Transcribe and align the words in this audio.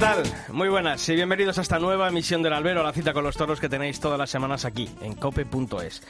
Tal? 0.00 0.22
Muy 0.50 0.70
buenas 0.70 1.06
y 1.10 1.14
bienvenidos 1.14 1.58
a 1.58 1.60
esta 1.60 1.78
nueva 1.78 2.08
emisión 2.08 2.42
del 2.42 2.54
Albero, 2.54 2.82
la 2.82 2.94
cita 2.94 3.12
con 3.12 3.22
los 3.22 3.36
toros 3.36 3.60
que 3.60 3.68
tenéis 3.68 4.00
todas 4.00 4.18
las 4.18 4.30
semanas 4.30 4.64
aquí, 4.64 4.88
en 5.02 5.14
cope.es. 5.14 6.02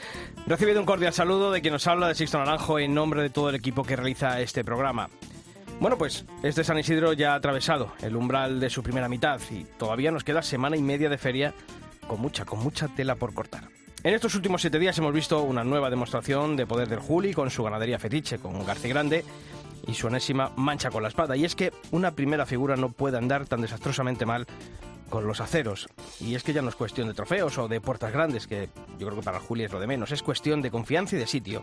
Recibido 0.46 0.78
un 0.78 0.86
cordial 0.86 1.12
saludo 1.12 1.50
de 1.50 1.60
quien 1.60 1.72
nos 1.72 1.88
habla 1.88 2.06
de 2.06 2.14
Sixto 2.14 2.38
Naranjo 2.38 2.78
en 2.78 2.94
nombre 2.94 3.20
de 3.20 3.30
todo 3.30 3.48
el 3.48 3.56
equipo 3.56 3.82
que 3.82 3.96
realiza 3.96 4.40
este 4.40 4.62
programa. 4.62 5.10
Bueno, 5.80 5.98
pues 5.98 6.24
este 6.44 6.62
San 6.62 6.78
Isidro 6.78 7.14
ya 7.14 7.32
ha 7.32 7.36
atravesado 7.36 7.92
el 8.00 8.14
umbral 8.14 8.60
de 8.60 8.70
su 8.70 8.80
primera 8.84 9.08
mitad 9.08 9.40
y 9.50 9.64
todavía 9.64 10.12
nos 10.12 10.22
queda 10.22 10.42
semana 10.42 10.76
y 10.76 10.82
media 10.82 11.08
de 11.08 11.18
feria 11.18 11.52
con 12.06 12.20
mucha, 12.20 12.44
con 12.44 12.60
mucha 12.60 12.86
tela 12.86 13.16
por 13.16 13.34
cortar. 13.34 13.64
En 14.04 14.14
estos 14.14 14.36
últimos 14.36 14.60
siete 14.60 14.78
días 14.78 14.96
hemos 14.98 15.12
visto 15.12 15.42
una 15.42 15.64
nueva 15.64 15.90
demostración 15.90 16.54
de 16.54 16.64
poder 16.64 16.88
del 16.88 17.00
Juli 17.00 17.34
con 17.34 17.50
su 17.50 17.64
ganadería 17.64 17.98
fetiche, 17.98 18.38
con 18.38 18.64
García 18.64 18.90
Grande 18.90 19.24
y 19.86 19.94
su 19.94 20.08
enésima 20.08 20.52
mancha 20.56 20.90
con 20.90 21.02
la 21.02 21.08
espada. 21.08 21.36
Y 21.36 21.44
es 21.44 21.54
que 21.54 21.72
una 21.90 22.12
primera 22.12 22.46
figura 22.46 22.76
no 22.76 22.90
puede 22.90 23.18
andar 23.18 23.46
tan 23.46 23.60
desastrosamente 23.60 24.26
mal 24.26 24.46
con 25.10 25.26
los 25.26 25.40
aceros. 25.40 25.88
Y 26.20 26.34
es 26.34 26.42
que 26.42 26.52
ya 26.52 26.62
no 26.62 26.68
es 26.68 26.76
cuestión 26.76 27.08
de 27.08 27.14
trofeos 27.14 27.58
o 27.58 27.68
de 27.68 27.80
puertas 27.80 28.12
grandes, 28.12 28.46
que 28.46 28.70
yo 28.98 29.08
creo 29.08 29.18
que 29.18 29.24
para 29.24 29.40
Juli 29.40 29.64
es 29.64 29.72
lo 29.72 29.80
de 29.80 29.86
menos, 29.86 30.12
es 30.12 30.22
cuestión 30.22 30.62
de 30.62 30.70
confianza 30.70 31.16
y 31.16 31.18
de 31.18 31.26
sitio. 31.26 31.62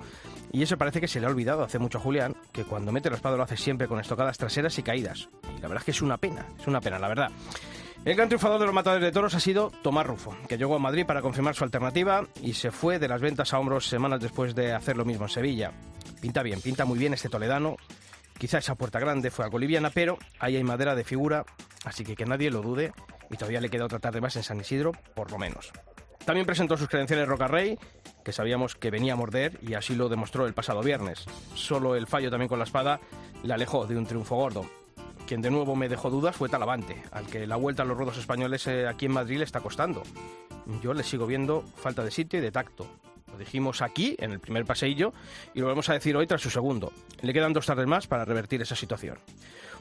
Y 0.51 0.61
eso 0.61 0.77
parece 0.77 1.01
que 1.01 1.07
se 1.07 1.19
le 1.19 1.25
ha 1.25 1.29
olvidado 1.29 1.63
hace 1.63 1.79
mucho 1.79 1.97
a 1.97 2.01
Julián, 2.01 2.35
que 2.51 2.65
cuando 2.65 2.91
mete 2.91 3.09
la 3.09 3.15
espada 3.15 3.37
lo 3.37 3.43
hace 3.43 3.57
siempre 3.57 3.87
con 3.87 3.99
estocadas 3.99 4.37
traseras 4.37 4.77
y 4.77 4.83
caídas. 4.83 5.29
Y 5.57 5.61
la 5.61 5.69
verdad 5.69 5.77
es 5.77 5.85
que 5.85 5.91
es 5.91 6.01
una 6.01 6.17
pena, 6.17 6.45
es 6.59 6.67
una 6.67 6.81
pena, 6.81 6.99
la 6.99 7.07
verdad. 7.07 7.31
El 8.05 8.15
gran 8.15 8.29
triunfador 8.29 8.59
de 8.59 8.65
los 8.65 8.75
matadores 8.75 9.03
de 9.03 9.11
toros 9.11 9.33
ha 9.35 9.39
sido 9.39 9.71
Tomás 9.81 10.05
Rufo, 10.05 10.35
que 10.47 10.57
llegó 10.57 10.75
a 10.75 10.79
Madrid 10.79 11.05
para 11.05 11.21
confirmar 11.21 11.55
su 11.55 11.63
alternativa 11.63 12.25
y 12.41 12.53
se 12.53 12.71
fue 12.71 12.99
de 12.99 13.07
las 13.07 13.19
ventas 13.19 13.53
a 13.53 13.59
hombros 13.59 13.87
semanas 13.87 14.21
después 14.21 14.55
de 14.55 14.73
hacer 14.73 14.95
lo 14.95 15.03
mismo 15.03 15.25
en 15.25 15.29
Sevilla. 15.29 15.71
Pinta 16.21 16.41
bien, 16.41 16.61
pinta 16.61 16.85
muy 16.85 16.97
bien 16.97 17.13
este 17.13 17.27
toledano, 17.27 17.75
Quizá 18.37 18.59
esa 18.59 18.75
puerta 18.75 18.99
grande 18.99 19.31
fue 19.31 19.45
algo 19.45 19.57
liviana, 19.57 19.89
pero 19.89 20.17
ahí 20.39 20.55
hay 20.55 20.63
madera 20.63 20.95
de 20.95 21.03
figura, 21.03 21.45
así 21.85 22.03
que 22.03 22.15
que 22.15 22.25
nadie 22.25 22.51
lo 22.51 22.61
dude 22.61 22.93
y 23.29 23.35
todavía 23.35 23.61
le 23.61 23.69
queda 23.69 23.85
otra 23.85 23.99
tarde 23.99 24.21
más 24.21 24.35
en 24.35 24.43
San 24.43 24.59
Isidro, 24.59 24.91
por 25.15 25.31
lo 25.31 25.37
menos. 25.37 25.71
También 26.25 26.45
presentó 26.45 26.77
sus 26.77 26.89
credenciales 26.89 27.27
Rocarrey, 27.27 27.79
que 28.23 28.33
sabíamos 28.33 28.75
que 28.75 28.91
venía 28.91 29.13
a 29.13 29.15
morder 29.15 29.57
y 29.61 29.75
así 29.75 29.95
lo 29.95 30.09
demostró 30.09 30.45
el 30.45 30.53
pasado 30.53 30.81
viernes. 30.81 31.25
Solo 31.55 31.95
el 31.95 32.05
fallo 32.05 32.29
también 32.29 32.49
con 32.49 32.59
la 32.59 32.65
espada 32.65 32.99
le 33.43 33.53
alejó 33.53 33.87
de 33.87 33.97
un 33.97 34.05
triunfo 34.05 34.35
gordo. 34.35 34.69
Quien 35.25 35.41
de 35.41 35.49
nuevo 35.49 35.75
me 35.75 35.89
dejó 35.89 36.09
dudas 36.09 36.35
fue 36.35 36.49
Talavante, 36.49 37.01
al 37.11 37.27
que 37.27 37.47
la 37.47 37.55
vuelta 37.55 37.83
a 37.83 37.85
los 37.85 37.97
ruedos 37.97 38.17
españoles 38.17 38.67
eh, 38.67 38.87
aquí 38.87 39.05
en 39.05 39.13
Madrid 39.13 39.37
le 39.37 39.45
está 39.45 39.61
costando. 39.61 40.03
Yo 40.81 40.93
le 40.93 41.03
sigo 41.03 41.25
viendo 41.27 41.63
falta 41.75 42.03
de 42.03 42.11
sitio 42.11 42.39
y 42.39 42.41
de 42.41 42.51
tacto. 42.51 42.87
Dijimos 43.37 43.81
aquí, 43.81 44.15
en 44.19 44.31
el 44.31 44.39
primer 44.39 44.65
paseillo, 44.65 45.13
y 45.53 45.59
lo 45.59 45.67
vamos 45.67 45.89
a 45.89 45.93
decir 45.93 46.15
hoy 46.15 46.27
tras 46.27 46.41
su 46.41 46.49
segundo. 46.49 46.91
Le 47.21 47.33
quedan 47.33 47.53
dos 47.53 47.65
tardes 47.65 47.87
más 47.87 48.07
para 48.07 48.25
revertir 48.25 48.61
esa 48.61 48.75
situación. 48.75 49.17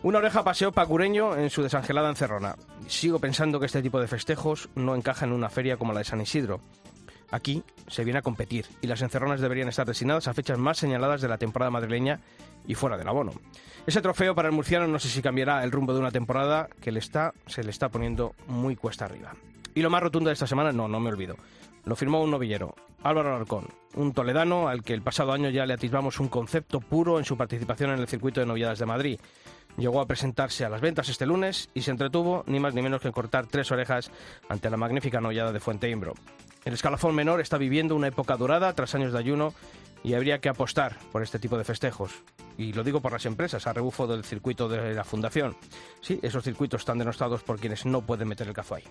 Una 0.03 0.19
oreja 0.19 0.45
paseó 0.45 0.73
pacureño 0.73 1.37
en 1.37 1.51
su 1.51 1.63
desangelada 1.63 2.11
encerrona. 2.11 2.57
Sigo 2.87 3.19
pensando 3.19 3.59
que 3.59 3.67
este 3.67 3.83
tipo 3.83 4.01
de 4.01 4.09
festejos 4.09 4.69
no 4.75 4.95
encaja 4.95 5.25
en 5.25 5.33
una 5.33 5.49
feria 5.49 5.77
como 5.77 5.93
la 5.93 6.01
de 6.01 6.05
San 6.05 6.21
Isidro. 6.21 6.61
Aquí 7.31 7.65
se 7.89 8.05
viene 8.05 8.21
a 8.21 8.23
competir 8.23 8.67
y 8.81 8.87
las 8.87 9.03
encerronas 9.03 9.41
deberían 9.41 9.69
estar 9.69 9.87
destinadas 9.87 10.29
a 10.29 10.35
fechas 10.35 10.59
más 10.59 10.79
señaladas 10.79 11.21
de 11.21 11.29
la 11.29 11.39
temporada 11.39 11.71
madrileña 11.71 12.21
y 12.67 12.75
fuera 12.75 12.97
del 12.97 13.09
abono. 13.09 13.33
Ese 13.87 14.01
trofeo 14.01 14.35
para 14.35 14.49
el 14.49 14.55
murciano 14.55 14.87
no 14.87 14.99
sé 14.99 15.09
si 15.09 15.23
cambiará 15.23 15.65
el 15.65 15.73
rumbo 15.73 15.93
de 15.93 16.01
una 16.01 16.11
temporada 16.11 16.69
que 16.81 16.93
le 16.93 16.99
está, 16.99 17.33
se 17.47 17.65
le 17.65 17.71
está 17.71 17.89
poniendo 17.89 18.35
muy 18.47 18.77
cuesta 18.77 19.07
arriba. 19.07 19.35
Y 19.75 19.83
lo 19.83 19.91
más 19.91 20.03
rotundo 20.03 20.29
de 20.29 20.35
esta 20.35 20.47
semana, 20.47 20.73
no, 20.73 20.89
no 20.89 21.01
me 21.01 21.11
olvido. 21.11 21.37
Lo 21.87 21.95
firmó 21.95 22.21
un 22.21 22.33
novillero, 22.33 22.75
Álvaro 23.05 23.29
Alarcón, 23.29 23.69
un 23.95 24.13
toledano 24.13 24.67
al 24.67 24.83
que 24.83 24.93
el 24.93 25.03
pasado 25.03 25.33
año 25.33 25.51
ya 25.51 25.67
le 25.67 25.75
atisbamos 25.75 26.19
un 26.19 26.27
concepto 26.27 26.81
puro 26.81 27.21
en 27.21 27.25
su 27.25 27.37
participación 27.37 27.91
en 27.91 28.01
el 28.01 28.09
circuito 28.09 28.41
de 28.41 28.47
novilladas 28.47 28.81
de 28.81 28.87
Madrid. 28.87 29.21
Llegó 29.77 30.01
a 30.01 30.07
presentarse 30.07 30.65
a 30.65 30.69
las 30.69 30.81
ventas 30.81 31.09
este 31.09 31.27
lunes 31.27 31.71
y 31.75 31.83
se 31.83 31.93
entretuvo 31.93 32.43
ni 32.49 32.59
más 32.59 32.75
ni 32.75 32.83
menos 32.83 33.01
que 33.01 33.13
cortar 33.13 33.47
tres 33.47 33.71
orejas 33.71 34.11
ante 34.49 34.69
la 34.69 34.77
magnífica 34.77 35.21
novillada 35.21 35.53
de 35.53 35.61
Fuente 35.61 35.89
Imbro. 35.89 36.15
El 36.65 36.75
escalafón 36.75 37.15
menor 37.15 37.41
está 37.41 37.57
viviendo 37.57 37.95
una 37.95 38.09
época 38.09 38.37
dorada 38.37 38.73
tras 38.73 38.97
años 38.97 39.13
de 39.13 39.21
ayuno 39.21 39.55
y 40.07 40.15
habría 40.15 40.39
que 40.39 40.49
apostar 40.49 40.97
por 41.11 41.25
este 41.25 41.41
tipo 41.41 41.59
de 41.59 41.65
festejos. 41.65 42.13
Y 42.57 42.73
lo 42.73 42.85
digo 42.85 43.01
por 43.01 43.13
las 43.13 43.27
empresas, 43.27 43.67
a 43.67 43.73
rebufo 43.73 44.07
del 44.07 44.23
circuito 44.23 44.69
de 44.69 44.95
la 44.95 45.03
Fundación. 45.03 45.57
Sí, 46.01 46.21
esos 46.23 46.45
circuitos 46.45 46.83
están 46.83 46.99
denostados 46.99 47.43
por 47.43 47.59
quienes 47.59 47.85
no 47.85 48.03
pueden 48.03 48.29
meter 48.29 48.47
el 48.47 48.55
cazo 48.55 48.77
ahí. 48.77 48.85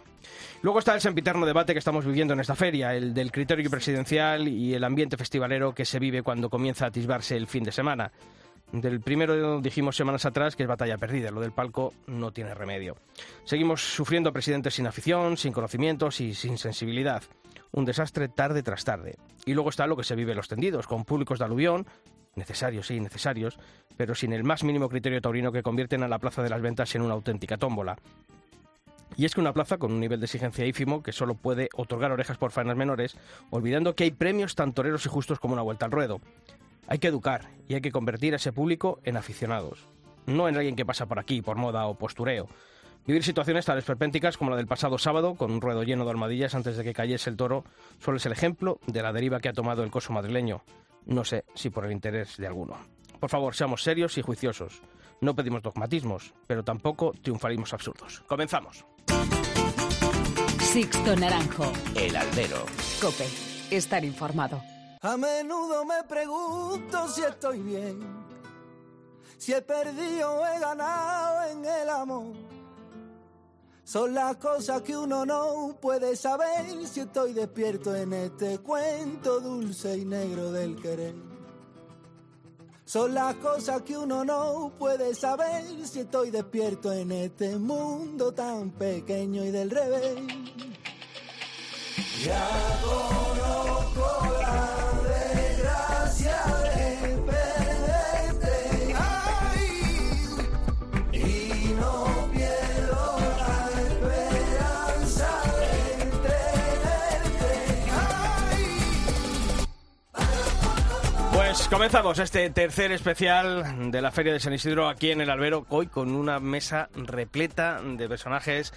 Luego 0.62 0.80
está 0.80 0.94
el 0.94 1.00
sempiterno 1.00 1.46
debate 1.46 1.72
que 1.72 1.80
estamos 1.80 2.06
viviendo 2.06 2.34
en 2.34 2.42
esta 2.42 2.54
feria, 2.54 2.94
el 2.94 3.14
del 3.14 3.32
criterio 3.32 3.70
presidencial 3.70 4.46
y 4.50 4.74
el 4.74 4.84
ambiente 4.84 5.16
festivalero 5.16 5.74
que 5.74 5.86
se 5.86 6.00
vive 6.00 6.22
cuando 6.22 6.50
comienza 6.50 6.84
a 6.84 6.90
atisbarse 6.90 7.38
el 7.38 7.48
fin 7.48 7.64
de 7.64 7.72
semana. 7.72 8.12
Del 8.74 9.00
primero 9.00 9.62
dijimos 9.62 9.96
semanas 9.96 10.26
atrás 10.26 10.58
que 10.58 10.64
es 10.64 10.70
batalla 10.70 10.98
perdida, 10.98 11.32
lo 11.32 11.40
del 11.40 11.54
palco 11.54 11.94
no 12.08 12.34
tiene 12.34 12.54
remedio. 12.54 12.98
Seguimos 13.46 13.82
sufriendo 13.82 14.34
presidentes 14.34 14.74
sin 14.74 14.86
afición, 14.86 15.38
sin 15.38 15.54
conocimientos 15.54 16.20
y 16.20 16.34
sin 16.34 16.58
sensibilidad 16.58 17.24
un 17.76 17.84
desastre 17.84 18.30
tarde 18.30 18.64
tras 18.64 18.86
tarde. 18.86 19.18
Y 19.46 19.54
luego 19.54 19.70
está 19.70 19.86
lo 19.86 19.98
que 19.98 20.06
se 20.06 20.16
vive 20.16 20.32
en 20.32 20.38
los 20.38 20.48
tendidos, 20.48 20.88
con 20.88 21.04
públicos 21.04 21.40
de 21.40 21.46
aluvión, 21.46 21.86
necesarios, 22.36 22.88
sí, 22.88 23.00
necesarios, 23.02 23.60
pero 23.98 24.16
sin 24.16 24.32
el 24.32 24.46
más 24.46 24.64
mínimo 24.64 24.88
criterio 24.88 25.22
taurino 25.22 25.52
que 25.52 25.62
convierten 25.62 26.02
a 26.02 26.08
la 26.08 26.20
Plaza 26.20 26.42
de 26.42 26.50
las 26.50 26.62
Ventas 26.62 26.96
en 26.96 27.02
una 27.02 27.14
auténtica 27.14 27.58
tómbola. 27.58 27.98
Y 29.18 29.26
es 29.26 29.36
que 29.36 29.42
una 29.42 29.54
plaza 29.54 29.78
con 29.78 29.92
un 29.92 30.00
nivel 30.00 30.20
de 30.20 30.26
exigencia 30.26 30.66
ínfimo 30.66 31.04
que 31.04 31.14
solo 31.14 31.36
puede 31.36 31.70
otorgar 31.76 32.12
orejas 32.12 32.38
por 32.38 32.52
faenas 32.52 32.76
menores, 32.76 33.18
olvidando 33.50 33.96
que 33.96 34.06
hay 34.06 34.12
premios 34.12 34.56
tan 34.56 34.74
toreros 34.74 35.06
y 35.06 35.10
justos 35.10 35.40
como 35.40 35.54
una 35.54 35.62
vuelta 35.62 35.86
al 35.86 35.92
ruedo. 35.92 36.20
Hay 36.88 37.00
que 37.00 37.08
educar 37.08 37.50
y 37.68 37.76
hay 37.76 37.82
que 37.82 37.92
convertir 37.92 38.34
a 38.34 38.38
ese 38.38 38.52
público 38.52 39.00
en 39.04 39.16
aficionados, 39.16 39.88
no 40.26 40.50
en 40.50 40.56
alguien 40.56 40.76
que 40.76 40.86
pasa 40.86 41.06
por 41.06 41.20
aquí 41.20 41.42
por 41.42 41.56
moda 41.58 41.88
o 41.88 41.96
postureo. 41.96 42.48
Vivir 43.08 43.24
situaciones 43.24 43.66
tan 43.66 43.78
esperpénticas 43.78 44.36
como 44.36 44.50
la 44.50 44.58
del 44.58 44.66
pasado 44.66 44.98
sábado, 44.98 45.36
con 45.36 45.52
un 45.52 45.62
ruedo 45.62 45.84
lleno 45.84 46.06
de 46.06 46.10
armadillas 46.10 46.56
antes 46.56 46.76
de 46.76 46.84
que 46.84 46.94
cayese 46.94 47.30
el 47.30 47.38
toro, 47.38 47.64
solo 48.00 48.18
es 48.18 48.26
el 48.26 48.32
ejemplo 48.32 48.80
de 48.88 49.04
la 49.04 49.14
deriva 49.14 49.40
que 49.40 49.50
ha 49.50 49.54
tomado 49.54 49.84
el 49.84 49.92
coso 49.92 50.12
madrileño. 50.12 50.64
No 51.06 51.24
sé 51.24 51.46
si 51.54 51.70
por 51.70 51.86
el 51.86 51.92
interés 51.92 52.38
de 52.38 52.48
alguno. 52.48 52.80
Por 53.20 53.30
favor, 53.30 53.54
seamos 53.54 53.84
serios 53.84 54.18
y 54.18 54.24
juiciosos. 54.24 54.82
No 55.22 55.36
pedimos 55.36 55.62
dogmatismos, 55.62 56.34
pero 56.48 56.64
tampoco 56.64 57.14
triunfarismos 57.22 57.74
absurdos. 57.74 58.24
Comenzamos. 58.26 58.86
Sixto 60.60 61.16
Naranjo. 61.16 61.72
El 61.96 62.16
albero. 62.16 62.66
Cope. 63.00 63.28
Estar 63.70 64.04
informado. 64.04 64.62
A 65.02 65.16
menudo 65.16 65.86
me 65.86 66.04
pregunto 66.10 67.08
si 67.08 67.22
estoy 67.22 67.60
bien, 67.60 68.00
si 69.38 69.54
he 69.54 69.62
perdido 69.62 70.40
o 70.40 70.46
he 70.48 70.60
ganado 70.60 71.52
en 71.52 71.66
el 71.66 71.90
amor 71.90 72.55
son 73.86 74.16
las 74.16 74.38
cosas 74.38 74.82
que 74.82 74.98
uno 74.98 75.28
no 75.28 75.78
puede 75.80 76.16
saber 76.16 76.88
si 76.88 77.02
estoy 77.02 77.34
despierto 77.34 77.96
en 77.96 78.14
este 78.14 78.58
cuento 78.58 79.40
dulce 79.40 79.96
y 80.00 80.06
negro 80.06 80.52
del 80.52 80.76
querer. 80.82 81.14
Son 82.84 83.14
las 83.14 83.36
cosas 83.36 83.84
que 83.84 83.96
uno 83.96 84.26
no 84.26 84.74
puede 84.80 85.14
saber 85.14 85.64
si 85.86 86.00
estoy 86.00 86.32
despierto 86.32 86.92
en 86.92 87.12
este 87.12 87.58
mundo 87.58 88.34
tan 88.34 88.72
pequeño 88.72 89.44
y 89.46 89.52
del 89.52 89.70
revés. 89.70 90.16
Ya 92.24 92.50
conozco 92.84 94.28
la 94.42 94.65
Comenzamos 111.70 112.20
este 112.20 112.48
tercer 112.52 112.92
especial 112.92 113.92
de 113.92 114.02
la 114.02 114.12
Feria 114.12 114.32
de 114.32 114.40
San 114.40 114.54
Isidro 114.54 114.88
aquí 114.88 115.10
en 115.10 115.20
el 115.20 115.32
Albero, 115.32 115.66
hoy 115.70 115.88
con 115.88 116.16
una 116.16 116.40
mesa 116.40 116.90
repleta 116.94 117.82
de 117.82 118.08
personajes 118.08 118.72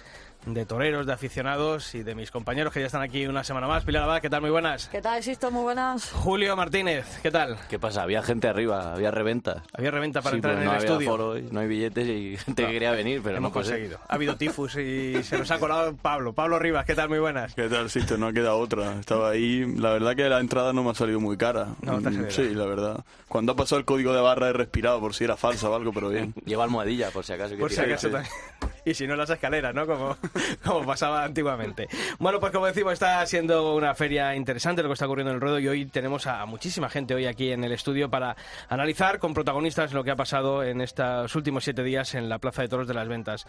de 0.45 0.65
toreros, 0.65 1.05
de 1.05 1.13
aficionados 1.13 1.93
y 1.95 2.01
de 2.03 2.15
mis 2.15 2.31
compañeros 2.31 2.73
que 2.73 2.79
ya 2.79 2.85
están 2.87 3.01
aquí 3.01 3.27
una 3.27 3.43
semana 3.43 3.67
más. 3.67 3.83
Pilar 3.83 4.03
Abad, 4.03 4.21
¿qué 4.21 4.29
tal? 4.29 4.41
Muy 4.41 4.49
buenas. 4.49 4.87
¿Qué 4.87 5.01
tal, 5.01 5.21
Sisto? 5.21 5.51
Muy 5.51 5.63
buenas. 5.63 6.09
Julio 6.11 6.55
Martínez, 6.55 7.05
¿qué 7.21 7.29
tal? 7.29 7.57
¿Qué 7.69 7.77
pasa? 7.77 8.03
Había 8.03 8.23
gente 8.23 8.47
arriba, 8.47 8.93
había 8.93 9.11
reventas. 9.11 9.61
Había 9.73 9.91
reventa 9.91 10.21
para 10.21 10.31
Sí, 10.31 10.37
entrar 10.37 10.53
pero 10.55 10.61
en 10.61 10.65
no 10.65 10.71
el 10.71 10.77
había 10.77 10.89
estudio. 10.89 11.09
foro 11.11 11.37
y 11.37 11.43
no 11.43 11.59
hay 11.59 11.67
billetes 11.67 12.07
y 12.07 12.37
gente 12.37 12.65
que 12.65 12.71
quería 12.71 12.91
venir, 12.91 13.21
pero 13.23 13.37
Hemos 13.37 13.49
no 13.49 13.53
conseguido. 13.53 13.99
Ha 14.07 14.15
habido 14.15 14.37
tifus 14.37 14.75
y 14.77 15.21
se 15.23 15.37
nos 15.37 15.51
ha 15.51 15.59
colado 15.59 15.95
Pablo. 15.95 16.33
Pablo 16.33 16.57
Rivas, 16.57 16.85
¿qué 16.85 16.95
tal? 16.95 17.09
Muy 17.09 17.19
buenas. 17.19 17.53
¿Qué 17.53 17.67
tal, 17.69 17.89
Sisto? 17.89 18.17
No 18.17 18.27
ha 18.27 18.33
quedado 18.33 18.57
otra. 18.57 18.99
Estaba 18.99 19.29
ahí. 19.29 19.65
La 19.77 19.91
verdad 19.91 20.15
que 20.15 20.27
la 20.29 20.39
entrada 20.39 20.73
no 20.73 20.83
me 20.83 20.91
ha 20.91 20.95
salido 20.95 21.19
muy 21.19 21.37
cara. 21.37 21.67
No, 21.81 22.01
te 22.01 22.09
Mm. 22.09 22.31
Sí, 22.31 22.55
la 22.55 22.65
verdad. 22.65 23.05
Cuando 23.27 23.51
ha 23.51 23.55
pasado 23.55 23.77
el 23.79 23.85
código 23.85 24.13
de 24.13 24.21
barra 24.21 24.49
he 24.49 24.53
respirado 24.53 24.99
por 24.99 25.13
si 25.13 25.23
era 25.25 25.37
falsa 25.37 25.69
o 25.69 25.75
algo, 25.75 25.93
pero 25.93 26.09
bien. 26.09 26.33
Lleva 26.45 26.63
almohadilla, 26.63 27.11
por 27.11 27.23
si 27.23 27.33
acaso. 27.33 27.55
Por 27.57 27.71
si 27.71 27.79
acaso 27.81 28.09
también. 28.09 28.33
Y 28.85 28.93
si 28.93 29.07
no, 29.07 29.15
las 29.15 29.29
escaleras, 29.29 29.73
¿no? 29.73 29.85
Como, 29.85 30.17
como 30.63 30.85
pasaba 30.85 31.23
antiguamente. 31.23 31.87
Bueno, 32.19 32.39
pues 32.39 32.51
como 32.51 32.65
decimos, 32.65 32.93
está 32.93 33.25
siendo 33.25 33.75
una 33.75 33.93
feria 33.95 34.35
interesante 34.35 34.81
lo 34.81 34.89
que 34.89 34.93
está 34.93 35.05
ocurriendo 35.05 35.31
en 35.31 35.35
el 35.35 35.41
ruedo 35.41 35.59
y 35.59 35.67
hoy 35.67 35.85
tenemos 35.85 36.27
a 36.27 36.45
muchísima 36.45 36.89
gente 36.89 37.13
hoy 37.13 37.25
aquí 37.25 37.51
en 37.51 37.63
el 37.63 37.71
estudio 37.71 38.09
para 38.09 38.35
analizar 38.69 39.19
con 39.19 39.33
protagonistas 39.33 39.93
lo 39.93 40.03
que 40.03 40.11
ha 40.11 40.15
pasado 40.15 40.63
en 40.63 40.81
estos 40.81 41.35
últimos 41.35 41.63
siete 41.63 41.83
días 41.83 42.15
en 42.15 42.29
la 42.29 42.39
Plaza 42.39 42.61
de 42.61 42.69
Toros 42.69 42.87
de 42.87 42.93
las 42.93 43.07
Ventas. 43.07 43.45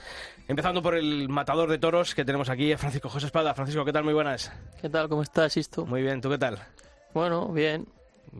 Empezando 0.49 0.83
por 0.83 0.97
el 0.97 1.29
matador 1.29 1.71
de 1.71 1.79
toros 1.79 2.15
que 2.15 2.25
tenemos 2.25 2.49
aquí, 2.49 2.75
Francisco 2.77 3.09
José 3.09 3.27
Espada. 3.27 3.55
Francisco, 3.55 3.85
¿qué 3.85 3.93
tal? 3.93 4.05
Muy 4.05 4.15
buenas. 4.15 4.53
¿Qué 4.81 4.89
tal? 4.89 5.09
¿Cómo 5.09 5.23
estás, 5.23 5.53
Sisto? 5.53 5.87
Muy 5.87 6.03
bien, 6.03 6.21
¿tú 6.21 6.31
qué 6.31 6.39
tal? 6.39 6.59
Bueno, 7.13 7.49
bien. 7.49 7.87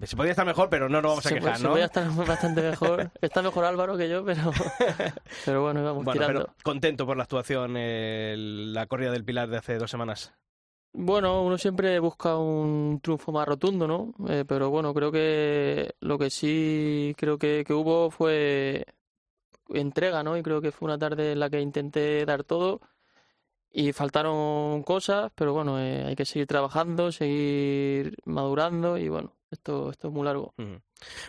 Se 0.05 0.17
podía 0.17 0.31
estar 0.31 0.47
mejor, 0.47 0.69
pero 0.71 0.89
no 0.89 1.03
nos 1.03 1.11
vamos 1.11 1.27
a 1.27 1.29
se, 1.29 1.35
quejar, 1.37 1.57
se 1.57 1.63
¿no? 1.65 1.71
podía 1.71 1.87
estar 1.87 2.09
bastante 2.27 2.63
mejor. 2.63 3.11
Está 3.21 3.43
mejor 3.43 3.65
Álvaro 3.65 3.97
que 3.97 4.09
yo, 4.09 4.25
pero, 4.25 4.51
pero 5.45 5.63
bueno, 5.63 5.81
íbamos 5.81 6.05
Bueno, 6.05 6.21
tirando. 6.21 6.41
pero 6.45 6.55
contento 6.63 7.07
por 7.07 7.17
la 7.17 7.25
actuación, 7.25 7.75
eh, 7.77 8.35
la 8.37 8.87
corrida 8.87 9.11
del 9.11 9.25
Pilar 9.25 9.49
de 9.49 9.59
hace 9.59 9.79
dos 9.79 9.91
semanas. 9.91 10.33
Bueno, 10.93 11.43
uno 11.43 11.57
siempre 11.57 11.99
busca 12.01 12.37
un 12.37 12.99
triunfo 13.01 13.31
más 13.31 13.47
rotundo, 13.47 13.87
¿no? 13.87 14.13
Eh, 14.29 14.45
pero 14.47 14.71
bueno, 14.71 14.93
creo 14.93 15.13
que 15.13 15.95
lo 16.01 16.19
que 16.19 16.31
sí 16.31 17.15
creo 17.17 17.39
que, 17.39 17.65
que 17.65 17.73
hubo 17.73 18.11
fue 18.11 18.85
entrega, 19.69 20.23
¿no? 20.25 20.37
Y 20.37 20.43
creo 20.43 20.61
que 20.61 20.73
fue 20.73 20.87
una 20.87 20.99
tarde 20.99 21.33
en 21.33 21.41
la 21.41 21.49
que 21.49 21.61
intenté 21.61 22.25
dar 22.25 22.43
todo 22.43 22.81
y 23.73 23.93
faltaron 23.93 24.83
cosas, 24.83 25.31
pero 25.37 25.53
bueno, 25.53 25.79
eh, 25.79 26.05
hay 26.07 26.17
que 26.17 26.25
seguir 26.25 26.49
trabajando, 26.49 27.13
seguir 27.13 28.17
madurando 28.25 28.99
y 28.99 29.09
bueno, 29.09 29.33
esto, 29.51 29.91
esto 29.91 30.09
es 30.09 30.15
muy 30.15 30.25
largo. 30.25 30.55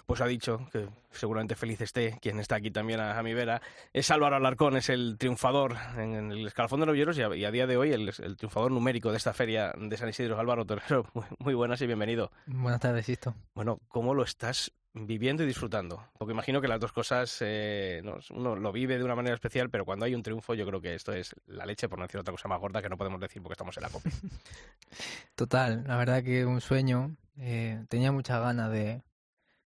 Pues 0.05 0.21
ha 0.21 0.27
dicho 0.27 0.67
que 0.71 0.87
seguramente 1.11 1.55
feliz 1.55 1.81
esté 1.81 2.17
quien 2.21 2.39
está 2.39 2.55
aquí 2.55 2.71
también 2.71 2.99
a, 2.99 3.17
a 3.17 3.23
mi 3.23 3.33
vera. 3.33 3.61
Es 3.93 4.11
Álvaro 4.11 4.35
Alarcón, 4.35 4.77
es 4.77 4.89
el 4.89 5.17
triunfador 5.17 5.77
en, 5.97 6.15
en 6.15 6.31
el 6.31 6.47
escalafón 6.47 6.81
de 6.81 6.85
novilleros 6.85 7.17
y 7.17 7.23
a, 7.23 7.35
y 7.35 7.45
a 7.45 7.51
día 7.51 7.67
de 7.67 7.77
hoy 7.77 7.91
el, 7.91 8.13
el 8.19 8.37
triunfador 8.37 8.71
numérico 8.71 9.11
de 9.11 9.17
esta 9.17 9.33
feria 9.33 9.73
de 9.77 9.97
San 9.97 10.09
Isidro. 10.09 10.39
Álvaro 10.39 10.65
Torero, 10.65 11.05
muy, 11.13 11.25
muy 11.39 11.53
buenas 11.53 11.81
y 11.81 11.87
bienvenido. 11.87 12.31
Buenas 12.45 12.79
tardes, 12.81 13.05
Sisto. 13.05 13.35
Bueno, 13.53 13.79
¿cómo 13.87 14.13
lo 14.13 14.23
estás 14.23 14.71
viviendo 14.93 15.43
y 15.43 15.47
disfrutando? 15.47 16.07
Porque 16.17 16.33
imagino 16.33 16.61
que 16.61 16.67
las 16.67 16.79
dos 16.79 16.91
cosas, 16.91 17.37
eh, 17.41 18.01
no, 18.03 18.17
uno 18.31 18.55
lo 18.55 18.71
vive 18.71 18.97
de 18.97 19.03
una 19.03 19.15
manera 19.15 19.35
especial, 19.35 19.69
pero 19.69 19.85
cuando 19.85 20.05
hay 20.05 20.15
un 20.15 20.23
triunfo 20.23 20.53
yo 20.53 20.65
creo 20.65 20.81
que 20.81 20.95
esto 20.95 21.13
es 21.13 21.35
la 21.47 21.65
leche, 21.65 21.87
por 21.89 21.99
no 21.99 22.05
decir 22.05 22.19
otra 22.19 22.31
cosa 22.31 22.47
más 22.47 22.59
gorda 22.59 22.81
que 22.81 22.89
no 22.89 22.97
podemos 22.97 23.19
decir 23.19 23.41
porque 23.41 23.53
estamos 23.53 23.75
en 23.77 23.83
la 23.83 23.89
copa. 23.89 24.09
Total, 25.35 25.83
la 25.87 25.97
verdad 25.97 26.23
que 26.23 26.45
un 26.45 26.61
sueño. 26.61 27.15
eh, 27.37 27.83
tenía 27.89 28.11
muchas 28.11 28.41
ganas 28.41 28.71
de, 28.71 29.03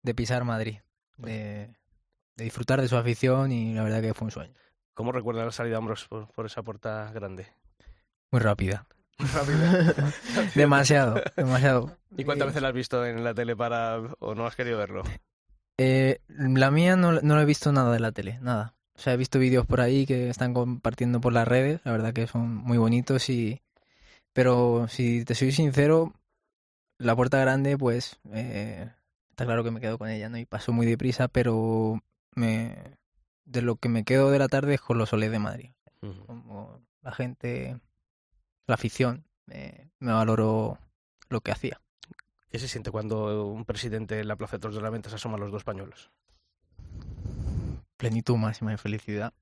de 0.04 0.16
pisar 0.16 0.44
Madrid, 0.44 0.80
de, 1.18 1.76
de 2.36 2.44
disfrutar 2.44 2.82
de 2.82 2.88
su 2.88 2.98
afición 2.98 3.52
y 3.52 3.74
la 3.74 3.84
verdad 3.84 4.02
que 4.02 4.14
fue 4.14 4.26
un 4.26 4.32
sueño. 4.32 4.54
¿Cómo 4.94 5.12
recuerdas 5.12 5.46
la 5.46 5.52
salida 5.52 5.76
a 5.78 5.80
hombros 5.80 6.08
por, 6.08 6.32
por 6.32 6.46
esa 6.46 6.64
puerta 6.64 7.12
grande? 7.14 7.48
Muy 8.32 8.42
rápida. 8.42 8.88
Rápido. 9.18 9.60
demasiado, 10.56 11.22
demasiado. 11.36 11.98
¿Y 12.18 12.24
cuántas 12.24 12.48
veces 12.48 12.62
la 12.62 12.70
has 12.70 12.74
visto 12.74 13.06
en 13.06 13.24
la 13.24 13.34
tele 13.34 13.56
para 13.56 13.98
o 14.20 14.36
no 14.36 14.46
has 14.46 14.56
querido 14.56 14.78
verlo? 14.78 15.04
eh, 15.78 16.20
la 16.28 16.72
mía 16.72 16.96
no, 16.96 17.14
no 17.22 17.36
lo 17.36 17.42
he 17.42 17.46
visto 17.46 17.72
nada 17.72 17.92
de 17.94 18.00
la 18.00 18.12
tele, 18.12 18.40
nada. 18.42 18.76
O 18.98 19.00
sea, 19.00 19.14
he 19.14 19.18
visto 19.18 19.40
vídeos 19.40 19.66
por 19.66 19.82
ahí 19.82 20.06
que 20.06 20.30
están 20.30 20.54
compartiendo 20.54 21.20
por 21.20 21.34
las 21.34 21.48
redes, 21.48 21.82
la 21.84 21.92
verdad 21.92 22.14
que 22.14 22.28
son 22.28 22.56
muy 22.56 22.78
bonitos 22.78 23.30
y... 23.30 23.62
Pero 24.32 24.88
si 24.90 25.24
te 25.24 25.36
soy 25.36 25.52
sincero, 25.52 26.14
la 26.98 27.16
puerta 27.16 27.40
grande, 27.40 27.78
pues... 27.78 28.20
eh, 28.34 28.90
está 29.30 29.46
claro 29.46 29.64
que 29.64 29.72
me 29.72 29.82
quedo 29.82 29.98
con 29.98 30.10
ella, 30.10 30.30
¿no? 30.30 30.38
Y 30.38 30.46
pasó 30.46 30.72
muy 30.72 30.86
deprisa, 30.86 31.28
pero 31.28 32.02
me... 32.36 32.76
De 33.46 33.62
lo 33.62 33.76
que 33.76 33.90
me 33.90 34.04
quedo 34.04 34.32
de 34.32 34.40
la 34.40 34.48
tarde 34.48 34.76
es 34.76 34.82
con 34.82 34.98
los 34.98 35.10
soles 35.10 35.32
de 35.32 35.40
Madrid. 35.40 35.72
Como 36.26 36.82
la 37.02 37.12
gente, 37.12 37.80
la 38.68 38.76
afición, 38.76 39.26
eh, 39.50 39.90
me 40.00 40.12
valoró 40.12 40.80
lo 41.30 41.42
que 41.42 41.52
hacía. 41.52 41.82
¿Qué 42.50 42.60
se 42.60 42.68
siente 42.68 42.92
cuando 42.92 43.48
un 43.48 43.66
presidente 43.66 44.20
en 44.20 44.28
la 44.28 44.36
Plaza 44.38 44.58
de 44.58 44.62
Toros 44.62 44.76
de 44.78 44.82
la 44.82 44.90
Venta 44.90 45.10
se 45.10 45.16
asoma 45.18 45.36
a 45.36 45.40
los 45.40 45.52
dos 45.52 45.64
pañuelos? 45.64 46.12
Plenitud 47.98 48.38
máxima 48.38 48.72
de 48.72 48.78
felicidad. 48.78 49.34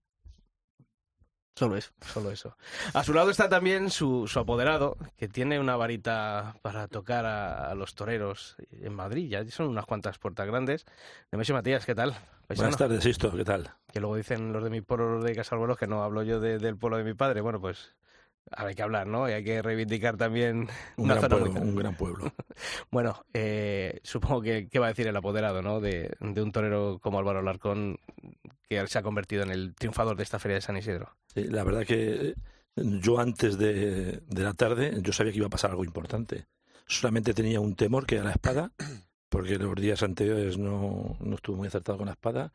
Solo 1.55 1.77
eso. 1.77 1.91
Solo 2.01 2.31
eso. 2.31 2.57
A 2.95 3.03
su 3.03 3.13
lado 3.13 3.29
está 3.29 3.47
también 3.47 3.91
su, 3.91 4.27
su 4.27 4.39
apoderado, 4.39 4.97
que 5.17 5.27
tiene 5.27 5.59
una 5.59 5.75
varita 5.75 6.55
para 6.63 6.87
tocar 6.87 7.25
a, 7.27 7.69
a 7.69 7.75
los 7.75 7.93
toreros 7.93 8.55
en 8.71 8.93
Madrid. 8.95 9.29
Ya 9.29 9.45
son 9.51 9.67
unas 9.67 9.85
cuantas 9.85 10.17
puertas 10.17 10.47
grandes. 10.47 10.85
Nemesio 11.31 11.53
Matías, 11.53 11.85
¿qué 11.85 11.93
tal? 11.93 12.13
Paisano. 12.47 12.65
Buenas 12.69 12.77
tardes, 12.77 13.03
Sisto, 13.03 13.31
¿qué 13.35 13.45
tal? 13.45 13.69
Que 13.91 13.99
luego 13.99 14.15
dicen 14.15 14.51
los 14.51 14.63
de 14.63 14.71
mi 14.71 14.81
pueblo 14.81 15.21
de 15.21 15.35
Casalbuelos 15.35 15.77
que 15.77 15.85
no 15.85 16.03
hablo 16.03 16.23
yo 16.23 16.39
de- 16.39 16.57
del 16.57 16.75
pueblo 16.75 16.97
de 16.97 17.03
mi 17.03 17.13
padre. 17.13 17.41
Bueno, 17.41 17.61
pues 17.61 17.93
hay 18.51 18.75
que 18.75 18.83
hablar, 18.83 19.07
¿no? 19.07 19.27
Y 19.29 19.33
hay 19.33 19.43
que 19.43 19.61
reivindicar 19.61 20.17
también 20.17 20.67
Un 20.97 21.05
una 21.05 21.15
gran 21.15 21.29
zona 21.29 21.37
pueblo, 21.43 21.59
muy- 21.59 21.69
un 21.69 21.75
gran 21.75 21.95
pueblo. 21.95 22.33
Bueno, 22.91 23.25
eh, 23.33 23.99
supongo 24.03 24.41
que 24.41 24.67
qué 24.69 24.79
va 24.79 24.85
a 24.87 24.89
decir 24.89 25.07
el 25.07 25.15
apoderado, 25.15 25.61
¿no? 25.61 25.79
De, 25.79 26.11
de 26.19 26.41
un 26.41 26.51
torero 26.51 26.99
como 27.01 27.17
Álvaro 27.19 27.41
Larcón, 27.41 27.97
que 28.69 28.85
se 28.87 28.97
ha 28.99 29.01
convertido 29.03 29.43
en 29.43 29.49
el 29.51 29.73
triunfador 29.75 30.15
de 30.17 30.23
esta 30.23 30.39
feria 30.39 30.55
de 30.55 30.61
San 30.61 30.77
Isidro. 30.77 31.15
Sí, 31.33 31.45
la 31.45 31.63
verdad 31.63 31.85
que 31.85 32.29
eh, 32.29 32.35
yo 32.75 33.19
antes 33.19 33.57
de, 33.57 34.21
de 34.27 34.43
la 34.43 34.53
tarde, 34.53 34.93
yo 35.01 35.11
sabía 35.13 35.31
que 35.31 35.39
iba 35.39 35.47
a 35.47 35.51
pasar 35.51 35.71
algo 35.71 35.83
importante. 35.83 36.45
Solamente 36.85 37.33
tenía 37.33 37.59
un 37.59 37.75
temor 37.75 38.05
que 38.05 38.15
era 38.15 38.23
la 38.25 38.31
espada, 38.31 38.71
porque 39.29 39.57
los 39.57 39.75
días 39.75 40.03
anteriores 40.03 40.57
no, 40.59 41.17
no 41.19 41.35
estuve 41.35 41.55
muy 41.57 41.67
acertado 41.67 41.97
con 41.97 42.05
la 42.07 42.13
espada, 42.13 42.51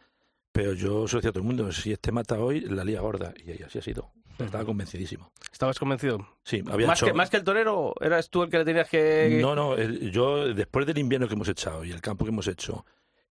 pero 0.58 0.72
yo 0.72 1.02
decía 1.04 1.18
a 1.30 1.32
todo 1.32 1.38
el 1.38 1.44
mundo, 1.46 1.70
si 1.70 1.92
este 1.92 2.10
mata 2.10 2.36
hoy, 2.40 2.58
la 2.62 2.82
lía 2.84 3.00
gorda, 3.00 3.32
y 3.46 3.62
así 3.62 3.78
ha 3.78 3.82
sido. 3.82 4.10
Estaba 4.40 4.64
convencidísimo. 4.64 5.30
¿Estabas 5.52 5.78
convencido? 5.78 6.26
Sí, 6.42 6.64
había 6.68 6.88
Más 6.88 6.98
hecho- 6.98 7.06
que, 7.06 7.12
más 7.12 7.30
que 7.30 7.36
el 7.36 7.44
torero, 7.44 7.94
¿eras 8.00 8.28
tú 8.28 8.42
el 8.42 8.50
que 8.50 8.58
le 8.58 8.64
tenías 8.64 8.88
que...? 8.88 9.38
No, 9.40 9.54
no, 9.54 9.76
yo 9.80 10.52
después 10.52 10.84
del 10.84 10.98
invierno 10.98 11.28
que 11.28 11.34
hemos 11.34 11.48
echado 11.48 11.84
y 11.84 11.92
el 11.92 12.00
campo 12.00 12.24
que 12.24 12.30
hemos 12.32 12.48
hecho 12.48 12.84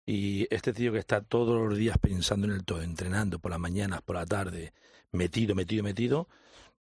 y 0.05 0.47
este 0.55 0.73
tío 0.73 0.93
que 0.93 0.99
está 1.01 1.21
todos 1.21 1.69
los 1.69 1.77
días 1.77 1.99
pensando 1.99 2.47
en 2.47 2.53
el 2.53 2.65
todo, 2.65 2.81
entrenando 2.83 3.41
por 3.41 3.51
las 3.51 3.59
mañanas, 3.59 4.03
por 4.03 4.15
la 4.15 4.25
tarde, 4.27 4.73
metido, 5.11 5.57
metido, 5.57 5.83
metido, 5.83 6.29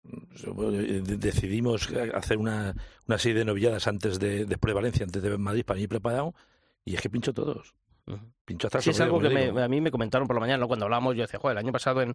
eh, 0.04 1.02
de- 1.04 1.16
decidimos 1.16 1.88
hacer 2.14 2.36
una, 2.38 2.74
una 3.08 3.18
serie 3.18 3.38
de 3.40 3.44
novilladas 3.46 3.88
antes 3.88 4.20
de, 4.20 4.44
después 4.44 4.70
de 4.70 4.74
Valencia, 4.74 5.04
antes 5.04 5.20
de 5.22 5.36
Madrid, 5.38 5.64
para 5.64 5.80
ir 5.80 5.88
preparado 5.88 6.34
y 6.84 6.94
es 6.94 7.00
que 7.00 7.10
pincho 7.10 7.34
todos. 7.34 7.74
El 8.06 8.58
Sí, 8.80 8.90
es 8.90 9.00
algo 9.00 9.20
que 9.20 9.28
me- 9.30 9.62
a 9.62 9.68
mí 9.68 9.80
me 9.80 9.90
comentaron 9.90 10.28
por 10.28 10.36
la 10.36 10.40
mañana, 10.40 10.58
¿no? 10.58 10.68
cuando 10.68 10.84
hablamos, 10.86 11.16
yo 11.16 11.22
decía, 11.22 11.40
joder, 11.40 11.56
el 11.56 11.64
año 11.64 11.72
pasado 11.72 12.00
en, 12.02 12.14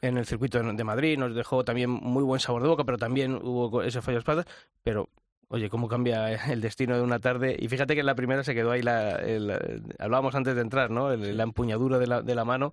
en 0.00 0.16
el 0.16 0.26
circuito 0.26 0.62
de 0.62 0.84
Madrid 0.84 1.18
nos 1.18 1.34
dejó 1.34 1.64
también 1.64 1.90
muy 1.90 2.22
buen 2.22 2.38
sabor 2.40 2.62
de 2.62 2.68
boca, 2.68 2.84
pero 2.84 2.98
también 2.98 3.34
hubo 3.42 3.82
ese 3.82 4.00
fallo 4.00 4.16
de 4.16 4.20
espadas, 4.20 4.46
pero 4.84 5.08
oye, 5.48 5.68
cómo 5.68 5.88
cambia 5.88 6.32
el 6.52 6.60
destino 6.60 6.94
de 6.96 7.02
una 7.02 7.18
tarde. 7.18 7.56
Y 7.58 7.66
fíjate 7.68 7.94
que 7.94 8.00
en 8.00 8.06
la 8.06 8.14
primera 8.14 8.44
se 8.44 8.54
quedó 8.54 8.70
ahí, 8.70 8.82
la, 8.82 9.16
el- 9.16 9.82
hablábamos 9.98 10.34
antes 10.36 10.54
de 10.54 10.60
entrar, 10.60 10.90
¿no? 10.90 11.10
El- 11.10 11.36
la 11.36 11.42
empuñadura 11.42 11.98
de 11.98 12.06
la, 12.06 12.22
de 12.22 12.34
la 12.36 12.44
mano. 12.44 12.72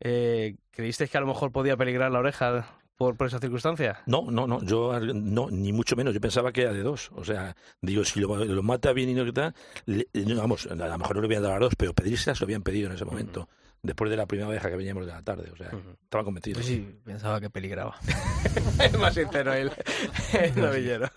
Eh, 0.00 0.56
¿Creísteis 0.70 1.10
que 1.10 1.16
a 1.18 1.20
lo 1.22 1.26
mejor 1.26 1.52
podía 1.52 1.76
peligrar 1.78 2.12
la 2.12 2.18
oreja 2.18 2.66
por, 3.00 3.16
por 3.16 3.28
esa 3.28 3.38
circunstancia? 3.38 4.00
No, 4.04 4.30
no, 4.30 4.46
no, 4.46 4.62
yo 4.62 5.00
no, 5.00 5.48
ni 5.50 5.72
mucho 5.72 5.96
menos. 5.96 6.12
Yo 6.12 6.20
pensaba 6.20 6.52
que 6.52 6.60
era 6.60 6.72
de 6.74 6.82
dos. 6.82 7.10
O 7.14 7.24
sea, 7.24 7.56
digo, 7.80 8.04
si 8.04 8.20
lo, 8.20 8.44
mata 8.62 8.92
bien 8.92 9.08
y 9.08 9.14
no 9.14 9.24
que 9.24 9.32
tal, 9.32 9.54
le- 9.86 10.06
vamos, 10.36 10.66
a 10.66 10.74
lo 10.74 10.98
mejor 10.98 11.16
no 11.16 11.22
le 11.22 11.28
dado 11.40 11.54
a 11.54 11.58
las 11.58 11.60
dos, 11.60 11.74
pero 11.78 11.94
pedírselas 11.94 12.38
lo 12.38 12.44
habían 12.44 12.60
pedido 12.62 12.88
en 12.90 12.96
ese 12.96 13.06
momento. 13.06 13.48
Después 13.82 14.10
de 14.10 14.16
la 14.16 14.26
primera 14.26 14.48
oveja 14.48 14.68
que 14.68 14.76
veníamos 14.76 15.06
de 15.06 15.12
la 15.12 15.22
tarde. 15.22 15.50
O 15.50 15.56
sea, 15.56 15.70
estaba 16.02 16.22
convencido. 16.22 16.60
Yo 16.60 16.66
sí 16.66 17.00
pensaba 17.04 17.40
que 17.40 17.48
peligraba. 17.48 17.96
Es 18.80 18.98
más 18.98 19.14
sincero 19.14 19.52
el, 19.52 19.70
el 20.32 20.56
novillero. 20.60 21.08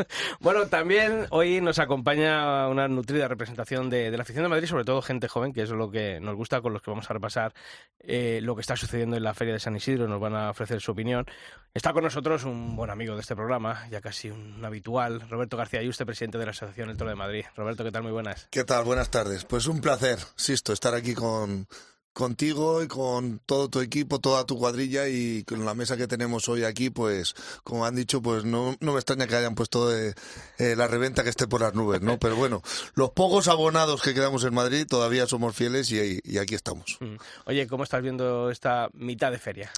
Bueno, 0.42 0.68
también 0.68 1.28
hoy 1.30 1.62
nos 1.62 1.80
acompaña 1.80 2.68
una 2.68 2.88
nutrida 2.90 3.28
representación 3.28 3.90
de, 3.90 4.12
de 4.12 4.18
la 4.18 4.24
afición 4.24 4.44
de 4.44 4.50
Madrid, 4.50 4.68
sobre 4.68 4.84
todo 4.84 5.02
gente 5.02 5.30
joven, 5.30 5.54
que 5.54 5.62
es 5.62 5.70
lo 5.70 5.90
que 5.90 6.20
nos 6.20 6.36
gusta, 6.36 6.62
con 6.62 6.74
los 6.74 6.82
que 6.82 6.92
vamos 6.92 7.10
a 7.10 7.14
repasar 7.14 7.54
eh, 8.00 8.40
lo 8.44 8.56
que 8.56 8.62
está 8.62 8.76
sucediendo 8.76 9.16
en 9.16 9.24
la 9.24 9.34
Feria 9.34 9.54
de 9.54 9.60
San 9.62 9.76
Isidro, 9.76 10.08
nos 10.08 10.20
van 10.20 10.36
a 10.36 10.50
ofrecer 10.50 10.82
su 10.82 10.92
opinión. 10.92 11.26
Está 11.74 11.94
con 11.94 12.04
nosotros 12.04 12.44
un 12.44 12.76
buen 12.76 12.90
amigo 12.90 13.16
de 13.16 13.22
este 13.22 13.36
programa, 13.36 13.88
ya 13.90 14.02
casi 14.02 14.30
un 14.30 14.64
habitual, 14.64 15.22
Roberto 15.30 15.56
García 15.58 15.80
Ayuste, 15.80 16.06
presidente 16.06 16.38
de 16.38 16.46
la 16.46 16.52
Asociación 16.52 16.90
El 16.90 16.98
Toro 16.98 17.10
de 17.10 17.16
Madrid. 17.16 17.46
Roberto, 17.56 17.84
¿qué 17.84 17.92
tal? 17.92 18.04
Muy 18.04 18.12
buenas. 18.12 18.48
¿Qué 18.52 18.64
tal? 18.64 18.84
Buenas 18.84 19.10
tardes. 19.10 19.46
Pues 19.46 19.68
un 19.68 19.80
placer, 19.80 20.20
Sisto, 20.36 20.74
estar 20.74 20.94
aquí 20.94 21.14
con, 21.14 21.68
contigo 22.14 22.84
y 22.84 22.88
con 22.88 23.40
todo 23.40 23.70
tu 23.70 23.82
equipo, 23.82 24.20
toda 24.20 24.46
tu 24.46 24.58
cuadrilla 24.58 25.08
y 25.08 25.44
con 25.44 25.66
la 25.66 25.74
mesa 25.74 25.98
que 25.98 26.08
tenemos 26.08 26.48
hoy 26.48 26.64
aquí, 26.64 26.90
pues 26.90 27.34
como 27.64 27.86
han 27.86 27.96
dicho, 27.96 28.22
pues 28.22 28.46
no, 28.46 28.78
no 28.80 28.94
me 28.94 29.00
extraña 29.00 29.28
que 29.28 29.36
hayan 29.36 29.56
puesto 29.56 29.90
de, 29.90 30.14
eh, 30.60 30.76
la 30.76 30.88
reventa 30.88 31.24
que 31.24 31.30
esté 31.30 31.48
por 31.48 31.62
las 31.62 31.74
nubes, 31.74 32.02
¿no? 32.02 32.20
Pero 32.20 32.36
bueno, 32.36 32.62
los 32.94 33.12
pocos 33.12 33.48
abonados 33.48 34.02
que 34.02 34.14
quedamos 34.14 34.44
en 34.44 34.54
Madrid 34.54 34.86
todavía 34.88 35.28
somos 35.28 35.56
fieles 35.56 35.92
y, 35.92 36.20
y 36.24 36.38
aquí 36.38 36.56
estamos. 36.56 36.98
Mm. 37.00 37.16
Oye, 37.46 37.68
¿cómo 37.68 37.84
estás 37.84 38.02
viendo 38.02 38.50
esta 38.52 38.90
mitad 38.94 39.32
de 39.32 39.40
feria? 39.40 39.72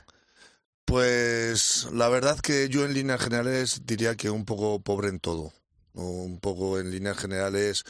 Pues 0.85 1.87
la 1.91 2.09
verdad 2.09 2.39
que 2.39 2.69
yo 2.69 2.85
en 2.85 2.93
líneas 2.93 3.21
generales 3.21 3.81
diría 3.85 4.15
que 4.15 4.29
un 4.29 4.45
poco 4.45 4.79
pobre 4.79 5.09
en 5.09 5.19
todo. 5.19 5.51
Un 5.93 6.39
poco 6.39 6.77
en 6.77 6.91
líneas 6.91 7.17
generales 7.17 7.85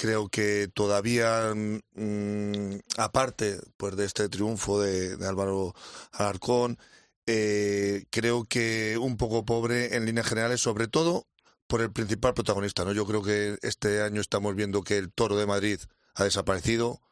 creo 0.00 0.28
que 0.30 0.68
todavía, 0.72 1.52
mm, 1.54 2.78
aparte 2.96 3.60
pues 3.76 3.96
de 3.96 4.06
este 4.06 4.30
triunfo 4.30 4.80
de, 4.80 5.16
Álvaro 5.26 5.74
Alarcón, 6.12 6.78
eh, 7.26 8.06
creo 8.10 8.44
que 8.46 8.96
un 8.98 9.18
poco 9.18 9.44
pobre 9.44 9.96
en 9.96 10.06
líneas 10.06 10.26
generales, 10.26 10.62
sobre 10.62 10.88
todo 10.88 11.26
por 11.66 11.82
el 11.82 11.92
principal 11.92 12.32
protagonista. 12.34 12.84
¿no? 12.84 12.92
Yo 12.92 13.06
creo 13.06 13.22
que 13.22 13.58
este 13.62 14.02
año 14.02 14.22
estamos 14.22 14.54
viendo 14.56 14.82
que 14.82 14.96
el 14.96 15.12
toro 15.12 15.36
de 15.36 15.46
Madrid 15.46 15.80
ha 16.14 16.24
desaparecido, 16.24 17.02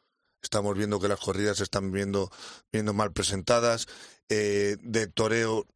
estamos 0.41 0.75
viendo 0.75 0.99
que 0.99 1.09
las 1.09 1.19
corridas 1.19 1.57
se 1.57 1.63
están 1.65 1.91
viendo, 1.91 2.31
viendo 2.71 2.93
mal 2.93 3.13
presentadas, 3.13 3.87
eh, 4.29 4.77
de 4.81 5.07
toreo 5.07 5.67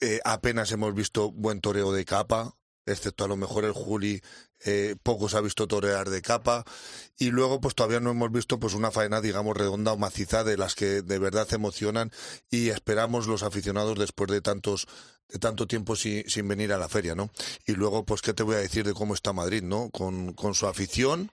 eh, 0.00 0.20
apenas 0.24 0.72
hemos 0.72 0.94
visto 0.94 1.30
buen 1.32 1.60
toreo 1.60 1.92
de 1.92 2.04
capa, 2.04 2.56
excepto 2.92 3.24
a 3.24 3.28
lo 3.28 3.36
mejor 3.36 3.64
el 3.64 3.72
Juli, 3.72 4.22
eh, 4.64 4.96
poco 5.02 5.28
se 5.28 5.36
ha 5.36 5.40
visto 5.40 5.66
torear 5.66 6.10
de 6.10 6.22
capa 6.22 6.64
y 7.18 7.30
luego 7.30 7.60
pues 7.60 7.74
todavía 7.74 8.00
no 8.00 8.10
hemos 8.10 8.30
visto 8.30 8.60
pues 8.60 8.74
una 8.74 8.90
faena 8.90 9.20
digamos 9.20 9.56
redonda 9.56 9.92
o 9.92 9.96
maciza 9.96 10.44
de 10.44 10.56
las 10.56 10.74
que 10.74 11.02
de 11.02 11.18
verdad 11.18 11.48
emocionan 11.52 12.10
y 12.50 12.68
esperamos 12.68 13.26
los 13.26 13.42
aficionados 13.42 13.98
después 13.98 14.30
de 14.30 14.42
tantos 14.42 14.86
de 15.28 15.38
tanto 15.38 15.66
tiempo 15.66 15.96
sin, 15.96 16.28
sin 16.28 16.48
venir 16.48 16.72
a 16.72 16.78
la 16.78 16.88
feria, 16.88 17.14
¿no? 17.14 17.30
Y 17.66 17.72
luego 17.72 18.04
pues 18.04 18.20
qué 18.20 18.34
te 18.34 18.42
voy 18.42 18.56
a 18.56 18.58
decir 18.58 18.84
de 18.84 18.94
cómo 18.94 19.14
está 19.14 19.32
Madrid, 19.32 19.62
¿no? 19.62 19.90
Con, 19.90 20.32
con 20.34 20.54
su 20.54 20.66
afición, 20.66 21.30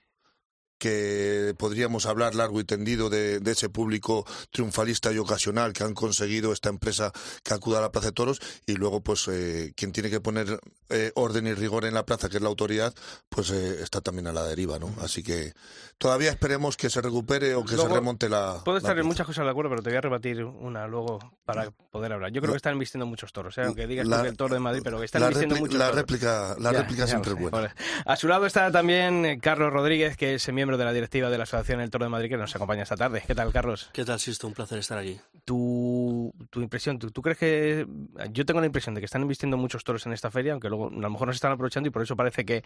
que 0.78 1.54
podríamos 1.58 2.06
hablar 2.06 2.34
largo 2.34 2.60
y 2.60 2.64
tendido 2.64 3.10
de, 3.10 3.40
ese 3.44 3.68
público 3.68 4.24
triunfalista 4.50 5.12
y 5.12 5.18
ocasional 5.18 5.72
que 5.72 5.84
han 5.84 5.94
conseguido 5.94 6.52
esta 6.52 6.68
empresa 6.68 7.12
que 7.42 7.54
acuda 7.54 7.78
a 7.78 7.82
la 7.82 7.92
Plaza 7.92 8.08
de 8.08 8.12
Toros. 8.12 8.40
Y 8.66 8.74
luego 8.74 9.00
pues 9.00 9.26
eh, 9.28 9.72
quien 9.76 9.92
tiene 9.92 10.10
que 10.10 10.20
poner 10.20 10.60
eh, 10.90 11.12
orden 11.14 11.46
y 11.46 11.54
rigor 11.54 11.84
en 11.84 11.94
la 11.94 12.06
plaza 12.06 12.28
que 12.28 12.36
es 12.36 12.42
la 12.42 12.48
autoridad 12.48 12.94
pues 13.28 13.50
eh, 13.50 13.82
está 13.82 14.00
también 14.00 14.26
a 14.26 14.32
la 14.32 14.44
deriva 14.44 14.78
no 14.78 14.90
así 15.02 15.22
que 15.22 15.52
todavía 15.98 16.30
esperemos 16.30 16.76
que 16.76 16.88
se 16.88 17.02
recupere 17.02 17.54
o 17.54 17.64
que 17.64 17.76
se 17.76 17.88
remonte 17.88 18.28
la 18.28 18.62
puedo 18.64 18.78
estar 18.78 18.98
en 18.98 19.06
muchas 19.06 19.26
cosas 19.26 19.44
de 19.44 19.50
acuerdo 19.50 19.70
pero 19.70 19.82
te 19.82 19.90
voy 19.90 19.98
a 19.98 20.00
rebatir 20.00 20.44
una 20.44 20.86
luego 20.86 21.18
para 21.44 21.70
poder 21.90 22.12
hablar. 22.12 22.30
Yo 22.30 22.40
creo 22.40 22.52
que 22.52 22.58
están 22.58 22.78
vistiendo 22.78 23.06
muchos 23.06 23.32
toros 23.32 23.56
aunque 23.58 23.86
digas 23.86 24.06
que 24.08 24.28
el 24.28 24.36
toro 24.36 24.54
de 24.54 24.60
Madrid 24.60 24.82
pero 24.84 24.98
que 24.98 25.06
están 25.06 25.26
vistiendo 25.28 25.56
muchos 25.56 25.78
la 25.78 25.86
toros. 25.86 26.00
réplica 26.00 26.56
la 26.58 26.72
réplica 26.72 27.06
siempre 27.06 27.32
es 27.32 27.38
buena. 27.38 27.74
A 28.04 28.16
su 28.16 28.28
lado 28.28 28.46
está 28.46 28.70
también 28.70 29.40
Carlos 29.40 29.72
Rodríguez 29.72 30.16
que 30.16 30.34
es 30.34 30.52
miembro 30.52 30.67
de 30.76 30.84
la 30.84 30.92
directiva 30.92 31.30
de 31.30 31.38
la 31.38 31.44
Asociación 31.44 31.80
El 31.80 31.90
Toro 31.90 32.04
de 32.04 32.10
Madrid 32.10 32.28
que 32.28 32.36
nos 32.36 32.54
acompaña 32.54 32.82
esta 32.82 32.96
tarde. 32.96 33.22
¿Qué 33.26 33.34
tal, 33.34 33.52
Carlos? 33.52 33.90
¿Qué 33.92 34.04
tal, 34.04 34.20
Sisto? 34.20 34.46
Un 34.46 34.54
placer 34.54 34.78
estar 34.78 34.98
aquí. 34.98 35.18
Tu, 35.44 36.32
tu 36.50 36.60
impresión, 36.60 36.98
¿tú, 36.98 37.22
crees 37.22 37.38
que...? 37.38 37.86
Yo 38.30 38.44
tengo 38.44 38.60
la 38.60 38.66
impresión 38.66 38.94
de 38.94 39.00
que 39.00 39.06
están 39.06 39.22
invirtiendo 39.22 39.56
muchos 39.56 39.84
toros 39.84 40.04
en 40.06 40.12
esta 40.12 40.30
feria, 40.30 40.52
aunque 40.52 40.68
luego 40.68 40.88
a 40.88 40.90
lo 40.90 41.10
mejor 41.10 41.28
no 41.28 41.32
se 41.32 41.38
están 41.38 41.52
aprovechando 41.52 41.88
y 41.88 41.92
por 41.92 42.02
eso 42.02 42.16
parece 42.16 42.44
que, 42.44 42.64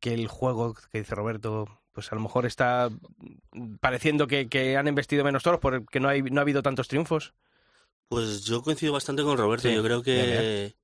que 0.00 0.14
el 0.14 0.28
juego 0.28 0.74
que 0.90 0.98
dice 0.98 1.14
Roberto, 1.14 1.80
pues 1.92 2.10
a 2.12 2.14
lo 2.14 2.20
mejor 2.20 2.46
está 2.46 2.90
pareciendo 3.80 4.26
que, 4.26 4.48
que 4.48 4.76
han 4.76 4.88
investido 4.88 5.24
menos 5.24 5.42
toros 5.42 5.60
porque 5.60 6.00
no, 6.00 6.08
hay, 6.08 6.22
no 6.22 6.40
ha 6.40 6.42
habido 6.42 6.62
tantos 6.62 6.88
triunfos. 6.88 7.34
Pues 8.08 8.44
yo 8.44 8.62
coincido 8.62 8.92
bastante 8.92 9.22
con 9.22 9.38
Roberto. 9.38 9.70
Yo 9.70 9.82
creo 9.82 10.02
que, 10.02 10.74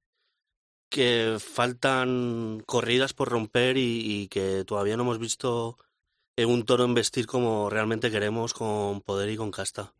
que 0.88 1.37
faltan 1.38 2.62
corridas 2.64 3.12
por 3.12 3.28
romper 3.28 3.76
y, 3.76 4.28
que 4.28 4.64
todavía 4.64 4.97
no 4.97 5.02
hemos 5.02 5.19
visto 5.19 5.76
un 6.47 6.64
toro 6.64 6.87
vestir 6.95 7.26
como 7.26 7.71
realmente 7.71 8.11
queremos, 8.11 8.54
con 8.54 9.00
poder 9.00 9.30
y 9.30 9.37
con 9.37 9.50
casta. 9.50 9.92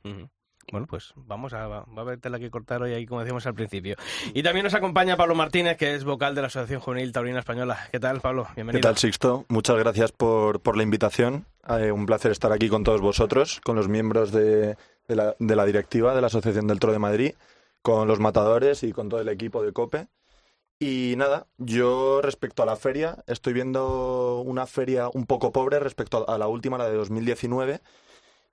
Bueno, 0.71 0.87
pues 0.87 1.15
vamos 1.17 1.55
a, 1.55 1.67
va 1.67 1.87
a 1.97 2.01
haber 2.01 2.21
tela 2.21 2.39
que 2.39 2.51
cortar 2.51 2.83
hoy 2.83 2.93
ahí, 2.93 3.07
como 3.07 3.21
decíamos 3.21 3.47
al 3.47 3.55
principio. 3.55 3.97
Y 4.35 4.43
también 4.43 4.65
nos 4.65 4.75
acompaña 4.75 5.17
Pablo 5.17 5.35
Martínez, 5.35 5.79
que 5.79 5.95
es 5.95 6.05
vocal 6.05 6.35
de 6.35 6.43
la 6.43 6.49
Asociación 6.49 6.81
Juvenil 6.81 7.11
Taurina 7.11 7.39
Española. 7.39 7.89
¿Qué 7.91 7.99
tal, 7.99 8.21
Pablo? 8.21 8.47
Bienvenido. 8.55 8.81
¿Qué 8.81 8.83
tal, 8.83 8.99
Sixto? 8.99 9.47
Muchas 9.49 9.79
gracias 9.79 10.13
por, 10.13 10.61
por 10.61 10.77
la 10.77 10.83
invitación. 10.83 11.47
Eh, 11.69 11.91
un 11.91 12.05
placer 12.05 12.33
estar 12.33 12.53
aquí 12.53 12.69
con 12.69 12.85
todos 12.85 13.01
vosotros, 13.01 13.61
con 13.65 13.77
los 13.77 13.89
miembros 13.89 14.31
de, 14.31 14.77
de, 15.07 15.17
la, 15.17 15.35
de 15.39 15.57
la 15.57 15.65
directiva 15.65 16.15
de 16.15 16.21
la 16.21 16.27
Asociación 16.27 16.67
del 16.67 16.81
Toro 16.81 16.93
de 16.93 16.99
Madrid, 16.99 17.33
con 17.81 18.07
los 18.07 18.21
matadores 18.21 18.83
y 18.83 18.93
con 18.93 19.09
todo 19.09 19.21
el 19.23 19.29
equipo 19.31 19.63
de 19.63 19.73
COPE. 19.73 20.09
Y 20.81 21.15
nada, 21.17 21.49
yo 21.59 22.21
respecto 22.23 22.63
a 22.63 22.67
la 22.67 22.77
feria, 22.77 23.25
estoy 23.27 23.53
viendo 23.53 24.43
una 24.43 24.67
feria 24.67 25.09
un 25.13 25.27
poco 25.27 25.51
pobre 25.51 25.81
respecto 25.81 26.29
a 26.29 26.39
la 26.39 26.47
última, 26.47 26.79
la 26.79 26.89
de 26.89 26.97
2019, 26.97 27.81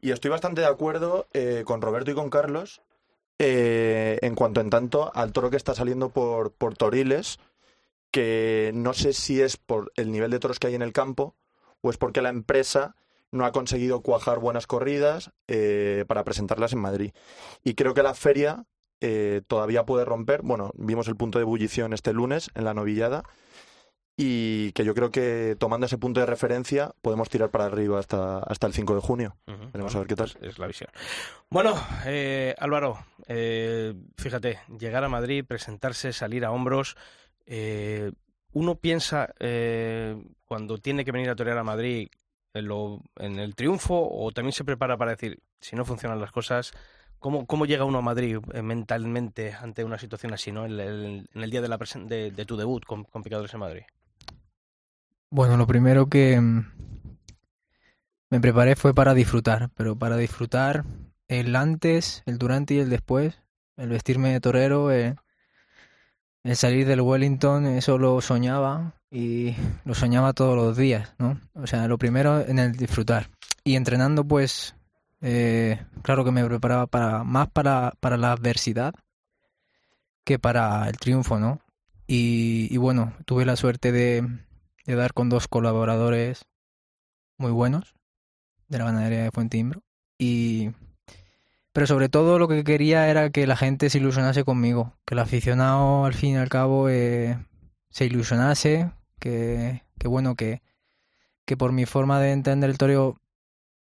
y 0.01 0.11
estoy 0.11 0.31
bastante 0.31 0.61
de 0.61 0.67
acuerdo 0.67 1.27
eh, 1.33 1.63
con 1.65 1.81
Roberto 1.81 2.11
y 2.11 2.15
con 2.15 2.31
Carlos 2.31 2.81
eh, 3.37 4.17
en 4.21 4.33
cuanto 4.33 4.61
en 4.61 4.69
tanto 4.69 5.11
al 5.13 5.33
toro 5.33 5.49
que 5.49 5.57
está 5.57 5.75
saliendo 5.75 6.09
por, 6.09 6.51
por 6.51 6.75
Toriles, 6.75 7.39
que 8.11 8.71
no 8.73 8.93
sé 8.93 9.13
si 9.13 9.41
es 9.41 9.57
por 9.57 9.91
el 9.95 10.11
nivel 10.11 10.31
de 10.31 10.39
toros 10.39 10.57
que 10.57 10.67
hay 10.67 10.75
en 10.75 10.81
el 10.81 10.93
campo 10.93 11.35
o 11.81 11.89
es 11.89 11.97
porque 11.97 12.21
la 12.21 12.29
empresa 12.29 12.95
no 13.31 13.45
ha 13.45 13.51
conseguido 13.51 14.01
cuajar 14.01 14.39
buenas 14.39 14.67
corridas 14.67 15.31
eh, 15.47 16.05
para 16.07 16.23
presentarlas 16.23 16.73
en 16.73 16.79
Madrid. 16.79 17.11
Y 17.63 17.75
creo 17.75 17.93
que 17.93 18.03
la 18.03 18.13
feria 18.13 18.65
eh, 19.07 19.41
todavía 19.45 19.85
puede 19.85 20.03
romper. 20.03 20.41
Bueno, 20.41 20.71
vimos 20.73 21.07
el 21.07 21.15
punto 21.15 21.37
de 21.37 21.43
ebullición 21.43 21.93
este 21.93 22.11
lunes 22.11 22.49
en 22.55 22.63
la 22.63 22.73
novillada 22.73 23.23
y 24.17 24.71
que 24.71 24.83
yo 24.83 24.95
creo 24.95 25.11
que 25.11 25.55
tomando 25.59 25.85
ese 25.85 25.99
punto 25.99 26.21
de 26.21 26.25
referencia 26.25 26.91
podemos 27.03 27.29
tirar 27.29 27.51
para 27.51 27.65
arriba 27.65 27.99
hasta, 27.99 28.39
hasta 28.39 28.65
el 28.65 28.73
5 28.73 28.95
de 28.95 29.01
junio. 29.01 29.37
Veremos 29.45 29.95
a 29.95 29.99
ver 29.99 30.07
qué 30.07 30.15
tal. 30.15 30.31
Pues 30.39 30.53
es 30.53 30.57
la 30.57 30.65
visión. 30.65 30.89
Bueno, 31.51 31.75
eh, 32.07 32.55
Álvaro, 32.57 32.97
eh, 33.27 33.93
fíjate, 34.17 34.59
llegar 34.79 35.03
a 35.03 35.09
Madrid, 35.09 35.45
presentarse, 35.47 36.11
salir 36.11 36.43
a 36.43 36.51
hombros. 36.51 36.97
uno 38.53 38.75
piensa 38.75 39.35
cuando 40.45 40.79
tiene 40.79 41.05
que 41.05 41.11
venir 41.11 41.29
a 41.29 41.35
torear 41.35 41.59
a 41.59 41.63
Madrid 41.63 42.09
en, 42.55 42.67
lo, 42.67 43.03
en 43.17 43.37
el 43.37 43.53
triunfo 43.53 44.09
o 44.11 44.31
también 44.31 44.53
se 44.53 44.63
prepara 44.63 44.97
para 44.97 45.11
decir, 45.11 45.41
si 45.59 45.75
no 45.75 45.85
funcionan 45.85 46.19
las 46.19 46.31
cosas, 46.31 46.71
¿Cómo, 47.25 47.47
¿Cómo, 47.47 47.65
llega 47.65 47.85
uno 47.85 47.97
a 47.97 48.01
Madrid 48.03 48.37
eh, 48.53 48.61
mentalmente 48.61 49.51
ante 49.51 49.83
una 49.83 49.97
situación 49.97 50.31
así, 50.31 50.51
¿no? 50.51 50.67
En 50.67 50.79
el, 51.33 51.49
día 51.49 51.59
de, 51.59 51.67
la 51.67 51.79
de, 51.79 52.45
tu 52.45 52.55
debut 52.55 52.85
con, 52.85 53.03
con, 53.03 53.23
Picadores 53.23 53.51
en 53.55 53.61
Madrid. 53.61 53.81
Bueno, 55.31 55.57
lo 55.57 55.65
primero 55.65 56.05
que 56.05 56.39
mm, 56.39 56.71
me 58.29 58.39
preparé 58.39 58.75
fue 58.75 58.93
para 58.93 59.15
disfrutar, 59.15 59.71
pero 59.73 59.95
para 59.95 60.17
disfrutar 60.17 60.85
el 61.27 61.55
antes, 61.55 62.21
el 62.27 62.37
durante 62.37 62.75
y 62.75 62.79
el 62.81 62.91
después, 62.91 63.41
el 63.75 63.89
vestirme 63.89 64.31
de 64.31 64.39
torero, 64.39 64.91
eh, 64.91 65.15
el 66.43 66.55
salir 66.55 66.85
del 66.85 67.01
Wellington, 67.01 67.65
eso 67.65 67.97
lo 67.97 68.21
soñaba 68.21 68.93
y 69.09 69.55
lo 69.83 69.95
soñaba 69.95 70.33
todos 70.33 70.55
los 70.55 70.77
días, 70.77 71.15
¿no? 71.17 71.41
O 71.55 71.65
sea, 71.65 71.87
lo 71.87 71.97
primero 71.97 72.41
en 72.41 72.59
el 72.59 72.73
disfrutar. 72.73 73.31
Y 73.63 73.77
entrenando 73.77 74.23
pues 74.23 74.75
eh, 75.27 75.83
claro 76.03 76.23
que 76.23 76.29
me 76.29 76.45
preparaba 76.45 76.85
para 76.85 77.23
más 77.23 77.49
para, 77.49 77.93
para 77.99 78.15
la 78.15 78.31
adversidad 78.31 78.93
que 80.23 80.37
para 80.37 80.87
el 80.87 80.97
triunfo, 80.97 81.39
¿no? 81.39 81.61
Y, 82.05 82.77
bueno, 82.77 83.13
tuve 83.25 83.43
la 83.43 83.55
suerte 83.55 83.91
de, 83.91 84.23
dar 84.85 85.13
con 85.13 85.29
dos 85.29 85.47
colaboradores 85.47 86.45
muy 87.39 87.51
buenos 87.51 87.95
de 88.67 88.77
la 88.77 88.85
ganadería 88.85 89.23
de 89.23 89.31
Fuentimbro. 89.31 89.81
Y, 90.19 90.69
pero 91.73 91.87
sobre 91.87 92.07
todo 92.07 92.37
lo 92.37 92.47
que 92.47 92.63
quería 92.63 93.09
era 93.09 93.31
que 93.31 93.47
la 93.47 93.55
gente 93.55 93.89
se 93.89 93.97
ilusionase 93.97 94.43
conmigo, 94.43 94.93
que 95.05 95.15
el 95.15 95.19
aficionado 95.19 96.05
al 96.05 96.13
fin 96.13 96.33
y 96.33 96.37
al 96.37 96.49
cabo 96.49 96.87
eh, 96.87 97.43
se 97.89 98.05
ilusionase, 98.05 98.91
que, 99.19 99.81
que 99.97 100.07
bueno, 100.07 100.35
que, 100.35 100.61
que 101.45 101.57
por 101.57 101.71
mi 101.71 101.87
forma 101.87 102.19
de 102.19 102.31
entender 102.31 102.69
el 102.69 102.77
toreo 102.77 103.19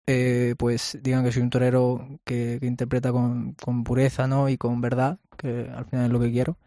eh, 0.07 0.55
pues 0.59 0.99
digan 1.03 1.25
que 1.25 1.33
soy 1.33 1.43
un 1.43 1.51
torero 1.51 2.07
que, 2.25 2.59
interpreta 2.63 3.13
con, 3.13 3.55
pureza 3.85 4.27
¿no? 4.27 4.49
y 4.49 4.59
con 4.59 4.81
verdad, 4.81 5.19
que 5.37 5.71
al 5.75 5.87
final 5.87 6.07
es 6.07 6.13
lo 6.13 6.21
que 6.21 6.31
quiero. 6.31 6.59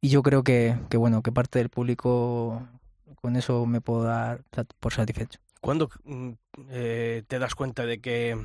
Y 0.00 0.08
yo 0.08 0.22
creo 0.22 0.42
que, 0.42 0.78
que 0.88 0.96
bueno, 0.96 1.22
que 1.22 1.32
parte 1.32 1.58
del 1.58 1.68
público 1.68 2.66
con 3.20 3.36
eso 3.36 3.66
me 3.66 3.80
puedo 3.80 4.04
dar 4.04 4.42
por 4.80 4.92
satisfecho. 4.92 5.40
¿Cuándo 5.60 5.90
mm, 6.04 6.30
eh, 6.70 7.24
te 7.26 7.38
das 7.38 7.54
cuenta 7.54 7.84
de 7.86 8.00
que, 8.00 8.38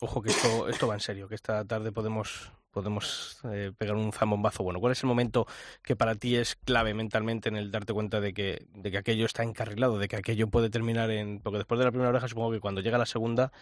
ojo, 0.00 0.22
que 0.22 0.30
esto, 0.30 0.68
esto 0.68 0.86
va 0.88 0.94
en 0.94 1.00
serio, 1.00 1.28
que 1.28 1.34
esta 1.34 1.64
tarde 1.64 1.92
podemos, 1.92 2.50
podemos 2.74 3.38
eh, 3.44 3.72
pegar 3.78 3.94
un 3.94 4.12
zambombazo 4.12 4.64
bueno. 4.64 4.80
¿Cuál 4.80 4.92
es 4.92 5.02
el 5.02 5.06
momento 5.06 5.46
que 5.82 5.94
para 5.96 6.16
ti 6.16 6.36
es 6.36 6.56
clave 6.56 6.92
mentalmente 6.92 7.48
en 7.48 7.56
el 7.56 7.70
darte 7.70 7.94
cuenta 7.94 8.20
de 8.20 8.34
que, 8.34 8.66
de 8.74 8.90
que 8.90 8.98
aquello 8.98 9.24
está 9.24 9.44
encarrilado, 9.44 9.98
de 9.98 10.08
que 10.08 10.16
aquello 10.16 10.48
puede 10.48 10.68
terminar 10.68 11.10
en... 11.10 11.38
Porque 11.38 11.58
después 11.58 11.78
de 11.78 11.84
la 11.84 11.92
primera 11.92 12.10
oreja 12.10 12.28
supongo 12.28 12.50
que 12.50 12.60
cuando 12.60 12.80
llega 12.80 12.98
la 12.98 13.06
segunda, 13.06 13.52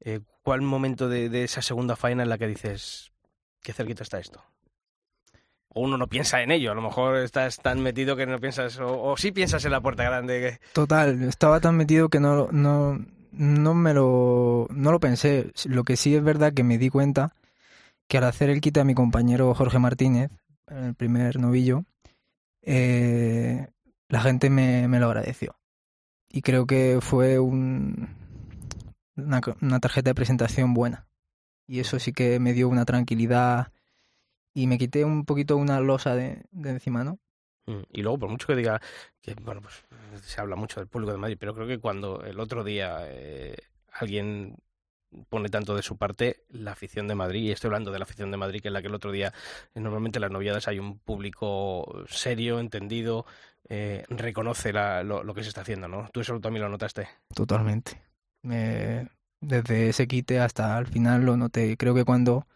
eh, 0.00 0.20
¿cuál 0.42 0.62
momento 0.62 1.08
de, 1.08 1.28
de 1.28 1.44
esa 1.44 1.62
segunda 1.62 1.94
faena 1.94 2.22
en 2.22 2.30
la 2.30 2.38
que 2.38 2.48
dices, 2.48 3.12
qué 3.62 3.72
cerquita 3.72 4.02
está 4.02 4.18
esto? 4.18 4.42
O 5.74 5.82
uno 5.82 5.96
no 5.96 6.06
piensa 6.06 6.42
en 6.42 6.50
ello, 6.50 6.72
a 6.72 6.74
lo 6.74 6.82
mejor 6.82 7.16
estás 7.16 7.58
tan 7.58 7.80
metido 7.80 8.16
que 8.16 8.26
no 8.26 8.38
piensas, 8.38 8.78
o, 8.80 9.02
o 9.02 9.16
sí 9.16 9.32
piensas 9.32 9.64
en 9.64 9.72
la 9.72 9.80
puerta 9.80 10.02
grande. 10.02 10.40
Que... 10.40 10.66
Total, 10.72 11.22
estaba 11.22 11.60
tan 11.60 11.76
metido 11.76 12.08
que 12.08 12.20
no, 12.20 12.48
no, 12.50 13.04
no 13.32 13.74
me 13.74 13.94
lo, 13.94 14.66
no 14.70 14.92
lo 14.92 15.00
pensé. 15.00 15.52
Lo 15.66 15.84
que 15.84 15.96
sí 15.96 16.14
es 16.14 16.22
verdad 16.22 16.52
que 16.52 16.62
me 16.62 16.78
di 16.78 16.90
cuenta 16.90 17.34
que 18.12 18.18
al 18.18 18.24
hacer 18.24 18.50
el 18.50 18.60
quite 18.60 18.78
a 18.78 18.84
mi 18.84 18.94
compañero 18.94 19.54
Jorge 19.54 19.78
Martínez, 19.78 20.30
en 20.68 20.84
el 20.84 20.94
primer 20.94 21.40
novillo, 21.40 21.86
eh, 22.60 23.68
la 24.10 24.20
gente 24.20 24.50
me, 24.50 24.86
me, 24.86 25.00
lo 25.00 25.06
agradeció. 25.06 25.56
Y 26.28 26.42
creo 26.42 26.66
que 26.66 26.98
fue 27.00 27.38
un, 27.38 28.14
una, 29.16 29.80
tarjeta 29.80 30.10
de 30.10 30.14
presentación 30.14 30.74
buena. 30.74 31.06
Y 31.66 31.80
eso 31.80 31.98
sí 31.98 32.12
que 32.12 32.38
me 32.38 32.52
dio 32.52 32.68
una 32.68 32.84
tranquilidad 32.84 33.72
y 34.52 34.66
me 34.66 34.76
quité 34.76 35.06
un 35.06 35.24
poquito 35.24 35.56
una 35.56 35.80
losa 35.80 36.14
de, 36.14 36.44
de 36.50 36.68
encima, 36.68 37.04
¿no? 37.04 37.18
Mm, 37.64 37.84
Y 37.94 38.02
luego, 38.02 38.18
por 38.18 38.28
mucho 38.28 38.46
que 38.46 38.56
diga 38.56 38.78
que, 39.22 39.32
bueno, 39.36 39.62
pues 39.62 39.86
se 40.22 40.38
habla 40.38 40.54
mucho 40.56 40.80
del 40.80 40.88
público 40.90 41.12
de 41.12 41.18
Madrid, 41.18 41.38
pero 41.40 41.54
creo 41.54 41.66
que 41.66 41.78
cuando 41.78 42.22
el 42.24 42.38
otro 42.40 42.62
día 42.62 42.98
eh, 43.04 43.56
alguien 43.90 44.58
pone 45.28 45.48
tanto 45.48 45.74
de 45.76 45.82
su 45.82 45.96
parte 45.96 46.44
la 46.50 46.72
afición 46.72 47.08
de 47.08 47.14
Madrid, 47.14 47.42
y 47.42 47.50
estoy 47.50 47.68
hablando 47.68 47.92
de 47.92 47.98
la 47.98 48.04
afición 48.04 48.30
de 48.30 48.36
Madrid, 48.36 48.60
que 48.60 48.68
es 48.68 48.72
la 48.72 48.80
que 48.80 48.88
el 48.88 48.94
otro 48.94 49.12
día, 49.12 49.32
eh, 49.74 49.80
normalmente 49.80 50.18
en 50.18 50.22
las 50.22 50.30
noviadas 50.30 50.68
hay 50.68 50.78
un 50.78 50.98
público 50.98 52.04
serio, 52.08 52.60
entendido, 52.60 53.26
eh, 53.68 54.04
reconoce 54.08 54.72
lo, 54.72 55.34
que 55.34 55.42
se 55.42 55.48
está 55.48 55.62
haciendo, 55.62 55.88
¿no? 55.88 56.08
¿Tú 56.12 56.20
eso 56.20 56.40
también 56.40 56.62
lo 56.62 56.68
notaste? 56.68 57.08
Totalmente. 57.34 58.02
Me, 58.42 59.08
desde 59.42 59.88
ese 59.88 60.06
quite 60.06 60.40
hasta 60.40 60.78
el 60.78 60.86
final 60.86 61.24
lo 61.24 61.36
noté. 61.36 61.76
Creo 61.76 61.94
que 61.94 62.04
cuando 62.04 62.46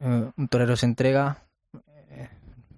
eh, 0.00 0.30
un 0.36 0.48
torero 0.48 0.76
se 0.76 0.86
entrega, 0.86 1.44
eh, 2.10 2.28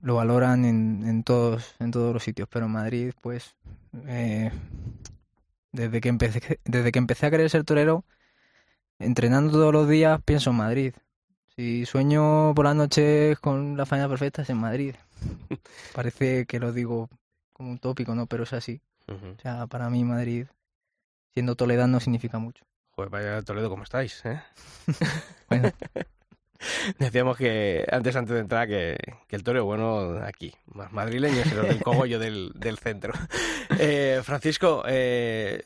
lo 0.01 0.15
valoran 0.15 0.65
en, 0.65 1.23
todos, 1.25 1.75
en 1.81 1.91
todos 1.91 2.15
los 2.15 2.23
sitios, 2.23 2.49
pero 2.49 2.67
en 2.67 2.73
Madrid, 2.73 3.13
pues, 3.21 3.57
eh, 4.07 4.51
desde, 5.77 6.01
que 6.01 6.09
empecé, 6.09 6.61
desde 6.65 6.93
que 6.93 6.99
empecé 6.99 7.27
a 7.27 7.31
querer 7.31 7.51
ser 7.51 7.65
torero, 7.65 8.05
entrenando 8.99 9.53
todos 9.53 9.73
los 9.73 9.89
días, 9.89 10.21
pienso 10.25 10.51
en 10.51 10.57
Madrid. 10.57 10.95
Si 11.55 11.87
sueño 11.87 12.55
por 12.55 12.65
las 12.67 12.77
noches 12.77 13.39
con 13.39 13.77
la 13.77 13.87
faena 13.87 14.09
perfecta 14.09 14.43
es 14.43 14.51
en 14.51 14.59
Madrid. 14.59 14.95
Parece 15.95 16.47
que 16.47 16.59
lo 16.59 16.73
digo 16.73 17.09
como 17.53 17.71
un 17.71 17.79
tópico, 17.79 18.15
¿no? 18.15 18.27
Pero 18.27 18.43
es 18.43 18.53
así. 18.53 18.81
Uh 19.09 19.13
-huh. 19.13 19.37
O 19.37 19.41
sea, 19.41 19.67
para 19.67 19.89
mí 19.89 20.05
Madrid, 20.05 20.47
siendo 21.33 21.55
toledano, 21.55 22.01
significa 22.01 22.39
mucho. 22.39 22.65
Joder, 22.91 23.11
vaya 23.11 23.43
Toledo, 23.43 23.69
¿cómo 23.69 23.85
estáis? 23.85 24.25
Eh? 24.25 24.41
bueno. 25.49 25.71
Decíamos 26.99 27.37
que 27.37 27.85
antes, 27.91 28.17
antes 28.17 28.35
de 28.35 28.41
entrar, 28.41 28.69
que, 28.69 28.97
que 29.29 29.37
el 29.37 29.43
toro 29.43 29.65
bueno 29.65 30.19
aquí, 30.23 30.53
más 30.67 30.93
madrileño, 30.93 31.43
pero 31.49 31.63
del 31.63 31.83
cogollo 31.83 32.19
del, 32.19 32.53
del 32.55 32.79
centro. 32.79 33.13
Eh, 33.79 34.21
Francisco, 34.23 34.83
eh, 34.87 35.63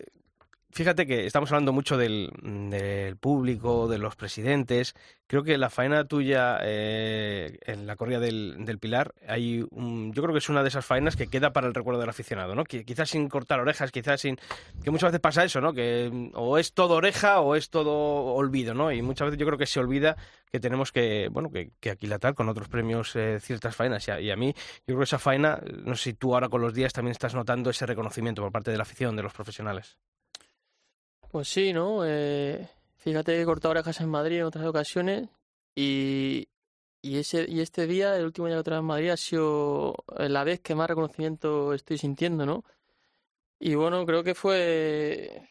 fíjate 0.73 1.07
que 1.07 1.27
estamos 1.27 1.51
hablando 1.51 1.73
mucho 1.73 1.97
del, 1.97 2.31
del, 2.43 3.17
público, 3.17 3.89
de 3.89 3.99
los 3.99 4.17
presidentes. 4.17 4.95
Creo 5.27 5.43
que 5.43 5.59
la 5.59 5.71
faena 5.71 6.05
tuya 6.05 6.59
eh, 6.63 7.59
en 7.63 7.87
la 7.87 7.97
corrida 7.97 8.19
del, 8.19 8.79
Pilar, 8.81 9.15
hay 9.29 9.65
un, 9.71 10.13
yo 10.13 10.23
creo 10.23 10.33
que 10.33 10.39
es 10.39 10.49
una 10.49 10.63
de 10.63 10.69
esas 10.69 10.85
faenas 10.85 11.17
que 11.17 11.29
queda 11.29 11.53
para 11.53 11.69
el 11.69 11.75
recuerdo 11.75 12.01
del 12.01 12.09
aficionado, 12.09 12.55
¿no? 12.55 12.65
Quizás 12.65 13.11
sin 13.11 13.29
cortar 13.29 13.61
orejas, 13.61 13.93
quizás 13.93 14.21
sin... 14.21 14.39
Que 14.83 14.91
muchas 14.91 15.11
veces 15.11 15.21
pasa 15.21 15.45
eso, 15.45 15.61
¿no? 15.61 15.73
Que 15.73 16.31
o 16.35 16.59
es 16.59 16.73
todo 16.73 16.95
oreja 16.95 17.41
o 17.41 17.55
es 17.55 17.71
todo 17.71 17.93
olvido, 18.35 18.75
¿no? 18.75 18.91
Y 18.91 19.03
muchas 19.03 19.27
veces 19.27 19.39
yo 19.39 19.47
creo 19.47 19.59
que 19.59 19.67
se 19.67 19.79
olvida 19.79 20.17
que 20.51 20.61
tenemos 20.61 20.93
que, 20.93 21.29
bueno, 21.31 21.51
que, 21.51 21.71
que 21.81 21.91
aquilatar 21.91 22.35
con 22.35 22.49
otros 22.49 22.69
premios 22.69 23.15
eh, 23.15 23.39
ciertas 23.41 23.77
faenas. 23.77 24.07
Y 24.09 24.11
a, 24.11 24.21
y 24.21 24.31
a, 24.31 24.37
mí, 24.37 24.53
yo 24.55 24.87
creo 24.87 24.99
que 24.99 25.05
esa 25.05 25.19
faena, 25.19 25.61
no 25.85 25.95
sé 25.95 26.11
si 26.11 26.15
tú 26.15 26.35
ahora 26.35 26.49
con 26.49 26.61
los 26.61 26.75
días 26.75 26.93
también 26.93 27.13
estás 27.13 27.35
notando 27.35 27.71
ese 27.71 27.87
reconocimiento 27.87 28.43
por 28.43 28.51
parte 28.51 28.71
de 28.71 28.77
la 28.77 28.83
afición, 28.83 29.15
de 29.15 29.23
los 29.23 29.33
profesionales. 29.33 29.99
Pues 31.31 31.49
sí, 31.49 31.73
¿no? 31.73 32.05
Eh, 32.05 32.69
fíjate 32.97 33.33
que 33.33 33.43
he 33.43 33.45
cortado 33.45 33.71
orejas 33.71 34.01
en 34.01 34.09
Madrid 34.09 34.39
en 34.39 34.45
otras 34.45 34.67
ocasiones 34.67 35.29
y, 35.77 36.49
y, 37.03 37.19
ese, 37.19 37.47
y 37.49 37.61
este 37.61 37.87
día, 37.87 38.17
el 38.17 38.25
último 38.25 38.49
día 38.49 38.61
que 38.63 38.71
he 38.71 38.75
en 38.75 38.85
Madrid, 38.85 39.11
ha 39.11 39.17
sido 39.17 39.95
la 40.19 40.43
vez 40.43 40.61
que 40.61 40.75
más 40.75 40.89
reconocimiento 40.89 41.73
estoy 41.73 41.99
sintiendo, 41.99 42.47
¿no? 42.47 42.65
Y 43.61 43.77
bueno, 43.77 44.05
creo 44.07 44.25
que 44.25 44.35
fue, 44.35 45.49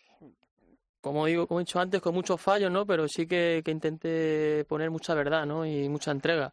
como 1.01 1.25
digo, 1.27 1.47
como 1.47 1.61
he 1.61 1.63
dicho 1.63 1.79
antes, 1.79 2.01
con 2.01 2.13
muchos 2.13 2.41
fallos, 2.41 2.71
¿no? 2.71 2.85
Pero 2.85 3.07
sí 3.07 3.25
que, 3.25 3.61
que 3.63 3.71
intenté 3.71 4.65
poner 4.65 4.91
mucha 4.91 5.13
verdad, 5.13 5.45
¿no? 5.45 5.65
Y 5.65 5.87
mucha 5.87 6.11
entrega. 6.11 6.51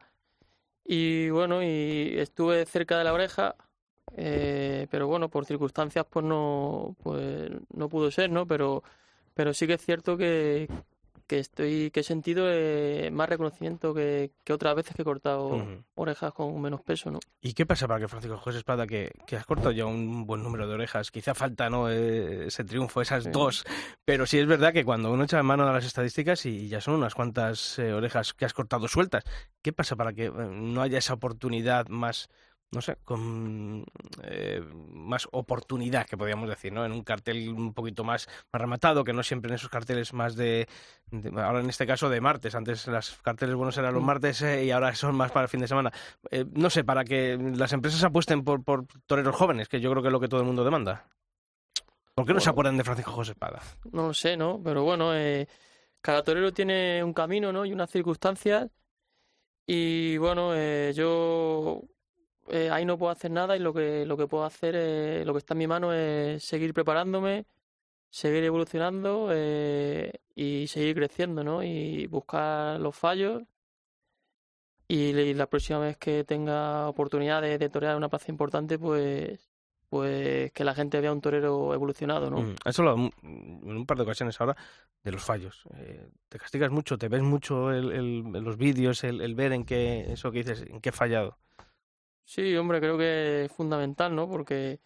Y 0.84 1.30
bueno, 1.30 1.62
y 1.64 2.14
estuve 2.18 2.64
cerca 2.66 2.98
de 2.98 3.04
la 3.04 3.12
oreja, 3.12 3.56
eh, 4.16 4.86
pero 4.90 5.08
bueno, 5.08 5.28
por 5.28 5.46
circunstancias 5.46 6.06
pues 6.08 6.24
no, 6.24 6.94
pues 7.02 7.50
no 7.74 7.88
pudo 7.88 8.10
ser, 8.10 8.30
¿no? 8.30 8.46
Pero 8.46 8.84
pero 9.36 9.52
sí 9.52 9.66
que 9.66 9.74
es 9.74 9.84
cierto 9.84 10.16
que, 10.16 10.66
que 11.26 11.38
estoy 11.38 11.90
que 11.90 12.00
he 12.00 12.02
sentido 12.02 12.46
eh, 12.48 13.10
más 13.12 13.28
reconocimiento 13.28 13.92
que, 13.92 14.30
que, 14.44 14.54
otras 14.54 14.74
veces 14.74 14.96
que 14.96 15.02
he 15.02 15.04
cortado 15.04 15.48
uh 15.48 15.60
-huh. 15.60 15.84
orejas 15.94 16.32
con 16.32 16.58
menos 16.58 16.80
peso, 16.80 17.10
¿no? 17.10 17.20
¿Y 17.42 17.52
qué 17.52 17.66
pasa 17.66 17.86
para 17.86 18.00
que 18.00 18.08
Francisco 18.08 18.38
José 18.38 18.58
Espada, 18.58 18.86
que, 18.86 19.12
que 19.26 19.36
has 19.36 19.44
cortado 19.44 19.72
ya 19.72 19.84
un 19.84 20.26
buen 20.26 20.42
número 20.42 20.66
de 20.66 20.74
orejas, 20.74 21.10
quizá 21.10 21.34
falta 21.34 21.68
no 21.68 21.90
eh, 21.90 22.46
ese 22.46 22.64
triunfo, 22.64 23.02
esas 23.02 23.24
sí. 23.24 23.30
dos, 23.30 23.64
pero 24.06 24.24
sí 24.24 24.38
es 24.38 24.46
verdad 24.46 24.72
que 24.72 24.84
cuando 24.86 25.12
uno 25.12 25.24
echa 25.24 25.42
mano 25.42 25.68
a 25.68 25.72
las 25.72 25.84
estadísticas 25.84 26.46
y 26.46 26.68
ya 26.68 26.80
son 26.80 26.94
unas 26.94 27.14
cuantas 27.14 27.78
eh, 27.78 27.92
orejas 27.92 28.32
que 28.32 28.46
has 28.46 28.54
cortado 28.54 28.88
sueltas, 28.88 29.22
¿qué 29.60 29.74
pasa 29.74 29.96
para 29.96 30.14
que 30.14 30.30
no 30.30 30.80
haya 30.80 30.96
esa 30.96 31.12
oportunidad 31.12 31.88
más 31.88 32.30
no 32.72 32.80
sé, 32.80 32.96
con 33.04 33.84
eh, 34.22 34.60
más 34.92 35.28
oportunidad, 35.32 36.06
que 36.06 36.16
podríamos 36.16 36.48
decir, 36.48 36.72
¿no? 36.72 36.84
En 36.84 36.92
un 36.92 37.02
cartel 37.02 37.48
un 37.48 37.72
poquito 37.72 38.04
más, 38.04 38.28
más 38.52 38.60
rematado, 38.60 39.04
que 39.04 39.12
no 39.12 39.22
siempre 39.22 39.48
en 39.48 39.54
esos 39.54 39.70
carteles 39.70 40.12
más 40.12 40.36
de, 40.36 40.68
de 41.10 41.40
ahora 41.40 41.60
en 41.60 41.68
este 41.68 41.86
caso 41.86 42.08
de 42.08 42.20
martes, 42.20 42.54
antes 42.54 42.86
los 42.86 43.16
carteles 43.22 43.54
buenos 43.54 43.78
eran 43.78 43.94
los 43.94 44.02
martes 44.02 44.42
eh, 44.42 44.64
y 44.64 44.70
ahora 44.70 44.94
son 44.94 45.14
más 45.16 45.30
para 45.32 45.44
el 45.44 45.48
fin 45.48 45.60
de 45.60 45.68
semana. 45.68 45.92
Eh, 46.30 46.44
no 46.52 46.70
sé, 46.70 46.84
para 46.84 47.04
que 47.04 47.38
las 47.38 47.72
empresas 47.72 48.02
apuesten 48.02 48.44
por, 48.44 48.62
por 48.64 48.86
toreros 49.06 49.36
jóvenes, 49.36 49.68
que 49.68 49.80
yo 49.80 49.90
creo 49.90 50.02
que 50.02 50.08
es 50.08 50.12
lo 50.12 50.20
que 50.20 50.28
todo 50.28 50.40
el 50.40 50.46
mundo 50.46 50.64
demanda. 50.64 51.06
¿Por 52.14 52.24
qué 52.24 52.32
no 52.32 52.36
bueno, 52.36 52.40
se 52.40 52.50
acuerdan 52.50 52.76
de 52.78 52.84
Francisco 52.84 53.12
José 53.12 53.32
Espada? 53.32 53.60
No 53.92 54.08
lo 54.08 54.14
sé, 54.14 54.36
¿no? 54.36 54.60
Pero 54.64 54.84
bueno, 54.84 55.14
eh, 55.14 55.46
cada 56.00 56.24
torero 56.24 56.50
tiene 56.52 57.04
un 57.04 57.12
camino, 57.12 57.52
¿no? 57.52 57.66
Y 57.66 57.72
unas 57.72 57.90
circunstancias. 57.90 58.70
Y 59.66 60.16
bueno, 60.16 60.52
eh, 60.54 60.92
yo 60.94 61.82
eh, 62.48 62.70
ahí 62.70 62.84
no 62.84 62.98
puedo 62.98 63.12
hacer 63.12 63.30
nada 63.30 63.56
y 63.56 63.60
lo 63.60 63.72
que, 63.72 64.06
lo 64.06 64.16
que 64.16 64.26
puedo 64.26 64.44
hacer, 64.44 64.74
eh, 64.76 65.24
lo 65.24 65.32
que 65.32 65.38
está 65.38 65.54
en 65.54 65.58
mi 65.58 65.66
mano 65.66 65.92
es 65.92 66.42
seguir 66.44 66.72
preparándome, 66.74 67.46
seguir 68.10 68.44
evolucionando 68.44 69.30
eh, 69.32 70.12
y 70.34 70.66
seguir 70.68 70.94
creciendo, 70.94 71.44
¿no? 71.44 71.62
Y 71.62 72.06
buscar 72.06 72.80
los 72.80 72.96
fallos. 72.96 73.42
Y, 74.88 75.10
y, 75.10 75.34
la 75.34 75.48
próxima 75.48 75.80
vez 75.80 75.96
que 75.96 76.24
tenga 76.24 76.88
oportunidad 76.88 77.42
de, 77.42 77.58
de 77.58 77.68
torear 77.68 77.96
una 77.96 78.08
plaza 78.08 78.30
importante, 78.30 78.78
pues 78.78 79.50
pues 79.88 80.52
que 80.52 80.64
la 80.64 80.74
gente 80.74 81.00
vea 81.00 81.12
un 81.12 81.20
torero 81.20 81.72
evolucionado, 81.72 82.30
¿no? 82.30 82.40
Mm, 82.40 82.56
eso 82.64 82.82
lo, 82.82 82.94
en 82.94 83.76
un 83.76 83.86
par 83.86 83.96
de 83.96 84.02
ocasiones 84.02 84.40
ahora 84.40 84.56
de 85.02 85.12
los 85.12 85.22
fallos. 85.22 85.62
Eh, 85.76 86.08
te 86.28 86.38
castigas 86.38 86.70
mucho, 86.70 86.98
te 86.98 87.08
ves 87.08 87.22
mucho 87.22 87.70
el, 87.70 87.92
el, 87.92 88.22
los 88.42 88.56
vídeos, 88.56 89.04
el, 89.04 89.20
el, 89.20 89.34
ver 89.34 89.52
en 89.52 89.64
qué 89.64 90.12
eso 90.12 90.32
que 90.32 90.38
dices, 90.38 90.62
en 90.68 90.80
qué 90.80 90.88
he 90.88 90.92
fallado. 90.92 91.38
Sí, 92.26 92.54
hombre, 92.56 92.80
creo 92.80 92.98
que 92.98 93.44
es 93.46 93.52
fundamental, 93.52 94.14
¿no? 94.14 94.28
Porque 94.28 94.80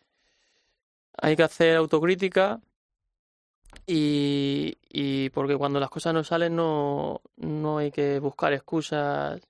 hay 1.19 1.37
que 1.37 1.43
hacer 1.43 1.77
autocrítica 1.77 2.61
y, 3.87 4.77
y 4.89 5.31
porque 5.31 5.57
cuando 5.57 5.81
las 5.81 5.91
cosas 5.91 6.15
no 6.15 6.25
salen 6.25 6.57
no, 6.57 7.23
no 7.37 7.79
hay 7.79 7.91
que 7.91 8.19
buscar 8.21 8.53
excusas 8.53 9.41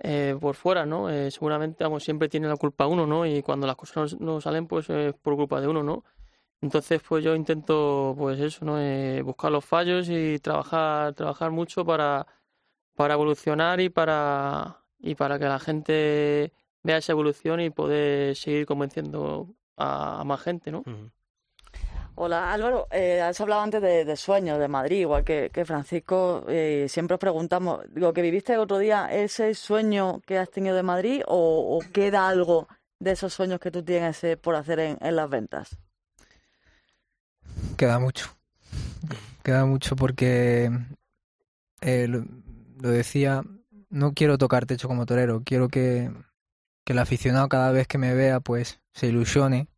eh, 0.00 0.36
por 0.40 0.56
fuera, 0.56 0.86
¿no? 0.86 1.10
Eh, 1.10 1.30
seguramente, 1.30 1.84
vamos, 1.84 2.04
siempre 2.04 2.28
tiene 2.28 2.48
la 2.48 2.56
culpa 2.56 2.86
uno, 2.86 3.06
¿no? 3.06 3.26
Y 3.26 3.42
cuando 3.42 3.66
las 3.66 3.76
cosas 3.76 4.18
no, 4.20 4.40
salen, 4.40 4.66
pues 4.66 4.90
es 4.90 5.14
por 5.14 5.36
culpa 5.36 5.60
de 5.60 5.68
uno, 5.68 5.82
¿no? 5.82 6.04
Entonces, 6.62 7.02
pues 7.08 7.24
yo 7.24 7.34
intento, 7.36 8.14
pues 8.18 8.40
eso, 8.40 8.64
¿no? 8.64 8.80
Eh, 8.80 9.22
buscar 9.22 9.52
los 9.52 9.64
fallos 9.64 10.08
y 10.10 10.38
trabajar, 10.40 11.14
trabajar 11.14 11.50
mucho 11.50 11.84
para, 11.84 12.26
para 12.94 13.14
evolucionar 13.14 13.80
y 13.80 13.90
para, 13.90 14.84
y 14.98 15.14
para 15.16 15.38
que 15.38 15.46
la 15.46 15.58
gente 15.60 16.52
vea 16.82 16.98
esa 16.98 17.12
evolución 17.12 17.60
y 17.60 17.70
poder 17.70 18.34
seguir 18.36 18.66
convenciendo 18.66 19.48
a, 19.76 20.20
a 20.20 20.24
más 20.24 20.40
gente, 20.40 20.70
¿no? 20.70 20.80
Uh 20.80 20.90
-huh. 20.90 21.10
Hola 22.16 22.52
Álvaro, 22.52 22.86
eh, 22.90 23.20
has 23.22 23.40
hablado 23.40 23.62
antes 23.62 23.80
de, 23.80 24.04
de 24.04 24.16
sueños 24.16 24.58
de 24.58 24.68
Madrid, 24.68 25.00
igual 25.00 25.24
que, 25.24 25.50
que 25.52 25.64
Francisco. 25.64 26.44
eh, 26.48 26.86
siempre 26.88 27.14
os 27.14 27.20
preguntamos, 27.20 27.80
digo, 27.94 28.12
¿que 28.12 28.20
viviste 28.20 28.52
el 28.52 28.58
otro 28.60 28.78
día 28.78 29.08
ese 29.10 29.54
sueño 29.54 30.20
que 30.26 30.36
has 30.36 30.50
tenido 30.50 30.76
de 30.76 30.82
Madrid 30.82 31.22
o, 31.26 31.78
o 31.78 31.92
queda 31.92 32.28
algo 32.28 32.68
de 32.98 33.12
esos 33.12 33.32
sueños 33.32 33.58
que 33.60 33.70
tú 33.70 33.82
tienes 33.82 34.22
eh, 34.24 34.36
por 34.36 34.54
hacer 34.54 34.80
en, 34.80 34.98
en 35.00 35.16
las 35.16 35.30
ventas? 35.30 35.78
Queda 37.78 37.98
mucho. 37.98 38.26
Queda 39.42 39.64
mucho 39.64 39.96
porque, 39.96 40.70
eh, 41.80 42.06
lo, 42.06 42.24
lo 42.80 42.90
decía, 42.90 43.42
no 43.88 44.12
quiero 44.12 44.36
tocar 44.36 44.66
techo 44.66 44.88
como 44.88 45.06
torero, 45.06 45.42
quiero 45.42 45.68
que, 45.68 46.10
que 46.84 46.92
el 46.92 46.98
aficionado 46.98 47.48
cada 47.48 47.72
vez 47.72 47.86
que 47.88 47.98
me 47.98 48.14
vea 48.14 48.40
pues 48.40 48.80
se 48.94 49.08
ilusione, 49.08 49.68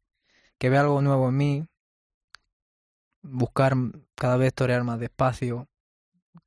que 0.58 0.70
vea 0.70 0.82
algo 0.82 1.02
nuevo 1.02 1.28
en 1.30 1.36
mí, 1.36 1.66
buscar 3.22 3.74
cada 4.14 4.36
vez 4.36 4.54
torear 4.54 4.84
más 4.84 4.98
despacio, 5.00 5.68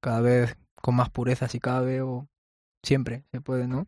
cada 0.01 0.21
vez 0.21 0.57
con 0.81 0.95
más 0.95 1.09
pureza 1.09 1.47
si 1.49 1.59
cabe 1.59 2.01
o 2.01 2.27
siempre 2.83 3.25
se 3.31 3.41
puede, 3.41 3.67
¿no? 3.67 3.87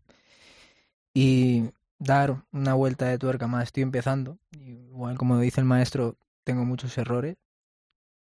Y 1.14 1.72
dar 2.00 2.44
una 2.52 2.74
vuelta 2.74 3.06
de 3.08 3.18
tuerca 3.18 3.48
más, 3.48 3.64
estoy 3.66 3.84
empezando, 3.84 4.38
igual 4.52 5.18
como 5.18 5.40
dice 5.40 5.62
el 5.62 5.66
maestro, 5.66 6.18
tengo 6.44 6.64
muchos 6.66 6.98
errores, 6.98 7.38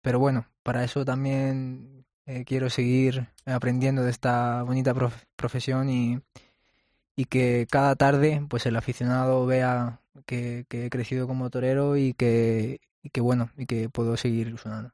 pero 0.01 0.19
bueno, 0.19 0.47
para 0.63 0.83
eso 0.83 1.05
también 1.05 2.05
eh, 2.25 2.45
quiero 2.45 2.69
seguir 2.69 3.29
aprendiendo 3.45 4.03
de 4.03 4.11
esta 4.11 4.63
bonita 4.63 4.93
prof- 4.93 5.25
profesión 5.35 5.89
y, 5.89 6.21
y 7.19 7.25
que 7.25 7.67
cada 7.69 7.97
tarde 7.97 8.41
pues 8.47 8.65
el 8.65 8.77
aficionado 8.77 9.45
vea 9.45 9.99
que, 10.25 10.65
que 10.69 10.85
he 10.85 10.89
crecido 10.89 11.27
como 11.27 11.49
torero 11.49 11.97
y 11.97 12.13
que, 12.13 12.79
y 13.03 13.09
que 13.09 13.19
bueno, 13.19 13.49
y 13.57 13.65
que 13.65 13.89
puedo 13.89 14.15
seguir 14.15 14.47
ilusionando. 14.47 14.91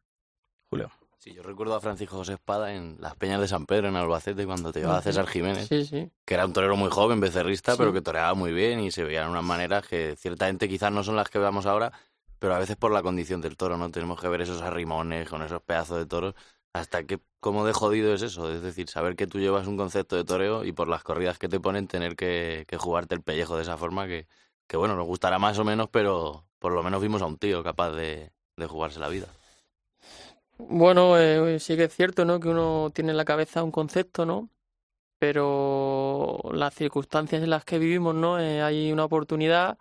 Julio. 0.72 0.90
Sí, 1.20 1.36
yo 1.36 1.44
recuerdo 1.44 1.76
a 1.76 1.80
Francisco 1.82 2.18
José 2.18 2.34
Espada 2.34 2.74
en 2.74 2.98
las 3.00 3.16
Peñas 3.16 3.42
de 3.42 3.48
San 3.48 3.68
Pedro, 3.68 3.90
en 3.90 3.96
Albacete, 3.96 4.46
cuando 4.48 4.72
te 4.72 4.80
llevaba 4.80 5.04
César 5.04 5.28
Jiménez, 5.28 5.68
Sí, 5.68 5.86
sí. 5.86 6.10
que 6.26 6.34
era 6.34 6.48
un 6.48 6.54
torero 6.54 6.76
muy 6.76 6.90
joven, 6.90 7.20
becerrista, 7.20 7.74
Sí. 7.74 7.78
pero 7.78 7.94
que 7.94 8.02
toreaba 8.02 8.34
muy 8.34 8.54
bien 8.54 8.80
y 8.80 8.90
se 8.90 9.04
veían 9.04 9.30
unas 9.30 9.44
maneras 9.44 9.86
que 9.88 10.16
ciertamente 10.18 10.68
quizás 10.68 10.92
no 10.92 11.04
son 11.04 11.16
las 11.16 11.30
que 11.30 11.38
veamos 11.38 11.68
ahora, 11.68 11.92
pero 12.40 12.56
a 12.56 12.60
veces 12.60 12.76
por 12.76 12.92
la 12.92 13.04
condición 13.04 13.40
del 13.40 13.56
toro, 13.56 13.78
¿no? 13.78 13.92
Tenemos 13.92 14.20
que 14.20 14.28
ver 14.30 14.42
esos 14.42 14.64
arrimones 14.64 15.30
con 15.30 15.44
esos 15.44 15.62
pedazos 15.62 15.98
de 16.00 16.06
toros, 16.08 16.34
hasta 16.76 17.06
que, 17.06 17.20
cómo 17.40 17.66
de 17.66 17.72
jodido 17.72 18.14
es 18.14 18.22
eso, 18.22 18.52
es 18.52 18.62
decir, 18.62 18.90
saber 18.90 19.16
que 19.16 19.28
tú 19.28 19.40
llevas 19.40 19.66
un 19.66 19.78
concepto 19.78 20.18
de 20.18 20.26
toreo 20.26 20.66
y 20.66 20.74
por 20.74 20.90
las 20.90 21.04
corridas 21.04 21.40
que 21.40 21.48
te 21.48 21.62
ponen 21.62 21.88
tener 21.88 22.18
que, 22.18 22.66
jugarte 22.78 23.16
el 23.16 23.22
pellejo 23.22 23.56
de 23.56 23.62
esa 23.62 23.78
forma 23.78 24.08
que, 24.08 24.28
que, 24.68 24.76
bueno, 24.76 24.94
nos 24.98 25.08
gustará 25.08 25.40
más 25.40 25.58
o 25.58 25.64
menos, 25.64 25.88
pero 25.90 26.44
por 26.60 26.74
lo 26.74 26.84
menos 26.84 27.02
vimos 27.02 27.22
a 27.22 27.28
un 27.28 27.38
tío 27.38 27.64
capaz 27.64 27.92
de, 27.92 28.34
de 28.58 28.68
jugarse 28.68 29.00
la 29.00 29.08
vida. 29.08 29.28
Bueno, 30.58 31.18
eh, 31.18 31.62
sí 31.62 31.78
que 31.78 31.86
es 31.86 31.96
cierto, 31.96 32.26
¿no? 32.26 32.42
Que 32.42 32.50
uno 32.50 32.92
tiene 32.94 33.12
en 33.12 33.18
la 33.18 33.26
cabeza 33.26 33.64
un 33.64 33.72
concepto, 33.72 34.26
¿no? 34.26 34.50
Pero 35.18 36.42
las 36.52 36.76
circunstancias 36.76 37.42
en 37.42 37.52
las 37.52 37.64
que 37.64 37.80
vivimos, 37.80 38.14
¿no? 38.16 38.38
Eh, 38.38 38.62
hay 38.62 38.92
una 38.92 39.06
oportunidad 39.06 39.78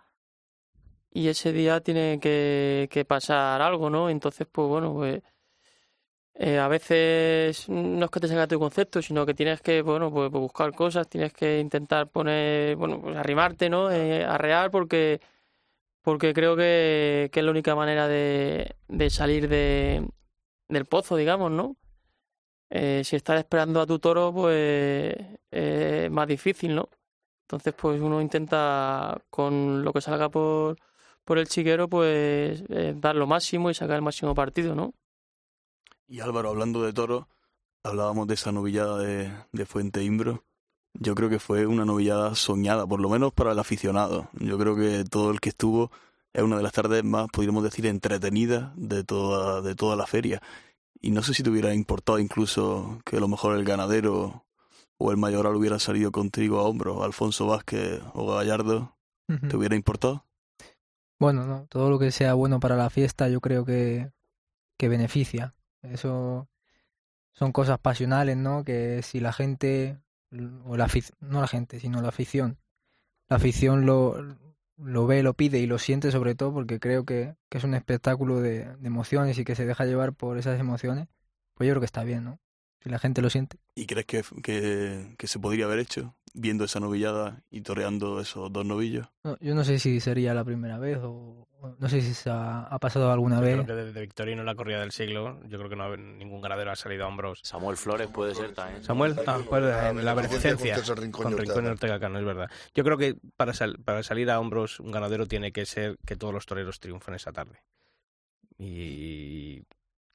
y 1.11 1.27
ese 1.27 1.51
día 1.51 1.81
tiene 1.81 2.19
que, 2.21 2.87
que 2.89 3.03
pasar 3.03 3.61
algo, 3.61 3.89
¿no? 3.89 4.09
Entonces, 4.09 4.47
pues 4.49 4.69
bueno, 4.69 4.93
pues 4.93 5.21
eh, 6.37 6.59
a 6.59 6.67
veces 6.67 7.69
no 7.69 8.05
es 8.05 8.11
que 8.11 8.19
te 8.19 8.27
salga 8.27 8.47
tu 8.47 8.59
concepto, 8.59 9.01
sino 9.01 9.25
que 9.25 9.33
tienes 9.33 9.61
que, 9.61 9.81
bueno, 9.81 10.11
pues 10.11 10.29
buscar 10.31 10.73
cosas, 10.73 11.07
tienes 11.07 11.31
que 11.33 11.59
intentar 11.59 12.09
poner, 12.09 12.75
bueno, 12.75 13.01
pues 13.01 13.15
arrimarte, 13.15 13.69
¿no? 13.69 13.89
Eh, 13.91 14.23
arrear 14.25 14.69
porque 14.71 15.21
porque 16.01 16.33
creo 16.33 16.55
que, 16.57 17.29
que 17.33 17.39
es 17.41 17.45
la 17.45 17.51
única 17.51 17.75
manera 17.75 18.07
de, 18.07 18.75
de 18.87 19.09
salir 19.09 19.49
de, 19.49 20.07
del 20.69 20.85
pozo, 20.85 21.15
digamos, 21.17 21.51
¿no? 21.51 21.77
Eh, 22.69 23.03
si 23.05 23.15
estás 23.15 23.39
esperando 23.39 23.81
a 23.81 23.87
tu 23.87 23.99
toro, 23.99 24.33
pues 24.33 25.15
es 25.51 26.11
más 26.11 26.27
difícil, 26.27 26.75
¿no? 26.75 26.89
Entonces, 27.43 27.73
pues 27.75 28.01
uno 28.01 28.21
intenta 28.21 29.21
con 29.29 29.83
lo 29.83 29.93
que 29.93 30.01
salga 30.01 30.29
por, 30.29 30.77
por 31.23 31.39
el 31.39 31.47
chiquero, 31.47 31.89
pues 31.89 32.63
dar 33.01 33.15
lo 33.15 33.27
máximo 33.27 33.69
y 33.69 33.73
sacar 33.75 33.97
el 33.97 34.01
máximo 34.03 34.35
partido, 34.35 34.75
¿no? 34.75 34.93
Y 36.07 36.19
Álvaro, 36.19 36.49
hablando 36.49 36.83
de 36.83 36.93
toro, 36.93 37.27
hablábamos 37.83 38.27
de 38.27 38.35
esa 38.35 38.51
novillada 38.51 38.99
de, 38.99 39.31
de 39.51 39.65
Fuente 39.65 40.03
Imbro. 40.03 40.43
Yo 40.93 41.15
creo 41.15 41.29
que 41.29 41.39
fue 41.39 41.65
una 41.65 41.83
novillada 41.83 42.35
soñada, 42.35 42.85
por 42.85 42.99
lo 43.01 43.09
menos 43.09 43.33
para 43.33 43.51
el 43.51 43.59
aficionado. 43.59 44.29
Yo 44.33 44.57
creo 44.57 44.75
que 44.75 45.03
todo 45.03 45.31
el 45.31 45.39
que 45.39 45.49
estuvo 45.49 45.91
es 46.31 46.43
una 46.43 46.57
de 46.57 46.63
las 46.63 46.73
tardes 46.73 47.03
más, 47.03 47.27
podríamos 47.31 47.63
decir, 47.63 47.85
entretenidas 47.85 48.71
de 48.75 49.03
toda, 49.03 49.61
de 49.61 49.73
toda 49.73 49.95
la 49.95 50.05
feria. 50.05 50.41
Y 51.01 51.11
no 51.11 51.23
sé 51.23 51.33
si 51.33 51.43
te 51.43 51.49
hubiera 51.49 51.73
importado 51.73 52.19
incluso 52.19 52.99
que 53.05 53.17
a 53.17 53.19
lo 53.19 53.27
mejor 53.27 53.55
el 53.55 53.65
ganadero 53.65 54.45
o 54.97 55.11
el 55.11 55.17
mayoral 55.17 55.55
hubiera 55.55 55.79
salido 55.79 56.11
contigo 56.11 56.59
a 56.59 56.63
hombros, 56.63 57.03
Alfonso 57.03 57.47
Vázquez 57.47 58.01
o 58.13 58.33
Gallardo. 58.33 58.95
¿Te 59.27 59.57
hubiera 59.57 59.75
importado? 59.75 60.23
Bueno, 61.19 61.45
no, 61.45 61.65
todo 61.67 61.89
lo 61.89 61.97
que 61.97 62.11
sea 62.11 62.35
bueno 62.35 62.59
para 62.59 62.75
la 62.75 62.89
fiesta 62.89 63.27
yo 63.27 63.41
creo 63.41 63.65
que, 63.65 64.11
que 64.77 64.87
beneficia. 64.87 65.55
Eso 65.91 66.49
son 67.33 67.51
cosas 67.51 67.79
pasionales, 67.79 68.37
¿no? 68.37 68.63
Que 68.63 69.01
si 69.03 69.19
la 69.19 69.33
gente, 69.33 69.99
o 70.65 70.77
la 70.77 70.87
no 71.19 71.41
la 71.41 71.47
gente, 71.47 71.79
sino 71.79 72.01
la 72.01 72.09
afición, 72.09 72.59
la 73.27 73.37
afición 73.37 73.85
lo, 73.85 74.37
lo 74.77 75.07
ve, 75.07 75.23
lo 75.23 75.33
pide 75.33 75.59
y 75.59 75.67
lo 75.67 75.79
siente 75.79 76.11
sobre 76.11 76.35
todo 76.35 76.53
porque 76.53 76.79
creo 76.79 77.05
que, 77.05 77.35
que 77.49 77.57
es 77.57 77.63
un 77.63 77.73
espectáculo 77.73 78.39
de, 78.41 78.65
de 78.65 78.87
emociones 78.87 79.37
y 79.37 79.45
que 79.45 79.55
se 79.55 79.65
deja 79.65 79.85
llevar 79.85 80.13
por 80.13 80.37
esas 80.37 80.59
emociones, 80.59 81.07
pues 81.53 81.67
yo 81.67 81.73
creo 81.73 81.81
que 81.81 81.85
está 81.85 82.03
bien, 82.03 82.23
¿no? 82.23 82.39
Si 82.81 82.89
la 82.89 82.99
gente 82.99 83.21
lo 83.21 83.29
siente. 83.29 83.57
¿Y 83.73 83.87
crees 83.87 84.05
que, 84.05 84.23
que, 84.43 85.15
que 85.17 85.27
se 85.27 85.39
podría 85.39 85.65
haber 85.65 85.79
hecho 85.79 86.15
viendo 86.35 86.65
esa 86.65 86.79
novillada 86.79 87.41
y 87.49 87.61
toreando 87.61 88.19
esos 88.19 88.51
dos 88.51 88.65
novillos? 88.65 89.07
No, 89.23 89.37
yo 89.39 89.55
no 89.55 89.63
sé 89.63 89.79
si 89.79 89.99
sería 89.99 90.33
la 90.33 90.43
primera 90.43 90.77
vez 90.77 90.99
o 91.01 91.47
no 91.79 91.89
sé 91.89 92.01
si 92.01 92.13
se 92.13 92.29
ha, 92.29 92.61
ha 92.63 92.77
pasado 92.77 93.11
alguna 93.11 93.37
Yo 93.37 93.41
vez. 93.41 93.53
creo 93.55 93.65
que 93.65 93.73
desde 93.85 94.01
Victorino 94.01 94.41
en 94.41 94.45
la 94.45 94.53
corrida 94.53 94.79
del 94.81 94.91
siglo, 94.91 95.39
yo 95.47 95.57
creo 95.57 95.69
que 95.69 95.75
no 95.75 95.85
ha- 95.85 95.97
ningún 95.97 96.39
ganadero 96.41 96.71
ha 96.71 96.75
salido 96.75 97.05
a 97.05 97.07
hombros. 97.07 97.39
Samuel 97.43 97.75
Flores 97.77 98.07
puede 98.09 98.35
ser 98.35 98.53
también. 98.53 98.83
Samuel, 98.83 99.15
ah, 99.25 99.39
pues 99.49 99.63
en 99.63 100.05
la 100.05 100.13
beneficencia 100.13 100.75
con 100.83 100.97
Rincón 100.97 101.21
y 101.21 101.23
con 101.35 101.37
Rincón 101.39 101.65
y 101.65 101.67
Ortega 101.69 101.99
Cano, 101.99 102.19
es 102.19 102.25
verdad. 102.25 102.51
Yo 102.75 102.83
creo 102.83 102.97
que 102.97 103.15
para, 103.35 103.53
sal- 103.53 103.79
para 103.83 104.03
salir 104.03 104.29
a 104.29 104.39
hombros 104.39 104.79
un 104.79 104.91
ganadero 104.91 105.25
tiene 105.25 105.51
que 105.51 105.65
ser 105.65 105.97
que 106.05 106.15
todos 106.15 106.33
los 106.33 106.45
toreros 106.45 106.79
triunfen 106.79 107.15
esa 107.15 107.31
tarde. 107.31 107.63
Y 108.57 109.63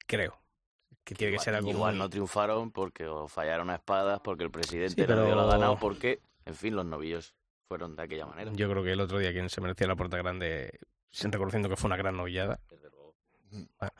creo 0.07 0.39
que 1.03 1.15
tiene 1.15 1.33
que 1.37 1.39
ser 1.43 1.55
algo 1.55 1.69
Igual 1.69 1.93
muy- 1.95 1.99
no 1.99 2.09
triunfaron 2.09 2.71
porque 2.71 3.07
o 3.07 3.27
fallaron 3.27 3.69
a 3.69 3.75
espadas, 3.75 4.19
porque 4.23 4.43
el 4.43 4.51
presidente 4.51 4.95
Sí, 4.95 5.01
no 5.01 5.07
pero- 5.07 5.25
dio 5.25 5.35
la 5.35 5.45
ganado, 5.45 5.77
porque, 5.79 6.19
en 6.45 6.55
fin, 6.55 6.75
los 6.75 6.85
novillos 6.85 7.33
fueron 7.67 7.95
de 7.95 8.03
aquella 8.03 8.25
manera. 8.25 8.51
Yo 8.53 8.69
creo 8.69 8.83
que 8.83 8.91
el 8.91 8.99
otro 9.01 9.17
día 9.19 9.31
quien 9.31 9.49
se 9.49 9.61
merecía 9.61 9.87
la 9.87 9.95
puerta 9.95 10.17
grande, 10.17 10.79
sin 11.09 11.31
reconociendo 11.31 11.69
que 11.69 11.75
fue 11.75 11.87
una 11.87 11.97
gran 11.97 12.15
novillada. 12.17 12.59
Bueno. 13.51 13.93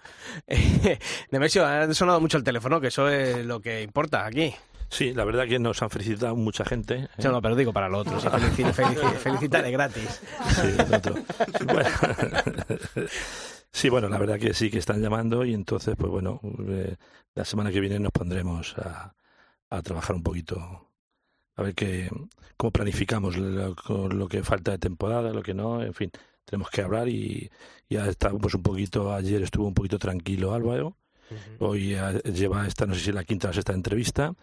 Nemesio, 1.32 1.66
ha 1.66 1.94
sonado 1.94 2.22
mucho 2.22 2.38
el 2.38 2.44
teléfono, 2.44 2.80
que 2.80 2.88
eso 2.88 3.10
es 3.10 3.46
lo 3.46 3.60
que 3.62 3.82
importa 3.82 4.26
aquí. 4.26 4.54
Sí, 4.90 5.14
la 5.14 5.24
verdad 5.24 5.48
que 5.48 5.58
nos 5.58 5.82
han 5.82 5.90
felicitado 5.90 6.36
mucha 6.36 6.66
gente. 6.66 6.96
¿eh? 6.96 7.08
No, 7.24 7.32
no, 7.32 7.42
pero 7.42 7.56
digo 7.56 7.72
para 7.74 7.88
lo 7.90 8.00
otro. 8.00 8.20
sí, 8.20 8.28
felici- 8.30 8.74
felici- 8.74 9.16
felicitaré 9.18 9.72
gratis. 9.72 10.22
Sí, 10.50 10.68
el 10.78 10.94
otro. 10.94 11.16
Bueno. 11.66 11.90
Sí, 13.74 13.90
bueno, 13.90 14.10
la 14.10 14.18
verdad 14.18 14.40
que 14.40 14.54
sí 14.54 14.70
que 14.70 14.80
están 14.80 15.02
llamando 15.02 15.46
y 15.46 15.54
entonces, 15.54 15.96
pues 15.98 16.12
bueno, 16.12 16.40
eh, 16.68 16.96
la 17.36 17.46
semana 17.46 17.72
que 17.72 17.80
viene 17.80 18.00
nos 18.00 18.12
pondremos 18.12 18.78
a, 18.78 19.16
a 19.70 19.82
trabajar 19.82 20.16
un 20.16 20.24
poquito, 20.24 20.90
a 21.56 21.62
ver 21.64 21.74
qué, 21.74 22.10
cómo 22.58 22.72
planificamos 22.72 23.38
lo, 23.38 23.76
lo 24.10 24.28
que 24.28 24.44
falta 24.44 24.72
de 24.72 24.78
temporada, 24.78 25.32
lo 25.32 25.42
que 25.42 25.54
no, 25.54 25.82
en 25.82 25.94
fin, 25.94 26.12
tenemos 26.44 26.70
que 26.70 26.82
hablar 26.82 27.08
y 27.08 27.50
ya 27.90 28.08
estábamos 28.08 28.54
un 28.54 28.62
poquito, 28.62 29.14
ayer 29.14 29.42
estuvo 29.42 29.68
un 29.68 29.74
poquito 29.74 29.98
tranquilo 29.98 30.54
Álvaro, 30.54 30.98
hoy 31.60 31.94
eh, 31.96 32.22
lleva 32.34 32.68
esta, 32.68 32.86
no 32.86 32.94
sé 32.94 33.00
si 33.00 33.12
la 33.14 33.24
quinta 33.24 33.50
o 33.50 33.54
sexta 33.54 33.72
entrevista, 33.74 34.34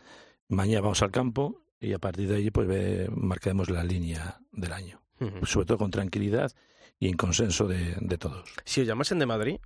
mañana 0.48 0.80
vamos 0.80 1.02
al 1.02 1.10
campo 1.10 1.60
y 1.80 1.92
a 1.92 1.98
partir 1.98 2.28
de 2.28 2.36
ahí 2.36 2.50
pues 2.50 2.66
ve- 2.66 3.10
marcaremos 3.14 3.68
la 3.68 3.84
línea 3.84 4.40
del 4.52 4.72
año, 4.72 5.02
sobre 5.44 5.66
todo 5.66 5.76
con 5.78 5.90
tranquilidad 5.90 6.50
y 6.98 7.08
en 7.08 7.16
consenso 7.16 7.66
de, 7.66 7.96
de 8.00 8.18
todos. 8.18 8.48
Si 8.64 8.80
os 8.80 8.86
llamasen 8.86 9.18
de 9.18 9.26
Madrid, 9.26 9.56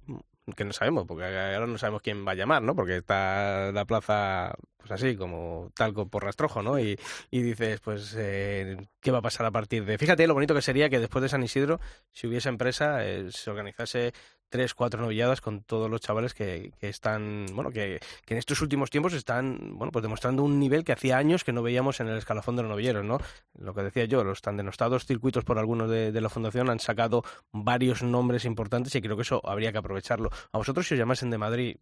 que 0.56 0.64
no 0.64 0.72
sabemos, 0.72 1.06
porque 1.06 1.24
ahora 1.24 1.66
no 1.66 1.78
sabemos 1.78 2.02
quién 2.02 2.26
va 2.26 2.32
a 2.32 2.34
llamar, 2.34 2.62
¿no? 2.62 2.74
Porque 2.74 2.96
está 2.96 3.70
la 3.72 3.84
plaza, 3.84 4.54
pues 4.76 4.90
así, 4.90 5.16
como 5.16 5.70
talco 5.74 6.08
por 6.08 6.24
rastrojo, 6.24 6.62
¿no? 6.62 6.78
Y, 6.78 6.98
y 7.30 7.42
dices, 7.42 7.80
pues, 7.80 8.14
eh, 8.18 8.76
¿qué 9.00 9.10
va 9.10 9.18
a 9.18 9.22
pasar 9.22 9.46
a 9.46 9.50
partir 9.50 9.84
de...? 9.84 9.98
Fíjate 9.98 10.26
lo 10.26 10.34
bonito 10.34 10.54
que 10.54 10.62
sería 10.62 10.90
que 10.90 10.98
después 10.98 11.22
de 11.22 11.28
San 11.28 11.42
Isidro, 11.42 11.80
si 12.10 12.26
hubiese 12.26 12.48
empresa, 12.48 13.06
eh, 13.06 13.30
se 13.30 13.50
organizase 13.50 14.12
tres, 14.52 14.74
cuatro 14.74 15.00
novilladas 15.00 15.40
con 15.40 15.62
todos 15.62 15.90
los 15.90 16.02
chavales 16.02 16.34
que, 16.34 16.72
que 16.78 16.90
están, 16.90 17.46
bueno, 17.54 17.70
que, 17.70 18.00
que, 18.26 18.34
en 18.34 18.38
estos 18.38 18.60
últimos 18.60 18.90
tiempos 18.90 19.14
están, 19.14 19.78
bueno, 19.78 19.90
pues 19.90 20.02
demostrando 20.02 20.44
un 20.44 20.60
nivel 20.60 20.84
que 20.84 20.92
hacía 20.92 21.16
años 21.16 21.42
que 21.42 21.54
no 21.54 21.62
veíamos 21.62 22.00
en 22.00 22.08
el 22.08 22.18
escalafón 22.18 22.56
de 22.56 22.62
los 22.62 22.70
novilleros, 22.70 23.02
¿no? 23.02 23.18
Lo 23.58 23.72
que 23.74 23.82
decía 23.82 24.04
yo, 24.04 24.22
los 24.22 24.42
tan 24.42 24.58
denostados 24.58 25.06
circuitos 25.06 25.42
por 25.42 25.58
algunos 25.58 25.88
de, 25.88 26.12
de 26.12 26.20
la 26.20 26.28
fundación 26.28 26.68
han 26.68 26.80
sacado 26.80 27.24
varios 27.50 28.02
nombres 28.02 28.44
importantes 28.44 28.94
y 28.94 29.00
creo 29.00 29.16
que 29.16 29.22
eso 29.22 29.40
habría 29.42 29.72
que 29.72 29.78
aprovecharlo. 29.78 30.30
A 30.52 30.58
vosotros 30.58 30.86
si 30.86 30.94
os 30.94 30.98
llamasen 30.98 31.30
de 31.30 31.38
Madrid, 31.38 31.76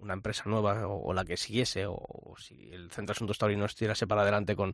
una 0.00 0.14
empresa 0.14 0.44
nueva 0.46 0.86
o, 0.86 1.08
o, 1.08 1.12
la 1.12 1.24
que 1.24 1.36
siguiese 1.36 1.86
o, 1.86 1.94
o, 1.94 2.34
si 2.38 2.70
el 2.72 2.90
Centro 2.90 3.12
Asuntos 3.12 3.38
Taurinos 3.38 3.74
tirase 3.74 4.06
para 4.06 4.22
adelante 4.22 4.56
con, 4.56 4.72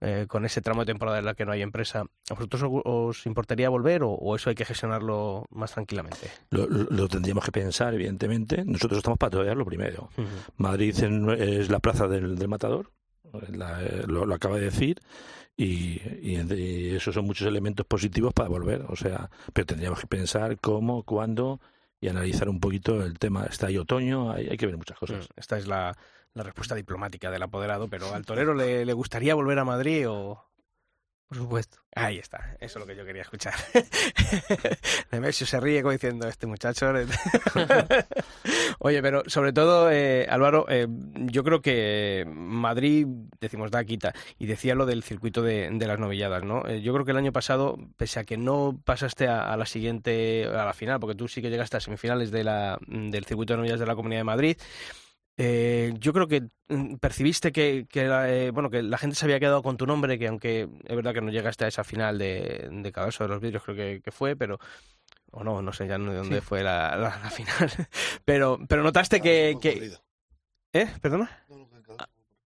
eh, 0.00 0.26
con 0.28 0.44
ese 0.44 0.60
tramo 0.60 0.82
de 0.82 0.86
temporada 0.86 1.18
en 1.18 1.24
la 1.24 1.34
que 1.34 1.44
no 1.44 1.52
hay 1.52 1.62
empresa, 1.62 2.04
¿a 2.30 2.34
vosotros 2.34 2.62
os, 2.62 2.82
os 2.84 3.26
importaría 3.26 3.68
volver 3.68 4.02
o, 4.02 4.10
o, 4.10 4.36
eso 4.36 4.50
hay 4.50 4.56
que 4.56 4.64
gestionarlo 4.64 5.46
más 5.50 5.72
tranquilamente? 5.72 6.30
Lo, 6.50 6.66
lo, 6.66 7.08
tendríamos 7.08 7.44
que 7.44 7.52
pensar, 7.52 7.94
evidentemente. 7.94 8.64
Nosotros 8.64 8.98
estamos 8.98 9.18
para 9.18 9.30
todavía 9.30 9.54
lo 9.54 9.64
primero. 9.64 10.10
Uh 10.16 10.22
-huh. 10.22 10.26
Madrid 10.56 10.94
es 11.38 11.70
la 11.70 11.80
plaza 11.80 12.06
del, 12.08 12.36
del 12.36 12.48
matador, 12.48 12.90
la, 13.52 13.80
lo, 14.06 14.26
lo, 14.26 14.34
acaba 14.34 14.56
de 14.56 14.64
decir. 14.64 15.00
Y, 15.56 16.00
y, 16.20 16.38
y, 16.54 16.94
esos 16.94 17.14
son 17.14 17.24
muchos 17.24 17.46
elementos 17.46 17.86
positivos 17.86 18.34
para 18.34 18.48
volver. 18.48 18.84
O 18.88 18.96
sea, 18.96 19.30
pero 19.52 19.66
tendríamos 19.66 20.00
que 20.00 20.06
pensar 20.06 20.58
cómo, 20.60 21.02
cuándo 21.02 21.60
y 22.00 22.08
analizar 22.08 22.48
un 22.48 22.60
poquito 22.60 23.02
el 23.04 23.18
tema. 23.18 23.46
Está 23.46 23.68
ahí 23.68 23.78
otoño, 23.78 24.32
hay, 24.32 24.48
hay 24.48 24.56
que 24.56 24.66
ver 24.66 24.76
muchas 24.76 24.98
cosas. 24.98 25.28
Esta 25.36 25.58
es 25.58 25.66
la, 25.66 25.96
la, 26.34 26.42
respuesta 26.42 26.74
diplomática 26.74 27.30
del 27.30 27.42
apoderado, 27.42 27.88
pero 27.88 28.14
¿al 28.14 28.26
torero 28.26 28.54
le, 28.54 28.84
le 28.84 28.92
gustaría 28.92 29.34
volver 29.34 29.58
a 29.58 29.64
Madrid 29.64 30.08
o...? 30.08 30.44
Por 31.28 31.38
supuesto. 31.38 31.78
Ahí 31.94 32.18
está, 32.18 32.56
eso 32.60 32.78
es 32.78 32.80
lo 32.80 32.86
que 32.86 32.94
yo 32.94 33.04
quería 33.04 33.22
escuchar. 33.22 33.54
Nemesio 35.10 35.46
se 35.46 35.58
ríe 35.58 35.82
como 35.82 35.92
diciendo, 35.92 36.28
este 36.28 36.46
muchacho... 36.46 36.92
Oye, 38.78 39.02
pero 39.02 39.22
sobre 39.26 39.52
todo, 39.52 39.90
eh, 39.90 40.26
Álvaro, 40.28 40.66
eh, 40.68 40.86
yo 40.88 41.42
creo 41.42 41.62
que 41.62 42.24
Madrid, 42.28 43.06
decimos 43.40 43.70
da 43.70 43.82
quita, 43.84 44.12
y 44.38 44.46
decía 44.46 44.74
lo 44.74 44.86
del 44.86 45.02
circuito 45.02 45.42
de, 45.42 45.68
de 45.72 45.86
las 45.86 45.98
novilladas, 45.98 46.44
¿no? 46.44 46.64
Eh, 46.68 46.82
yo 46.82 46.92
creo 46.92 47.04
que 47.04 47.10
el 47.12 47.16
año 47.16 47.32
pasado, 47.32 47.76
pese 47.96 48.20
a 48.20 48.24
que 48.24 48.36
no 48.36 48.78
pasaste 48.84 49.26
a, 49.26 49.56
la 49.56 49.66
siguiente, 49.66 50.44
a 50.46 50.64
la 50.64 50.74
final, 50.74 51.00
porque 51.00 51.16
tú 51.16 51.26
sí 51.26 51.42
que 51.42 51.50
llegaste 51.50 51.78
a 51.78 51.80
semifinales 51.80 52.30
del 52.30 53.24
circuito 53.24 53.54
de 53.54 53.56
novilladas 53.56 53.80
de 53.80 53.86
la 53.86 53.96
Comunidad 53.96 54.20
de 54.20 54.24
Madrid, 54.24 54.56
eh, 55.38 55.92
yo 55.98 56.12
creo 56.12 56.26
que 56.26 56.48
mm, 56.68 56.96
percibiste 56.96 57.52
que, 57.52 57.86
que, 57.88 58.06
eh, 58.06 58.50
bueno, 58.50 58.70
que 58.70 58.82
la 58.82 58.98
gente 58.98 59.16
se 59.16 59.26
había 59.26 59.40
quedado 59.40 59.62
con 59.62 59.76
tu 59.76 59.86
nombre, 59.86 60.18
que 60.18 60.28
aunque 60.28 60.68
es 60.84 60.96
verdad 60.96 61.12
que 61.12 61.20
no 61.20 61.30
llegaste 61.30 61.64
a 61.64 61.68
esa 61.68 61.84
final 61.84 62.18
de, 62.18 62.68
de 62.70 62.92
Cabezo 62.92 63.24
de 63.24 63.28
los 63.28 63.40
Vidrios, 63.40 63.62
creo 63.62 63.76
que, 63.76 64.00
que, 64.02 64.12
fue, 64.12 64.36
pero... 64.36 64.58
O 65.32 65.44
no, 65.44 65.60
no 65.60 65.72
sé 65.72 65.86
ya 65.86 65.98
de 65.98 66.14
dónde 66.14 66.36
sí. 66.36 66.40
fue 66.40 66.62
la, 66.62 66.96
la, 66.96 67.18
la, 67.22 67.30
final. 67.30 67.70
pero, 68.24 68.58
pero 68.66 68.82
notaste 68.82 69.20
que... 69.20 69.56
que... 69.60 69.92
¿Eh? 70.72 70.88
¿Perdona? 71.00 71.44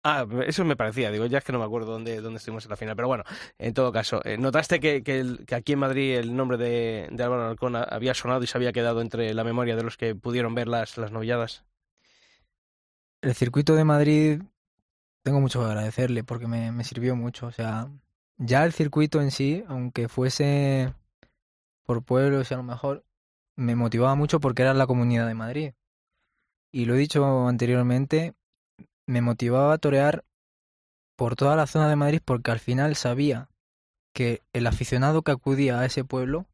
Ah, 0.02 0.26
eso 0.48 0.64
me 0.64 0.78
parecía, 0.78 1.12
digo, 1.12 1.26
ya 1.26 1.40
es 1.40 1.44
que 1.44 1.52
no 1.52 1.60
me 1.60 1.66
acuerdo 1.66 1.92
dónde, 1.92 2.22
dónde 2.22 2.38
estuvimos 2.38 2.64
en 2.64 2.70
la 2.70 2.78
final, 2.78 2.96
pero 2.96 3.10
bueno, 3.10 3.26
en 3.58 3.74
todo 3.74 3.92
caso, 3.92 4.22
eh, 4.24 4.38
¿notaste 4.38 4.80
que, 4.80 5.04
que, 5.04 5.20
el, 5.20 5.46
que, 5.46 5.56
aquí 5.56 5.74
en 5.74 5.80
Madrid 5.80 6.16
el 6.16 6.38
nombre 6.38 6.58
de, 6.58 7.10
de 7.12 7.24
Álvaro 7.24 7.50
Alcón 7.50 7.76
había 7.76 8.14
sonado 8.14 8.42
y 8.42 8.48
se 8.48 8.58
había 8.58 8.72
quedado 8.72 9.02
entre 9.02 9.34
la 9.34 9.44
memoria 9.44 9.76
de 9.76 9.84
los 9.84 9.98
que 9.98 10.16
pudieron 10.16 10.56
ver 10.56 10.70
las, 10.70 10.98
las 10.98 11.12
novilladas? 11.12 11.66
El 13.22 13.36
circuito 13.36 13.76
de 13.76 13.84
Madrid 13.84 14.42
tengo 15.24 15.42
mucho 15.42 15.60
que 15.60 15.66
agradecerle 15.66 16.24
porque 16.24 16.48
me, 16.48 16.72
me, 16.72 16.84
sirvió 16.84 17.16
mucho. 17.16 17.48
O 17.48 17.52
sea, 17.52 17.90
ya 18.38 18.64
el 18.66 18.74
circuito 18.74 19.22
en 19.22 19.32
sí, 19.32 19.64
aunque 19.68 20.08
fuese 20.08 20.94
por 21.86 22.04
pueblos 22.04 22.50
y 22.50 22.54
a 22.54 22.58
lo 22.58 22.64
mejor, 22.64 23.04
me 23.56 23.76
motivaba 23.76 24.16
mucho 24.16 24.40
porque 24.40 24.62
era 24.62 24.74
la 24.74 24.88
comunidad 24.88 25.28
de 25.28 25.34
Madrid. 25.34 25.74
Y 26.72 26.86
lo 26.86 26.96
he 26.96 27.00
dicho 27.00 27.48
anteriormente, 27.48 28.34
me 29.06 29.22
motivaba 29.22 29.74
a 29.74 29.78
torear 29.80 30.24
por 31.16 31.36
toda 31.36 31.56
la 31.56 31.68
zona 31.68 31.90
de 31.90 31.96
Madrid 31.96 32.22
porque 32.24 32.52
al 32.52 32.60
final 32.60 32.96
sabía 32.96 33.50
que 34.14 34.42
el 34.54 34.68
aficionado 34.68 35.22
que 35.24 35.32
acudía 35.32 35.80
a 35.80 35.86
ese 35.86 36.04
pueblo 36.04 36.46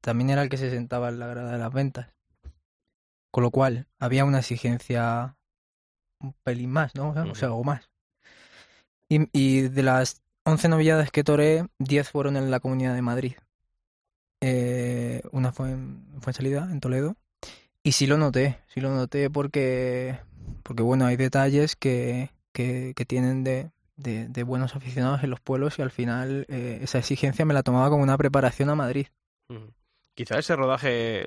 también 0.00 0.30
era 0.30 0.42
el 0.42 0.50
que 0.50 0.58
se 0.58 0.70
sentaba 0.70 1.08
en 1.08 1.18
la 1.18 1.28
grada 1.28 1.52
de 1.52 1.58
las 1.58 1.72
ventas. 1.72 2.12
Con 3.30 3.42
lo 3.42 3.50
cual, 3.50 3.88
había 3.98 4.24
una 4.24 4.40
exigencia 4.40 5.36
un 6.20 6.34
pelín 6.42 6.70
más, 6.70 6.94
¿no? 6.94 7.10
O 7.10 7.12
sea, 7.14 7.22
uh 7.22 7.26
-huh. 7.26 7.32
o 7.32 7.34
sea 7.34 7.48
algo 7.48 7.64
más. 7.64 7.90
Y, 9.08 9.28
y, 9.32 9.62
de 9.62 9.82
las 9.82 10.22
11 10.44 10.68
novilladas 10.68 11.10
que 11.10 11.24
toré, 11.24 11.66
10 11.78 12.08
fueron 12.10 12.36
en 12.36 12.50
la 12.50 12.60
Comunidad 12.60 12.94
de 12.94 13.02
Madrid. 13.02 13.34
Eh, 14.40 15.22
una 15.32 15.52
fue 15.52 15.70
en, 15.70 16.04
fue 16.20 16.30
en 16.30 16.34
salida, 16.34 16.68
en 16.70 16.80
Toledo. 16.80 17.16
Y 17.82 17.92
sí 17.92 18.06
lo 18.06 18.16
noté, 18.16 18.60
sí 18.68 18.80
lo 18.80 18.90
noté 18.90 19.30
porque, 19.30 20.18
porque 20.62 20.82
bueno, 20.82 21.04
hay 21.06 21.16
detalles 21.16 21.76
que, 21.76 22.30
que, 22.52 22.94
que 22.96 23.04
tienen 23.04 23.44
de, 23.44 23.70
de, 23.96 24.26
de, 24.28 24.42
buenos 24.42 24.74
aficionados 24.74 25.22
en 25.22 25.30
los 25.30 25.40
pueblos 25.40 25.78
y 25.78 25.82
al 25.82 25.90
final 25.90 26.46
eh, 26.48 26.80
esa 26.82 26.98
exigencia 26.98 27.44
me 27.44 27.54
la 27.54 27.62
tomaba 27.62 27.90
como 27.90 28.02
una 28.02 28.16
preparación 28.16 28.70
a 28.70 28.74
Madrid. 28.74 29.06
Quizá 30.14 30.38
ese 30.38 30.56
rodaje, 30.56 31.26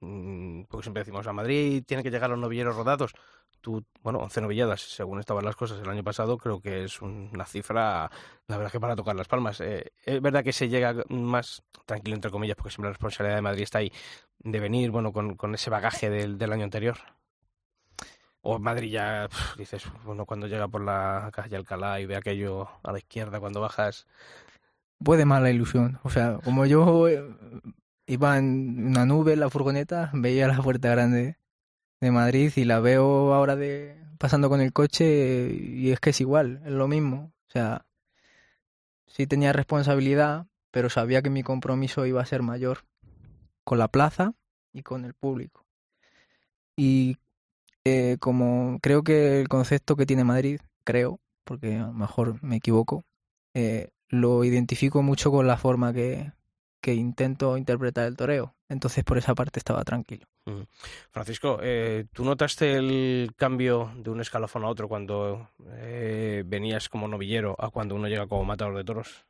mm, 0.00 0.64
porque 0.64 0.84
siempre 0.84 1.02
decimos 1.02 1.26
a 1.26 1.32
Madrid 1.32 1.82
tienen 1.86 2.04
que 2.04 2.10
llegar 2.10 2.30
los 2.30 2.38
novilleros 2.38 2.76
rodados, 2.76 3.12
tú, 3.60 3.84
bueno, 4.02 4.18
11 4.20 4.40
novilladas, 4.40 4.80
según 4.80 5.20
estaban 5.20 5.44
las 5.44 5.56
cosas 5.56 5.80
el 5.80 5.88
año 5.88 6.02
pasado, 6.02 6.38
creo 6.38 6.60
que 6.60 6.84
es 6.84 7.00
una 7.02 7.44
cifra, 7.44 8.10
la 8.46 8.56
verdad 8.56 8.72
que 8.72 8.80
para 8.80 8.96
tocar 8.96 9.16
las 9.16 9.28
palmas. 9.28 9.60
Eh, 9.60 9.92
es 10.04 10.20
verdad 10.20 10.44
que 10.44 10.52
se 10.52 10.68
llega 10.68 10.94
más 11.08 11.62
tranquilo, 11.86 12.14
entre 12.14 12.30
comillas, 12.30 12.56
porque 12.56 12.70
siempre 12.70 12.88
la 12.88 12.92
responsabilidad 12.92 13.36
de 13.36 13.42
Madrid 13.42 13.62
está 13.62 13.78
ahí, 13.78 13.92
de 14.38 14.60
venir, 14.60 14.90
bueno, 14.90 15.12
con, 15.12 15.36
con 15.36 15.54
ese 15.54 15.70
bagaje 15.70 16.10
del, 16.10 16.38
del, 16.38 16.52
año 16.52 16.64
anterior. 16.64 16.96
O 18.42 18.58
Madrid 18.58 18.90
ya, 18.90 19.28
dices, 19.58 19.84
bueno, 20.04 20.24
cuando 20.24 20.46
llega 20.46 20.68
por 20.68 20.82
la 20.82 21.30
calle 21.32 21.56
Alcalá 21.56 22.00
y 22.00 22.06
ve 22.06 22.16
aquello 22.16 22.68
a 22.82 22.92
la 22.92 22.98
izquierda 22.98 23.40
cuando 23.40 23.60
bajas... 23.60 24.06
Puede 25.02 25.24
más 25.24 25.40
la 25.42 25.50
ilusión. 25.50 25.98
O 26.02 26.10
sea, 26.10 26.38
como 26.44 26.66
yo 26.66 27.08
eh, 27.08 27.22
iba 28.06 28.36
en 28.36 28.88
una 28.88 29.06
nube 29.06 29.32
en 29.32 29.40
la 29.40 29.48
furgoneta, 29.48 30.10
veía 30.12 30.46
la 30.46 30.60
puerta 30.62 30.90
grande 30.90 31.39
de 32.00 32.10
Madrid 32.10 32.52
y 32.56 32.64
la 32.64 32.80
veo 32.80 33.34
ahora 33.34 33.56
de 33.56 33.96
pasando 34.18 34.48
con 34.48 34.60
el 34.60 34.72
coche 34.72 35.50
y 35.50 35.92
es 35.92 36.00
que 36.00 36.10
es 36.10 36.20
igual, 36.20 36.60
es 36.64 36.72
lo 36.72 36.88
mismo. 36.88 37.32
O 37.48 37.50
sea, 37.50 37.86
sí 39.06 39.26
tenía 39.26 39.52
responsabilidad, 39.52 40.46
pero 40.70 40.90
sabía 40.90 41.22
que 41.22 41.30
mi 41.30 41.42
compromiso 41.42 42.06
iba 42.06 42.20
a 42.20 42.26
ser 42.26 42.42
mayor 42.42 42.84
con 43.64 43.78
la 43.78 43.88
plaza 43.88 44.34
y 44.72 44.82
con 44.82 45.04
el 45.04 45.14
público. 45.14 45.64
Y 46.76 47.16
eh, 47.84 48.16
como 48.20 48.78
creo 48.82 49.02
que 49.02 49.40
el 49.40 49.48
concepto 49.48 49.96
que 49.96 50.06
tiene 50.06 50.24
Madrid, 50.24 50.60
creo, 50.84 51.18
porque 51.44 51.76
a 51.76 51.86
lo 51.86 51.92
mejor 51.92 52.42
me 52.42 52.56
equivoco, 52.56 53.04
eh, 53.54 53.90
lo 54.08 54.44
identifico 54.44 55.02
mucho 55.02 55.30
con 55.30 55.46
la 55.46 55.56
forma 55.56 55.92
que, 55.92 56.32
que 56.80 56.94
intento 56.94 57.56
interpretar 57.56 58.06
el 58.06 58.16
toreo. 58.16 58.54
Entonces 58.70 59.02
por 59.02 59.18
esa 59.18 59.34
parte 59.34 59.58
estaba 59.58 59.82
tranquilo. 59.82 60.26
Mm. 60.46 60.62
Francisco, 61.10 61.58
eh, 61.60 62.06
¿tú 62.12 62.24
notaste 62.24 62.76
el 62.76 63.32
cambio 63.36 63.92
de 63.96 64.10
un 64.10 64.20
escalafón 64.20 64.64
a 64.64 64.68
otro 64.68 64.88
cuando 64.88 65.50
eh, 65.72 66.44
venías 66.46 66.88
como 66.88 67.08
novillero 67.08 67.56
a 67.58 67.70
cuando 67.70 67.96
uno 67.96 68.06
llega 68.06 68.28
como 68.28 68.44
matador 68.44 68.76
de 68.76 68.84
toros? 68.84 69.26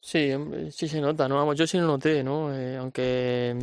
Sí, 0.00 0.30
sí 0.70 0.86
se 0.86 1.00
nota, 1.00 1.28
¿no? 1.28 1.34
Vamos, 1.34 1.56
yo 1.56 1.66
sí 1.66 1.76
lo 1.78 1.88
noté, 1.88 2.22
¿no? 2.22 2.54
Eh, 2.54 2.76
aunque 2.76 3.58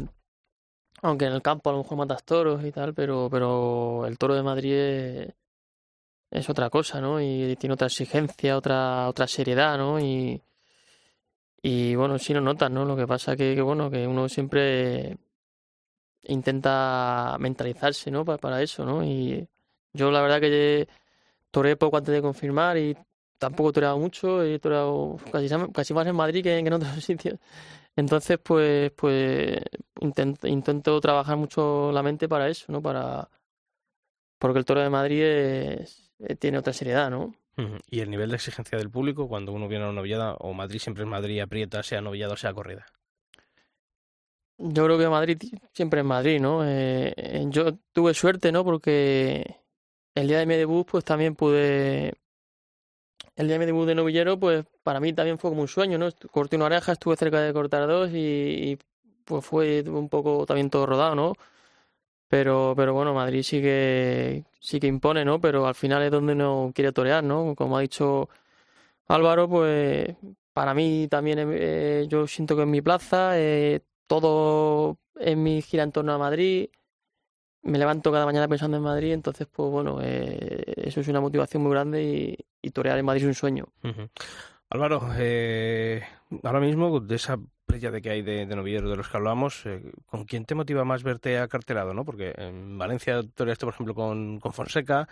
aunque 1.01 1.25
en 1.25 1.33
el 1.33 1.41
campo 1.41 1.69
a 1.69 1.73
lo 1.73 1.79
mejor 1.79 1.97
matas 1.97 2.25
toros 2.25 2.63
y 2.65 2.73
tal, 2.73 2.93
pero 2.93 3.29
pero 3.31 4.05
el 4.05 4.17
toro 4.17 4.35
de 4.35 4.43
Madrid 4.43 4.73
es, 4.73 5.33
es 6.29 6.49
otra 6.49 6.69
cosa, 6.69 6.99
¿no? 6.99 7.21
Y 7.21 7.55
tiene 7.55 7.75
otra 7.75 7.87
exigencia, 7.87 8.57
otra 8.57 9.07
otra 9.07 9.27
seriedad, 9.27 9.77
¿no? 9.77 9.97
Y 9.97 10.41
y 11.63 11.95
bueno, 11.95 12.19
sí 12.19 12.33
lo 12.33 12.41
notas, 12.41 12.69
¿no? 12.69 12.85
Lo 12.85 12.95
que 12.97 13.07
pasa 13.07 13.35
que, 13.37 13.55
que 13.55 13.61
bueno, 13.61 13.89
que 13.89 14.05
uno 14.05 14.29
siempre 14.29 15.17
intenta 16.23 17.37
mentalizarse, 17.39 18.11
¿no? 18.11 18.25
Para, 18.25 18.37
para, 18.37 18.61
eso, 18.61 18.85
¿no? 18.85 19.03
Y 19.03 19.47
yo 19.93 20.11
la 20.11 20.21
verdad 20.21 20.41
que 20.41 20.87
toré 21.51 21.77
poco 21.77 21.97
antes 21.97 22.13
de 22.13 22.21
confirmar 22.21 22.77
y 22.77 22.97
tampoco 23.37 23.69
he 23.69 23.73
toreado 23.73 23.97
mucho, 23.99 24.43
he 24.43 24.59
toreado 24.59 25.17
casi, 25.31 25.47
casi 25.73 25.93
más 25.93 26.07
en 26.07 26.15
Madrid 26.15 26.43
que, 26.43 26.61
que 26.61 26.67
en 26.67 26.73
otros 26.73 26.91
sitios. 27.05 27.39
Entonces, 27.95 28.39
pues, 28.43 28.91
pues 28.93 29.57
intento, 30.01 30.47
intento 30.47 30.99
trabajar 31.01 31.37
mucho 31.37 31.91
la 31.93 32.03
mente 32.03 32.27
para 32.29 32.49
eso, 32.49 32.71
¿no? 32.71 32.81
Para 32.81 33.29
porque 34.43 34.59
el 34.59 34.65
toro 34.65 34.81
de 34.81 34.89
Madrid 34.89 35.23
es, 35.23 36.11
tiene 36.39 36.57
otra 36.57 36.73
seriedad, 36.73 37.09
¿no? 37.09 37.33
¿Y 37.89 37.99
el 37.99 38.09
nivel 38.09 38.29
de 38.29 38.37
exigencia 38.37 38.77
del 38.77 38.89
público 38.89 39.27
cuando 39.27 39.51
uno 39.51 39.67
viene 39.67 39.83
a 39.83 39.87
una 39.87 39.95
novillada 39.95 40.33
o 40.35 40.53
Madrid 40.53 40.79
siempre 40.79 41.03
es 41.03 41.09
Madrid 41.09 41.39
aprieta, 41.39 41.83
sea 41.83 42.01
novillada 42.01 42.33
o 42.33 42.37
sea 42.37 42.53
corrida? 42.53 42.85
Yo 44.57 44.85
creo 44.85 44.97
que 44.97 45.07
Madrid 45.09 45.37
siempre 45.73 45.99
es 45.99 46.05
Madrid, 46.05 46.39
¿no? 46.39 46.61
Eh, 46.65 47.45
yo 47.49 47.77
tuve 47.91 48.13
suerte, 48.13 48.51
¿no? 48.51 48.63
Porque 48.63 49.57
el 50.15 50.27
día 50.27 50.39
de 50.39 50.45
mi 50.45 50.55
debut, 50.55 50.87
pues 50.89 51.03
también 51.03 51.35
pude. 51.35 52.13
El 53.35 53.47
día 53.47 53.55
de 53.55 53.59
mi 53.59 53.65
debut 53.65 53.87
de 53.87 53.95
novillero, 53.95 54.39
pues 54.39 54.65
para 54.83 54.99
mí 54.99 55.11
también 55.13 55.37
fue 55.37 55.49
como 55.49 55.61
un 55.61 55.67
sueño, 55.67 55.97
¿no? 55.97 56.09
Corté 56.31 56.55
una 56.55 56.65
oreja, 56.65 56.91
estuve 56.93 57.15
cerca 57.17 57.41
de 57.41 57.53
cortar 57.53 57.87
dos 57.87 58.11
y, 58.11 58.15
y 58.15 58.79
pues 59.25 59.45
fue 59.45 59.81
un 59.87 60.09
poco 60.09 60.45
también 60.45 60.69
todo 60.69 60.85
rodado, 60.85 61.15
¿no? 61.15 61.33
Pero, 62.33 62.73
pero 62.75 62.95
bueno, 62.95 63.13
Madrid 63.13 63.43
sí 63.43 63.61
que, 63.61 64.43
sí 64.59 64.79
que 64.79 64.87
impone, 64.87 65.23
¿no? 65.23 65.39
Pero 65.39 65.67
al 65.67 65.75
final 65.75 66.01
es 66.01 66.09
donde 66.09 66.33
no 66.33 66.71
quiere 66.73 66.91
torear, 66.91 67.23
¿no? 67.23 67.53
Como 67.53 67.77
ha 67.77 67.81
dicho 67.81 68.27
Álvaro, 69.07 69.47
pues 69.47 70.15
para 70.51 70.73
mí 70.73 71.07
también 71.07 71.37
eh, 71.53 72.07
yo 72.09 72.25
siento 72.25 72.55
que 72.55 72.63
en 72.63 72.71
mi 72.71 72.81
plaza 72.81 73.39
eh, 73.39 73.81
todo 74.07 74.97
en 75.19 75.43
mi 75.43 75.61
gira 75.61 75.83
en 75.83 75.91
torno 75.91 76.11
a 76.11 76.17
Madrid. 76.17 76.69
Me 77.61 77.77
levanto 77.77 78.11
cada 78.11 78.25
mañana 78.25 78.47
pensando 78.47 78.77
en 78.77 78.83
Madrid, 78.83 79.13
entonces, 79.13 79.45
pues 79.45 79.69
bueno, 79.69 79.99
eh, 80.01 80.63
eso 80.77 81.01
es 81.01 81.07
una 81.09 81.21
motivación 81.21 81.61
muy 81.61 81.71
grande 81.71 82.35
y, 82.63 82.69
torear 82.71 82.97
en 82.97 83.05
Madrid 83.05 83.21
es 83.21 83.27
un 83.27 83.35
sueño. 83.35 83.67
Álvaro, 84.71 85.07
eh, 85.19 86.01
ahora 86.41 86.59
mismo, 86.59 86.99
de 86.99 87.13
esa 87.13 87.37
de 87.81 88.01
que 88.01 88.09
hay 88.09 88.21
de, 88.21 88.45
de 88.45 88.55
novilleros 88.55 88.89
de 88.89 88.97
los 88.97 89.07
que 89.09 89.17
hablamos, 89.17 89.65
eh, 89.65 89.81
¿con 90.05 90.25
quién 90.25 90.45
te 90.45 90.55
motiva 90.55 90.83
más 90.83 91.03
verte 91.03 91.37
acartelado? 91.39 91.93
¿no? 91.93 92.05
Porque 92.05 92.33
en 92.37 92.77
Valencia 92.77 93.21
toreaste, 93.35 93.65
por 93.65 93.73
ejemplo, 93.73 93.93
con, 93.95 94.39
con 94.39 94.53
Fonseca. 94.53 95.07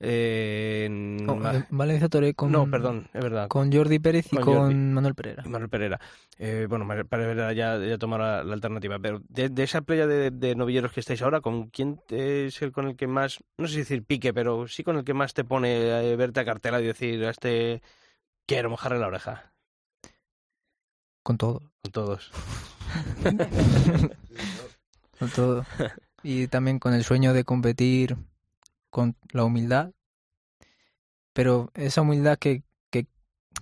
eh, 0.00 0.84
en 0.86 1.26
Valencia 1.70 2.08
Toré 2.08 2.34
con, 2.34 2.50
No, 2.52 2.68
perdón, 2.70 3.08
es 3.14 3.22
verdad. 3.22 3.48
con 3.48 3.72
Jordi 3.72 3.98
Pérez 4.00 4.26
y 4.32 4.36
Con 4.36 4.44
con, 4.44 4.54
Jordi. 4.54 4.74
Manuel 4.74 5.14
Pereira. 5.14 5.42
Manuel 5.44 5.70
Pereira. 5.70 6.00
Eh, 6.38 6.66
bueno, 6.68 6.86
Pereira 7.08 7.52
ya, 7.52 7.78
ya 7.78 7.96
tomará 7.96 8.42
la 8.44 8.54
alternativa. 8.54 8.98
Pero 8.98 9.22
de, 9.28 9.48
de 9.48 9.62
esa 9.62 9.82
playa 9.82 10.06
de, 10.06 10.30
de 10.30 10.54
novilleros 10.56 10.92
que 10.92 11.00
estáis 11.00 11.22
ahora, 11.22 11.40
¿con 11.40 11.68
quién 11.70 12.00
es 12.08 12.60
el 12.60 12.72
con 12.72 12.88
el 12.88 12.96
que 12.96 13.06
más, 13.06 13.42
no 13.56 13.66
sé 13.68 13.74
si 13.74 13.78
decir 13.80 14.04
pique, 14.04 14.34
pero 14.34 14.66
sí 14.68 14.82
con 14.82 14.96
el 14.96 15.04
que 15.04 15.14
más 15.14 15.32
te 15.32 15.44
pone 15.44 16.10
eh, 16.10 16.16
verte 16.16 16.40
acartelado 16.40 16.82
y 16.82 16.86
decir, 16.88 17.24
a 17.24 17.30
este 17.30 17.80
quiero 18.46 18.70
mojarle 18.70 18.98
la 18.98 19.06
oreja? 19.06 19.53
Con 21.24 21.38
todo. 21.38 21.62
Con 21.82 21.92
todos. 21.92 22.30
con 25.18 25.30
todo. 25.30 25.64
Y 26.22 26.48
también 26.48 26.78
con 26.78 26.92
el 26.92 27.02
sueño 27.02 27.32
de 27.32 27.44
competir 27.44 28.18
con 28.90 29.16
la 29.32 29.44
humildad. 29.44 29.92
Pero 31.32 31.70
esa 31.74 32.02
humildad 32.02 32.38
que, 32.38 32.62
que 32.90 33.06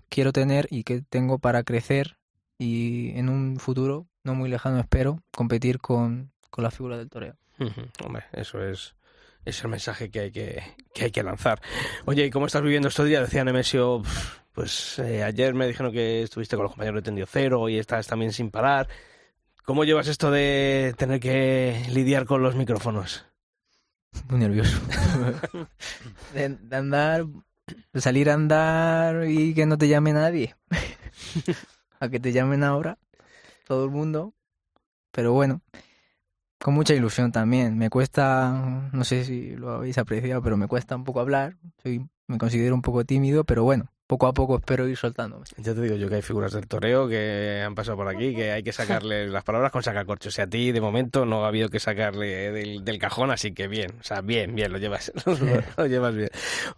quiero 0.08 0.32
tener 0.32 0.66
y 0.70 0.82
que 0.82 1.02
tengo 1.02 1.38
para 1.38 1.62
crecer 1.62 2.18
y 2.58 3.16
en 3.16 3.28
un 3.28 3.58
futuro, 3.60 4.08
no 4.24 4.34
muy 4.34 4.50
lejano 4.50 4.80
espero, 4.80 5.22
competir 5.30 5.78
con, 5.78 6.32
con 6.50 6.64
la 6.64 6.72
figura 6.72 6.98
del 6.98 7.08
toreo. 7.10 7.36
Hombre, 8.04 8.24
eso 8.32 8.60
es, 8.60 8.96
es 9.44 9.62
el 9.62 9.70
mensaje 9.70 10.10
que 10.10 10.18
hay 10.18 10.32
que, 10.32 10.64
que 10.92 11.04
hay 11.04 11.10
que 11.12 11.22
lanzar. 11.22 11.62
Oye, 12.06 12.26
¿y 12.26 12.30
cómo 12.30 12.46
estás 12.46 12.62
viviendo 12.62 12.88
estos 12.88 13.06
días? 13.06 13.22
Decía 13.22 13.44
Nemesio, 13.44 14.02
pues 14.52 14.98
eh, 14.98 15.22
ayer 15.22 15.54
me 15.54 15.66
dijeron 15.66 15.92
que 15.92 16.22
estuviste 16.22 16.56
con 16.56 16.64
los 16.64 16.72
compañeros 16.72 16.98
de 16.98 17.04
Tendio 17.04 17.26
Cero 17.26 17.68
y 17.68 17.78
estás 17.78 18.06
también 18.06 18.32
sin 18.32 18.50
parar. 18.50 18.88
¿Cómo 19.64 19.84
llevas 19.84 20.08
esto 20.08 20.30
de 20.30 20.94
tener 20.98 21.20
que 21.20 21.86
lidiar 21.90 22.26
con 22.26 22.42
los 22.42 22.54
micrófonos? 22.54 23.26
Muy 24.28 24.40
nervioso. 24.40 24.78
de, 26.34 26.48
de 26.48 26.76
andar, 26.76 27.26
de 27.92 28.00
salir 28.00 28.28
a 28.28 28.34
andar 28.34 29.26
y 29.28 29.54
que 29.54 29.66
no 29.66 29.78
te 29.78 29.88
llame 29.88 30.12
nadie. 30.12 30.56
a 32.00 32.08
que 32.08 32.20
te 32.20 32.32
llamen 32.32 32.64
ahora, 32.64 32.98
todo 33.66 33.84
el 33.84 33.90
mundo. 33.90 34.34
Pero 35.12 35.32
bueno, 35.32 35.62
con 36.58 36.74
mucha 36.74 36.94
ilusión 36.94 37.32
también. 37.32 37.78
Me 37.78 37.90
cuesta, 37.90 38.88
no 38.92 39.04
sé 39.04 39.24
si 39.24 39.54
lo 39.56 39.70
habéis 39.70 39.98
apreciado, 39.98 40.42
pero 40.42 40.56
me 40.56 40.66
cuesta 40.66 40.96
un 40.96 41.04
poco 41.04 41.20
hablar. 41.20 41.56
Soy, 41.82 42.06
me 42.26 42.38
considero 42.38 42.74
un 42.74 42.82
poco 42.82 43.04
tímido, 43.04 43.44
pero 43.44 43.64
bueno, 43.64 43.92
poco 44.12 44.26
a 44.26 44.34
poco 44.34 44.58
espero 44.58 44.86
ir 44.86 44.96
soltándome. 44.98 45.46
Ya 45.56 45.72
te 45.72 45.80
digo 45.80 45.96
yo 45.96 46.06
que 46.06 46.16
hay 46.16 46.22
figuras 46.22 46.52
del 46.52 46.66
toreo 46.66 47.08
que 47.08 47.62
han 47.64 47.74
pasado 47.74 47.96
por 47.96 48.08
aquí, 48.08 48.34
que 48.34 48.52
hay 48.52 48.62
que 48.62 48.70
sacarle 48.70 49.26
las 49.28 49.42
palabras 49.42 49.72
con 49.72 49.82
sacacorchos. 49.82 50.36
Y 50.36 50.42
a 50.42 50.46
ti, 50.46 50.70
de 50.70 50.82
momento, 50.82 51.24
no 51.24 51.46
ha 51.46 51.48
habido 51.48 51.70
que 51.70 51.80
sacarle 51.80 52.52
del, 52.52 52.98
cajón, 52.98 53.30
así 53.30 53.52
que 53.54 53.68
bien. 53.68 53.92
O 54.00 54.04
sea, 54.04 54.20
bien, 54.20 54.54
bien, 54.54 54.70
lo 54.70 54.76
llevas, 54.76 55.10
lo, 55.78 55.86
llevas 55.86 56.14
bien. 56.14 56.28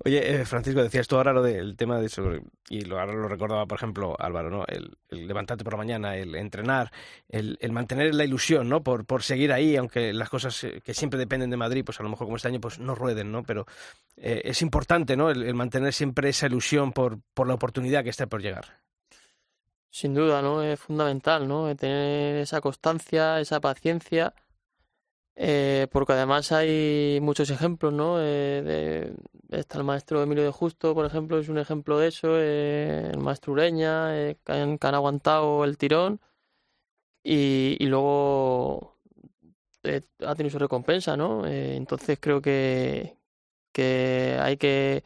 Oye, 0.05 0.43
eh, 0.43 0.45
Francisco, 0.45 0.81
decías 0.81 1.09
tú 1.09 1.17
ahora 1.17 1.33
lo 1.33 1.43
del 1.43 1.77
tema 1.77 1.99
de 1.99 2.07
eso, 2.07 2.23
y 2.69 2.83
lo, 2.83 3.01
ahora 3.01 3.15
lo 3.15 3.27
recordaba, 3.27 3.67
por 3.67 3.79
ejemplo, 3.79 4.15
Álvaro, 4.17 4.49
¿no? 4.49 4.65
El, 4.69 4.97
levantarte 5.11 5.65
por 5.65 5.73
la 5.73 5.79
mañana, 5.79 6.17
el 6.17 6.37
entrenar, 6.37 6.93
el, 7.29 7.59
mantener 7.73 8.15
la 8.15 8.25
ilusión, 8.25 8.69
¿no? 8.69 8.85
Por, 8.85 9.07
por 9.07 9.25
seguir 9.25 9.51
ahí, 9.51 9.75
aunque 9.75 10.13
las 10.13 10.29
cosas 10.29 10.63
eh, 10.63 10.81
que 10.85 10.95
siempre 10.95 11.19
dependen 11.19 11.51
de 11.51 11.57
Madrid, 11.57 11.85
pues 11.85 11.99
a 11.99 12.05
lo 12.05 12.11
mejor 12.11 12.29
como 12.29 12.37
este 12.37 12.47
año, 12.47 12.61
pues 12.61 12.79
no 12.79 12.95
rueden, 12.95 13.33
¿no? 13.33 13.43
Pero 13.43 13.67
eh, 14.17 14.43
es 14.45 14.63
importante, 14.63 15.17
¿no? 15.17 15.31
El 15.31 15.55
mantener 15.55 15.93
siempre 15.93 16.29
esa 16.29 16.47
ilusión 16.47 16.93
por, 16.93 17.19
por 17.33 17.47
la 17.49 17.55
oportunidad 17.55 18.05
que 18.05 18.11
está 18.11 18.27
por 18.27 18.43
llegar. 18.43 18.83
Sin 19.91 20.15
duda, 20.15 20.43
¿no? 20.43 20.63
Es 20.63 20.79
fundamental, 20.81 21.47
¿no? 21.49 21.71
Eh, 21.71 21.77
Tener 21.77 22.37
esa 22.37 22.61
constancia, 22.61 23.41
esa 23.41 23.61
paciencia, 23.61 24.35
eh, 25.37 25.89
porque 25.91 26.13
además 26.13 26.53
hay 26.53 27.19
muchos 27.21 27.51
ejemplos, 27.51 27.93
¿no? 27.93 28.17
Eh, 28.21 29.13
está 29.51 29.79
el 29.79 29.85
maestro 29.85 30.23
Emilio 30.23 30.45
de 30.45 30.51
Justo, 30.53 30.95
por 30.95 31.07
ejemplo, 31.07 31.39
es 31.39 31.49
un 31.49 31.59
ejemplo 31.59 31.99
de 31.99 32.09
eso, 32.09 32.29
eh, 32.39 33.11
el 33.13 33.19
maestro 33.19 33.53
Ureña, 33.53 34.11
que, 34.45 34.53
han, 34.53 34.79
aguantado 34.95 35.65
el 35.65 35.77
tirón 35.77 36.21
y, 37.23 37.77
y 37.81 37.87
luego 37.87 38.99
ha 40.27 40.35
tenido 40.35 40.53
su 40.53 40.59
recompensa, 40.59 41.17
¿no? 41.17 41.47
Entonces 41.47 42.19
creo 42.21 42.41
que, 42.41 43.19
que 43.73 44.39
hay 44.41 44.57
que 44.57 45.05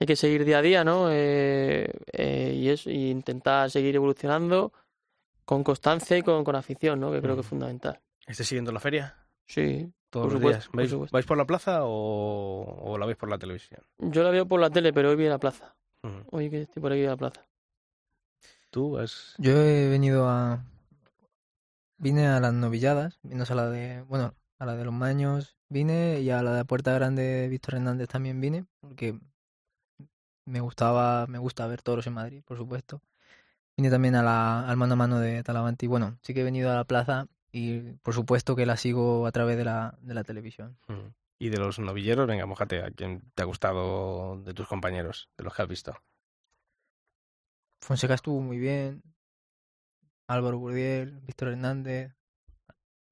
hay 0.00 0.06
que 0.06 0.16
seguir 0.16 0.44
día 0.44 0.58
a 0.58 0.62
día, 0.62 0.84
¿no? 0.84 1.08
Eh, 1.10 1.90
eh, 2.12 2.52
y 2.54 2.68
eso, 2.68 2.90
y 2.90 3.10
intentar 3.10 3.70
seguir 3.70 3.96
evolucionando 3.96 4.72
con 5.44 5.64
constancia 5.64 6.16
y 6.16 6.22
con, 6.22 6.44
con 6.44 6.56
afición, 6.56 7.00
¿no? 7.00 7.10
Que 7.10 7.20
creo 7.20 7.34
que 7.34 7.40
es 7.40 7.46
fundamental. 7.46 8.00
¿Estáis 8.26 8.48
siguiendo 8.48 8.70
la 8.72 8.80
feria? 8.80 9.16
Sí, 9.46 9.90
Todos 10.10 10.26
por 10.26 10.32
los 10.34 10.64
supuesto, 10.64 10.98
días. 10.98 11.10
¿Vais, 11.10 11.26
por 11.26 11.38
la 11.38 11.46
plaza 11.46 11.84
o, 11.84 12.64
o 12.82 12.98
la 12.98 13.06
veis 13.06 13.16
por 13.16 13.30
la 13.30 13.38
televisión? 13.38 13.80
Yo 13.98 14.22
la 14.22 14.30
veo 14.30 14.46
por 14.46 14.60
la 14.60 14.70
tele, 14.70 14.92
pero 14.92 15.10
hoy 15.10 15.16
vi 15.16 15.26
a 15.26 15.30
la 15.30 15.38
plaza. 15.38 15.74
Ujú. 16.02 16.22
Hoy 16.30 16.50
que 16.50 16.62
estoy 16.62 16.82
por 16.82 16.92
aquí 16.92 17.04
a 17.04 17.10
la 17.10 17.16
plaza. 17.16 17.46
¿Tú 18.70 18.98
has...? 18.98 19.34
Yo 19.38 19.52
he 19.52 19.88
venido 19.88 20.28
a. 20.28 20.62
Vine 21.96 22.28
a 22.28 22.38
las 22.38 22.52
novilladas, 22.52 23.18
vine 23.22 23.44
a 23.48 23.54
la 23.54 23.70
de. 23.70 24.02
Bueno, 24.02 24.34
a 24.58 24.66
la 24.66 24.76
de 24.76 24.84
los 24.84 24.92
Maños 24.92 25.56
vine 25.70 26.20
y 26.20 26.30
a 26.30 26.42
la 26.42 26.54
de 26.54 26.64
Puerta 26.64 26.92
Grande 26.92 27.22
de 27.22 27.48
Víctor 27.48 27.76
Hernández 27.76 28.08
también 28.08 28.40
vine, 28.40 28.66
porque 28.80 29.18
me 30.48 30.60
gustaba, 30.60 31.26
me 31.26 31.38
gusta 31.38 31.66
ver 31.66 31.82
toros 31.82 32.06
en 32.06 32.14
Madrid, 32.14 32.42
por 32.44 32.56
supuesto. 32.56 33.00
Vine 33.76 33.90
también 33.90 34.16
a 34.16 34.22
la, 34.22 34.68
al 34.68 34.76
mano 34.76 34.94
a 34.94 34.96
mano 34.96 35.20
de 35.20 35.42
Talavante 35.42 35.86
y 35.86 35.88
bueno, 35.88 36.18
sí 36.22 36.34
que 36.34 36.40
he 36.40 36.44
venido 36.44 36.70
a 36.70 36.74
la 36.74 36.84
plaza 36.84 37.28
y 37.52 37.92
por 38.02 38.14
supuesto 38.14 38.56
que 38.56 38.66
la 38.66 38.76
sigo 38.76 39.26
a 39.26 39.32
través 39.32 39.56
de 39.56 39.64
la, 39.64 39.96
de 40.00 40.14
la 40.14 40.24
televisión. 40.24 40.76
Ujú. 40.88 41.12
Y 41.38 41.50
de 41.50 41.58
los 41.58 41.78
novilleros, 41.78 42.26
venga, 42.26 42.46
mojate, 42.46 42.82
¿a 42.82 42.90
quién 42.90 43.22
te 43.34 43.42
ha 43.42 43.46
gustado 43.46 44.42
de 44.42 44.54
tus 44.54 44.66
compañeros, 44.66 45.30
de 45.36 45.44
los 45.44 45.54
que 45.54 45.62
has 45.62 45.68
visto? 45.68 45.94
Fonseca 47.80 48.14
estuvo 48.14 48.40
muy 48.40 48.58
bien, 48.58 49.02
Álvaro 50.28 50.58
Burdiel, 50.58 51.20
Víctor 51.20 51.48
Hernández. 51.48 52.12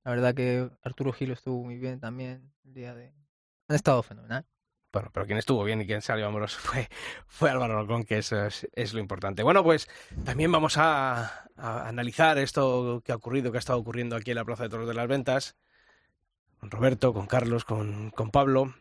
La 0.05 0.11
verdad 0.11 0.35
que 0.35 0.71
Arturo 0.83 1.13
Gil 1.13 1.31
estuvo 1.31 1.65
muy 1.65 1.79
bien 1.79 1.99
también 1.99 2.53
el 2.65 2.75
día 2.75 2.95
de... 2.95 3.15
Han 3.69 3.77
estado 3.77 4.03
fenomenal. 4.03 4.45
Bueno, 4.97 5.11
pero 5.13 5.27
quien 5.27 5.37
estuvo 5.37 5.63
bien 5.63 5.83
y 5.83 5.87
quien 5.87 6.01
salió 6.01 6.27
amoroso 6.27 6.59
fue, 6.63 6.89
fue 7.27 7.51
Álvaro 7.51 7.79
Locón, 7.79 8.05
que 8.05 8.17
eso 8.17 8.47
es, 8.47 8.67
es 8.73 8.95
lo 8.95 9.01
importante. 9.01 9.43
Bueno, 9.43 9.63
pues 9.63 9.91
también 10.25 10.51
vamos 10.51 10.79
a, 10.79 11.51
a 11.55 11.87
analizar 11.87 12.39
esto 12.39 13.03
que 13.05 13.13
ha 13.13 13.17
ocurrido, 13.17 13.53
que 13.53 13.59
ha 13.59 13.61
estado 13.61 13.79
ocurriendo 13.79 14.17
aquí 14.17 14.31
en 14.31 14.37
la 14.37 14.47
Plaza 14.47 14.63
de 14.63 14.71
Toros 14.71 14.89
de 14.89 14.95
las 14.95 15.07
Ventas, 15.07 15.57
con 16.59 16.71
Roberto, 16.71 17.13
con 17.13 17.27
Carlos, 17.27 17.67
con, 17.67 18.11
con 18.11 18.31
Pablo. 18.31 18.75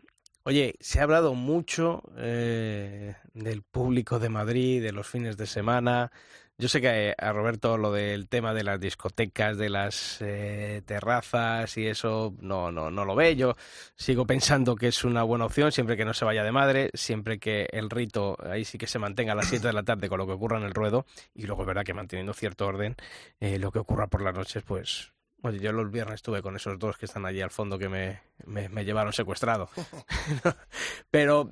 Oye, 0.43 0.75
se 0.79 1.01
ha 1.01 1.03
hablado 1.03 1.33
mucho 1.33 2.01
eh, 2.15 3.15
del 3.33 3.63
público 3.63 4.17
de 4.17 4.29
Madrid, 4.29 4.81
de 4.81 4.93
los 4.93 5.09
fines 5.09 5.35
de 5.35 5.47
semana. 5.47 6.13
Yo 6.57 6.69
sé 6.69 6.79
que 6.79 7.13
a 7.17 7.33
Roberto 7.33 7.77
lo 7.77 7.91
del 7.91 8.29
tema 8.29 8.53
de 8.53 8.63
las 8.63 8.79
discotecas, 8.79 9.57
de 9.57 9.69
las 9.69 10.21
eh, 10.21 10.81
terrazas 10.85 11.77
y 11.77 11.85
eso 11.85 12.33
no, 12.39 12.71
no, 12.71 12.89
no 12.89 13.03
lo 13.03 13.13
ve. 13.13 13.35
Yo 13.35 13.57
sigo 13.97 14.25
pensando 14.25 14.77
que 14.77 14.87
es 14.87 15.03
una 15.03 15.23
buena 15.23 15.45
opción 15.45 15.73
siempre 15.73 15.97
que 15.97 16.05
no 16.05 16.13
se 16.13 16.23
vaya 16.23 16.45
de 16.45 16.53
madre, 16.53 16.91
siempre 16.93 17.39
que 17.39 17.67
el 17.73 17.89
rito 17.89 18.37
ahí 18.49 18.63
sí 18.63 18.77
que 18.77 18.87
se 18.87 18.99
mantenga 18.99 19.33
a 19.33 19.35
las 19.35 19.47
7 19.49 19.67
de 19.67 19.73
la 19.73 19.83
tarde 19.83 20.07
con 20.07 20.17
lo 20.17 20.25
que 20.25 20.31
ocurra 20.31 20.57
en 20.57 20.63
el 20.63 20.73
ruedo 20.73 21.05
y 21.33 21.45
luego 21.45 21.63
es 21.63 21.67
verdad 21.67 21.83
que 21.83 21.93
manteniendo 21.93 22.33
cierto 22.33 22.67
orden, 22.67 22.95
eh, 23.41 23.59
lo 23.59 23.73
que 23.73 23.79
ocurra 23.79 24.07
por 24.07 24.21
las 24.21 24.33
noches, 24.33 24.63
pues 24.63 25.11
Oye, 25.41 25.59
yo 25.59 25.71
los 25.73 25.91
viernes 25.91 26.15
estuve 26.15 26.41
con 26.41 26.55
esos 26.55 26.79
dos 26.79 26.97
que 26.97 27.05
están 27.05 27.25
allí 27.25 27.39
al 27.39 27.51
fondo 27.51 27.77
que 27.77 27.87
me, 27.87 28.21
me, 28.45 28.67
me 28.69 28.83
llevaron 28.83 29.13
secuestrado. 29.13 29.69
Pero 31.11 31.47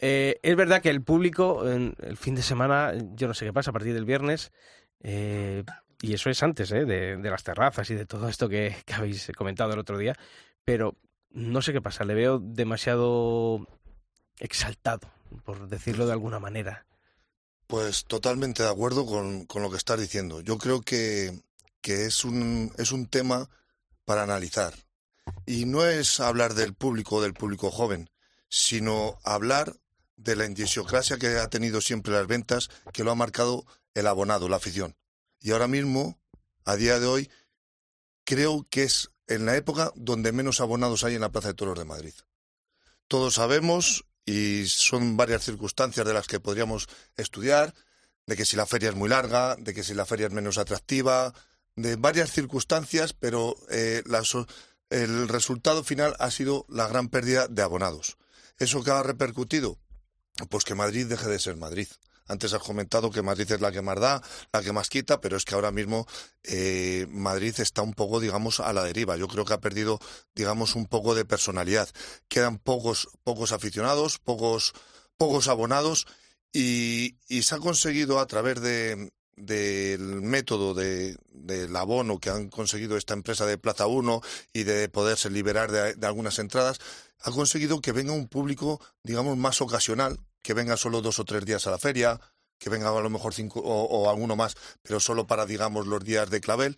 eh, 0.00 0.38
es 0.42 0.56
verdad 0.56 0.82
que 0.82 0.90
el 0.90 1.02
público, 1.02 1.68
en 1.70 1.94
el 2.02 2.16
fin 2.16 2.34
de 2.34 2.42
semana, 2.42 2.92
yo 3.14 3.28
no 3.28 3.34
sé 3.34 3.44
qué 3.44 3.52
pasa, 3.52 3.70
a 3.70 3.72
partir 3.72 3.94
del 3.94 4.04
viernes, 4.04 4.52
eh, 5.02 5.64
y 6.00 6.14
eso 6.14 6.30
es 6.30 6.42
antes 6.42 6.70
eh, 6.72 6.84
de, 6.84 7.16
de, 7.16 7.30
las 7.30 7.44
terrazas 7.44 7.88
y 7.90 7.94
de 7.94 8.06
todo 8.06 8.28
esto 8.28 8.48
que, 8.48 8.76
habéis 8.94 9.30
comentado 9.36 9.72
el 9.72 9.78
otro 9.78 9.98
día, 9.98 10.14
pero 10.64 10.96
no 11.30 11.62
sé 11.62 11.72
qué 11.72 11.80
pasa, 11.80 12.04
le 12.04 12.14
veo 12.14 12.38
demasiado 12.38 13.66
exaltado, 14.38 15.10
por 15.44 15.68
decirlo 15.68 16.06
de 16.06 16.12
alguna 16.12 16.38
manera. 16.38 16.86
Pues 17.66 18.04
totalmente 18.04 18.62
de 18.62 18.68
acuerdo 18.68 19.06
con, 19.06 19.46
con 19.46 19.62
lo 19.62 19.70
que 19.70 19.78
estás 19.78 19.98
diciendo. 19.98 20.42
Yo 20.42 20.58
creo 20.58 20.82
que 20.82 21.32
que 21.84 22.06
es 22.06 22.24
un, 22.24 22.72
es 22.78 22.92
un 22.92 23.06
tema 23.06 23.50
para 24.06 24.22
analizar. 24.22 24.72
Y 25.44 25.66
no 25.66 25.84
es 25.84 26.18
hablar 26.18 26.54
del 26.54 26.72
público 26.72 27.16
o 27.16 27.22
del 27.22 27.34
público 27.34 27.70
joven, 27.70 28.08
sino 28.48 29.18
hablar 29.22 29.76
de 30.16 30.36
la 30.36 30.46
idiosincrasia 30.46 31.18
que 31.18 31.38
ha 31.38 31.48
tenido 31.48 31.80
siempre 31.80 32.12
las 32.12 32.26
ventas, 32.26 32.70
que 32.92 33.04
lo 33.04 33.10
ha 33.10 33.14
marcado 33.14 33.66
el 33.94 34.06
abonado, 34.06 34.48
la 34.48 34.56
afición. 34.56 34.96
Y 35.40 35.52
ahora 35.52 35.68
mismo, 35.68 36.18
a 36.64 36.76
día 36.76 36.98
de 37.00 37.06
hoy, 37.06 37.30
creo 38.24 38.66
que 38.70 38.84
es 38.84 39.10
en 39.26 39.46
la 39.46 39.56
época 39.56 39.92
donde 39.94 40.32
menos 40.32 40.60
abonados 40.60 41.04
hay 41.04 41.14
en 41.14 41.20
la 41.22 41.32
Plaza 41.32 41.48
de 41.48 41.54
Toros 41.54 41.78
de 41.78 41.84
Madrid. 41.84 42.14
Todos 43.08 43.34
sabemos, 43.34 44.04
y 44.24 44.66
son 44.66 45.16
varias 45.16 45.44
circunstancias 45.44 46.06
de 46.06 46.14
las 46.14 46.26
que 46.26 46.40
podríamos 46.40 46.88
estudiar, 47.16 47.74
de 48.26 48.36
que 48.36 48.46
si 48.46 48.56
la 48.56 48.66
feria 48.66 48.88
es 48.88 48.94
muy 48.94 49.08
larga, 49.08 49.56
de 49.56 49.74
que 49.74 49.84
si 49.84 49.94
la 49.94 50.06
feria 50.06 50.26
es 50.26 50.32
menos 50.32 50.58
atractiva, 50.58 51.34
de 51.76 51.96
varias 51.96 52.30
circunstancias, 52.30 53.12
pero 53.12 53.56
eh, 53.70 54.02
el 54.90 55.28
resultado 55.28 55.84
final 55.84 56.16
ha 56.18 56.30
sido 56.30 56.64
la 56.68 56.88
gran 56.88 57.08
pérdida 57.08 57.48
de 57.48 57.62
abonados. 57.62 58.16
¿Eso 58.58 58.82
que 58.82 58.90
ha 58.90 59.02
repercutido? 59.02 59.78
Pues 60.48 60.64
que 60.64 60.74
Madrid 60.74 61.06
deje 61.06 61.28
de 61.28 61.38
ser 61.38 61.56
Madrid. 61.56 61.88
Antes 62.26 62.54
has 62.54 62.62
comentado 62.62 63.10
que 63.10 63.22
Madrid 63.22 63.50
es 63.52 63.60
la 63.60 63.70
que 63.70 63.82
más 63.82 64.00
da, 64.00 64.22
la 64.52 64.62
que 64.62 64.72
más 64.72 64.88
quita, 64.88 65.20
pero 65.20 65.36
es 65.36 65.44
que 65.44 65.54
ahora 65.54 65.70
mismo 65.70 66.06
eh, 66.42 67.06
Madrid 67.10 67.54
está 67.58 67.82
un 67.82 67.92
poco, 67.92 68.18
digamos, 68.18 68.60
a 68.60 68.72
la 68.72 68.82
deriva. 68.82 69.16
Yo 69.16 69.28
creo 69.28 69.44
que 69.44 69.52
ha 69.52 69.60
perdido, 69.60 70.00
digamos, 70.34 70.74
un 70.74 70.86
poco 70.86 71.14
de 71.14 71.26
personalidad. 71.26 71.88
Quedan 72.28 72.58
pocos, 72.58 73.08
pocos 73.24 73.52
aficionados, 73.52 74.18
pocos, 74.18 74.72
pocos 75.18 75.48
abonados 75.48 76.06
y, 76.52 77.16
se 77.28 77.54
ha 77.54 77.58
conseguido 77.58 78.18
a 78.20 78.26
través 78.26 78.60
de, 78.60 79.12
del 79.36 80.22
método 80.22 80.74
de, 80.74 81.16
del 81.32 81.74
abono 81.76 82.18
que 82.18 82.30
han 82.30 82.48
conseguido 82.48 82.96
esta 82.96 83.14
empresa 83.14 83.46
de 83.46 83.58
Plaza 83.58 83.86
1 83.86 84.20
y 84.52 84.62
de 84.64 84.88
poderse 84.88 85.30
liberar 85.30 85.70
de, 85.70 86.06
algunas 86.06 86.38
entradas, 86.38 86.80
ha 87.20 87.30
conseguido 87.30 87.80
que 87.80 87.92
venga 87.92 88.12
un 88.12 88.28
público, 88.28 88.80
digamos, 89.02 89.36
más 89.36 89.60
ocasional, 89.60 90.18
que 90.42 90.54
venga 90.54 90.76
solo 90.76 91.00
dos 91.00 91.18
o 91.18 91.24
tres 91.24 91.44
días 91.44 91.66
a 91.66 91.70
la 91.70 91.78
feria, 91.78 92.20
que 92.58 92.70
venga 92.70 92.88
a 92.88 93.00
lo 93.00 93.10
mejor 93.10 93.34
cinco 93.34 93.60
o, 93.60 94.10
alguno 94.10 94.36
más, 94.36 94.56
pero 94.82 95.00
solo 95.00 95.26
para, 95.26 95.46
digamos, 95.46 95.86
los 95.86 96.04
días 96.04 96.30
de 96.30 96.40
clavel. 96.40 96.76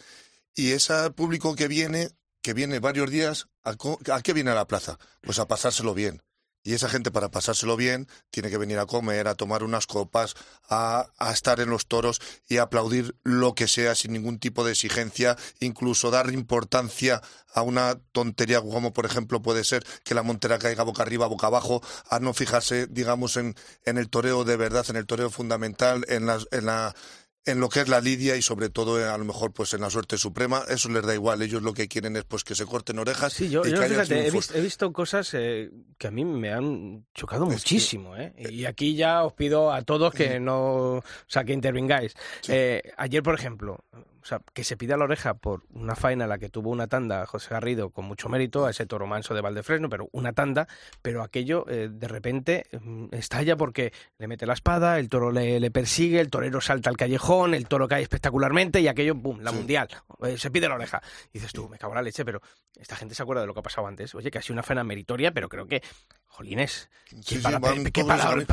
Y 0.55 0.73
ese 0.73 1.11
público 1.11 1.55
que 1.55 1.69
viene, 1.69 2.11
que 2.43 2.55
viene 2.55 2.79
varios 2.79 3.11
días, 3.11 3.49
¿a, 3.65 3.77
¿a 4.13 4.23
qué 4.23 4.33
viene 4.33 4.51
a 4.51 4.55
la 4.55 4.67
plaza? 4.67 4.99
Pues 5.21 5.39
a 5.39 5.49
pasárselo 5.49 5.95
bien. 5.95 6.23
Y 6.67 6.75
esa 6.75 6.89
gente 6.89 7.13
para 7.13 7.31
pasárselo 7.31 7.77
bien 7.77 8.09
tiene 8.31 8.51
que 8.51 8.59
venir 8.59 8.81
a 8.81 8.87
comer, 8.87 9.29
a 9.29 9.37
tomar 9.37 9.63
unas 9.63 9.87
copas, 9.87 10.35
a, 10.69 11.07
estar 11.33 11.61
en 11.61 11.71
los 11.71 11.87
toros 11.87 12.21
y 12.49 12.57
a 12.57 12.63
aplaudir 12.63 13.15
lo 13.23 13.55
que 13.55 13.69
sea 13.69 13.95
sin 13.95 14.13
ningún 14.13 14.41
tipo 14.41 14.65
de 14.65 14.73
exigencia, 14.73 15.37
incluso 15.61 16.11
dar 16.11 16.29
importancia 16.33 17.23
a 17.55 17.63
una 17.63 18.01
tontería 18.11 18.61
como 18.61 18.93
por 18.93 19.07
ejemplo 19.07 19.41
puede 19.41 19.63
ser 19.63 19.87
que 20.03 20.17
la 20.17 20.25
montera 20.25 20.59
caiga 20.59 20.83
boca 20.83 21.03
arriba, 21.03 21.29
boca 21.29 21.47
abajo, 21.47 21.83
a 22.11 22.19
no 22.19 22.35
fijarse, 22.35 22.89
digamos, 22.89 23.37
en, 23.37 23.55
en 23.85 23.97
el 23.97 24.11
toreo 24.11 24.43
de 24.43 24.57
verdad, 24.57 24.85
en 24.89 24.97
el 24.97 25.07
toreo 25.07 25.31
fundamental, 25.31 26.05
en 26.09 26.27
en 26.51 26.67
la 26.67 26.97
en 27.47 27.61
lo 27.61 27.69
que 27.69 27.81
es 27.81 27.89
la 27.89 28.01
lidia 28.01 28.37
y 28.37 28.43
sobre 28.43 28.69
todo 28.69 29.01
eh, 29.01 29.05
a 29.05 29.17
lo 29.17 29.25
mejor 29.25 29.53
pues 29.53 29.73
en 29.73 29.81
la 29.81 29.89
suerte 29.89 30.19
suprema 30.19 30.65
eso 30.69 30.89
les 30.91 31.05
da 31.07 31.15
igual. 31.15 31.41
Ellos 31.43 31.63
lo 31.63 31.73
que 31.73 31.89
quieren 31.89 32.17
es 32.17 32.25
pues 32.25 32.45
que 32.45 32.55
se 32.55 32.67
corten 32.67 32.99
orejas 32.99 33.33
sí 33.33 33.49
yo, 33.49 33.63
fíjate, 33.63 34.27
he, 34.27 34.61
visto, 34.61 34.93
cosas 34.93 35.33
eh, 35.35 35.71
que 35.97 36.09
a 36.09 36.11
mí 36.11 36.25
me 36.25 36.53
han 36.53 37.07
chocado 37.15 37.47
muchísimo 37.47 38.17
¿eh? 38.17 38.35
y 38.51 38.65
aquí 38.65 38.95
ya 38.97 39.25
os 39.25 39.33
pido 39.33 39.73
a 39.73 39.83
todos 39.83 40.13
que 40.13 40.41
no 40.41 40.97
o 40.97 41.05
sea 41.29 41.45
que 41.45 41.53
intervengáis. 41.53 42.15
Ayer 42.97 43.23
por 43.23 43.35
ejemplo 43.35 43.85
o 44.27 44.29
sea, 44.29 44.41
que 44.53 44.65
se 44.65 44.77
pida 44.77 44.97
la 44.97 45.05
oreja 45.05 45.35
por 45.35 45.63
una 45.73 45.95
faena 45.95 46.25
en 46.25 46.31
la 46.31 46.39
que 46.39 46.49
tuvo 46.49 46.71
una 46.71 46.89
tanda 46.89 47.25
José 47.27 47.51
Garrido 47.51 47.91
con 47.91 48.07
mucho 48.07 48.29
mérito, 48.29 48.67
a 48.67 48.71
ese 48.71 48.85
toro 48.85 49.07
manso 49.07 49.35
de 49.35 49.41
Valdefresno, 49.41 49.89
pero 49.89 50.09
una 50.11 50.33
tanda, 50.33 50.67
pero 51.01 51.23
aquello 51.23 51.65
eh, 51.69 51.89
de 51.93 52.09
repente 52.09 52.67
mm, 52.73 53.07
estalla 53.13 53.57
porque 53.57 53.93
le 54.19 54.27
mete 54.27 54.45
la 54.45 54.55
espada, 54.55 54.99
el 54.99 55.09
toro 55.09 55.31
le, 55.31 55.71
persigue, 55.71 56.19
el 56.19 56.29
torero 56.29 56.61
salta 56.61 56.91
al 56.91 56.97
callejón, 56.97 57.55
el 57.55 57.69
toro 57.69 57.87
cae 57.87 58.03
espectacularmente 58.03 58.81
y 58.81 58.89
aquello, 58.89 59.15
¡pum!, 59.15 59.39
la 59.43 59.53
mundial. 59.53 59.87
Eh, 60.25 60.37
se 60.37 60.51
pide 60.51 60.69
la 60.69 60.75
oreja. 60.75 61.01
Y 61.33 61.39
dices 61.39 61.53
tú, 61.53 61.69
me 61.69 61.79
cago 61.79 61.93
en 61.93 61.99
la 61.99 62.03
leche, 62.03 62.25
pero 62.25 62.43
esta 62.75 62.97
gente 62.97 63.15
se 63.15 63.23
acuerda 63.23 63.43
de 63.43 63.47
lo 63.47 63.55
que 63.55 63.61
ha 63.61 63.63
pasado 63.63 63.87
antes. 63.87 64.13
Oye, 64.17 64.33
que 64.33 64.39
ha 64.39 64.43
sido 64.43 64.55
una 64.55 64.65
faena 64.65 64.83
meritoria, 64.83 65.31
pero 65.31 65.49
creo 65.49 65.69
que, 65.69 65.85
jolines, 66.37 66.89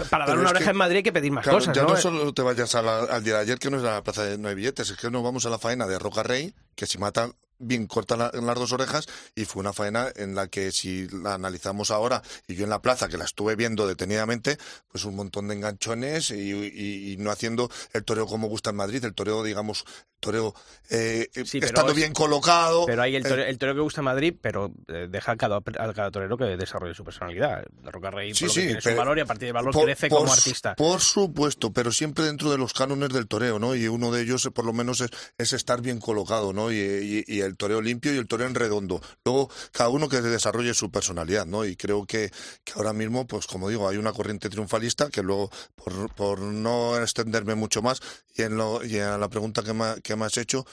para, 0.10 0.26
dar 0.26 0.38
una 0.38 0.50
oreja 0.52 0.72
en 0.72 0.78
Madrid 0.78 0.98
hay 0.98 1.04
que 1.04 1.12
pedir 1.12 1.32
más 1.32 1.46
cosas. 1.46 1.76
Ya 1.76 1.84
no, 1.84 1.98
solo 1.98 2.34
te 2.34 2.42
vayas 2.42 2.74
al 2.76 3.24
día 3.24 3.36
de 3.36 3.40
ayer, 3.42 3.60
que 3.60 3.70
no 3.70 3.78
es 3.78 3.84
la 3.84 4.04
plaza 4.04 4.24
de 4.24 4.38
no 4.38 4.48
hay 4.48 4.56
billetes, 4.56 4.90
es 4.90 4.98
que 4.98 5.12
nos 5.12 5.24
vamos 5.24 5.46
a 5.46 5.50
la 5.50 5.60
faena 5.60 5.88
de 5.88 6.00
Roca 6.00 6.24
Rey, 6.24 6.54
que 6.76 6.86
si 6.86 6.98
matan 6.98 7.34
bien 7.60 7.88
corta 7.88 8.32
en 8.34 8.46
las 8.46 8.56
dos 8.56 8.72
orejas 8.74 9.08
y 9.36 9.46
fue 9.46 9.62
una 9.62 9.74
faena 9.74 10.08
en 10.16 10.36
la 10.36 10.48
que 10.48 10.72
si 10.72 11.08
la 11.10 11.36
analizamos 11.36 11.92
ahora 11.92 12.22
y 12.48 12.56
yo 12.56 12.64
en 12.64 12.70
la 12.70 12.82
plaza 12.82 13.08
que 13.08 13.18
la 13.18 13.26
estuve 13.26 13.56
viendo 13.56 13.88
detenidamente 13.88 14.58
pues 14.92 15.06
un 15.06 15.16
montón 15.16 15.48
de 15.48 15.56
enganchones 15.56 16.32
y, 16.32 17.16
no 17.20 17.32
haciendo 17.32 17.70
el 17.94 18.04
toreo 18.04 18.26
como 18.26 18.48
gusta 18.48 18.72
en 18.72 18.76
Madrid 18.78 19.06
el 19.06 19.14
toreo 19.14 19.44
digamos 19.44 19.86
toreo 20.24 20.56
eh, 20.90 21.28
estando 21.34 21.94
bien 21.94 22.14
colocado 22.14 22.86
pero 22.86 23.02
hay 23.02 23.16
el 23.16 23.26
eh, 23.26 23.56
toreo, 23.58 23.76
que 23.76 23.82
gusta 23.82 24.02
en 24.02 24.06
Madrid 24.06 24.34
pero 24.40 24.72
eh, 24.88 25.08
deja 25.10 25.34
a 25.34 25.38
cada, 25.38 25.62
cada 25.62 26.12
torero 26.12 26.38
que 26.38 26.46
desarrolle 26.58 26.94
su 26.94 27.04
personalidad 27.04 27.64
la 27.84 27.92
Roca 27.92 28.10
Rey 28.10 28.34
sí, 28.34 28.48
tiene 28.48 28.82
su 28.82 28.96
valor 28.96 29.18
y 29.18 29.22
a 29.22 29.26
partir 29.26 29.48
del 29.48 29.54
valor 29.54 29.74
crece 29.74 30.10
como 30.10 30.32
artista 30.32 30.76
por 30.76 31.02
supuesto 31.02 31.72
pero 31.72 31.92
siempre 31.92 32.26
dentro 32.26 32.50
de 32.50 32.58
los 32.58 32.74
cánones 32.74 33.10
del 33.10 33.28
toreo 33.28 33.60
no 33.60 33.76
y 33.76 33.88
uno 33.88 34.12
de 34.12 34.22
ellos 34.22 34.50
por 34.54 34.66
lo 34.66 34.74
menos 34.74 35.02
es, 35.02 35.54
estar 35.54 35.82
bien 35.82 36.00
colocado 36.00 36.54
no 36.54 36.72
y, 36.72 37.24
y 37.28 37.42
el 37.42 37.58
toreo 37.58 37.82
limpio 37.82 38.14
y 38.14 38.18
el 38.18 38.28
toreo 38.28 38.48
en 38.48 38.56
redondo. 38.56 39.02
Luego, 39.26 39.50
cada 39.72 39.90
uno 39.90 40.10
que 40.10 40.22
desarrolle 40.22 40.74
su 40.74 40.92
personalidad, 40.92 41.46
¿no? 41.46 41.66
Y 41.66 41.76
creo 41.76 42.06
que, 42.06 42.32
que 42.64 42.74
ahora 42.76 42.94
mismo, 42.94 43.28
pues 43.28 43.48
como 43.48 43.70
digo, 43.70 43.88
hay 43.88 43.98
una 43.98 44.14
corriente 44.14 44.50
triunfalista 44.50 45.10
que 45.10 45.22
luego, 45.22 45.50
por, 45.76 46.14
por 46.14 46.40
no 46.40 46.98
extenderme 46.98 47.56
mucho 47.56 47.82
más, 47.82 48.02
y 48.36 48.44
en, 48.44 48.58
lo, 48.58 48.84
y 48.84 48.98
en 48.98 49.20
la 49.20 49.30
pregunta 49.30 49.64
que 49.64 49.74
me, 49.74 50.02
que 50.02 50.13
me 50.16 50.26
has 50.26 50.38
hecho, 50.38 50.66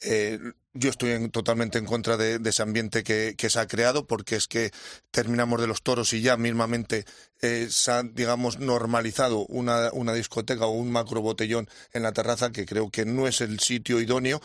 eh, 0.00 0.38
yo 0.74 0.90
estoy 0.90 1.28
totalmente 1.30 1.78
en 1.78 1.86
contra 1.86 2.16
de, 2.16 2.40
ese 2.44 2.62
ambiente 2.62 3.02
que, 3.02 3.34
que, 3.36 3.50
se 3.50 3.58
ha 3.58 3.66
creado 3.66 4.06
porque 4.06 4.36
es 4.36 4.46
que 4.46 4.70
terminamos 5.10 5.60
de 5.60 5.66
los 5.66 5.82
toros 5.82 6.12
y 6.12 6.20
ya 6.20 6.36
mismamente 6.36 7.04
eh, 7.40 7.66
se 7.70 7.90
ha, 7.90 8.02
digamos, 8.04 8.58
normalizado 8.60 9.44
una, 9.46 9.90
una 9.92 10.12
discoteca 10.12 10.66
o 10.66 10.70
un 10.70 10.92
macro 10.92 11.20
botellón 11.20 11.68
en 11.92 12.04
la 12.04 12.12
terraza 12.12 12.52
que 12.52 12.64
creo 12.64 12.90
que 12.90 13.04
no 13.04 13.26
es 13.26 13.40
el 13.40 13.58
sitio 13.58 14.00
idóneo 14.00 14.40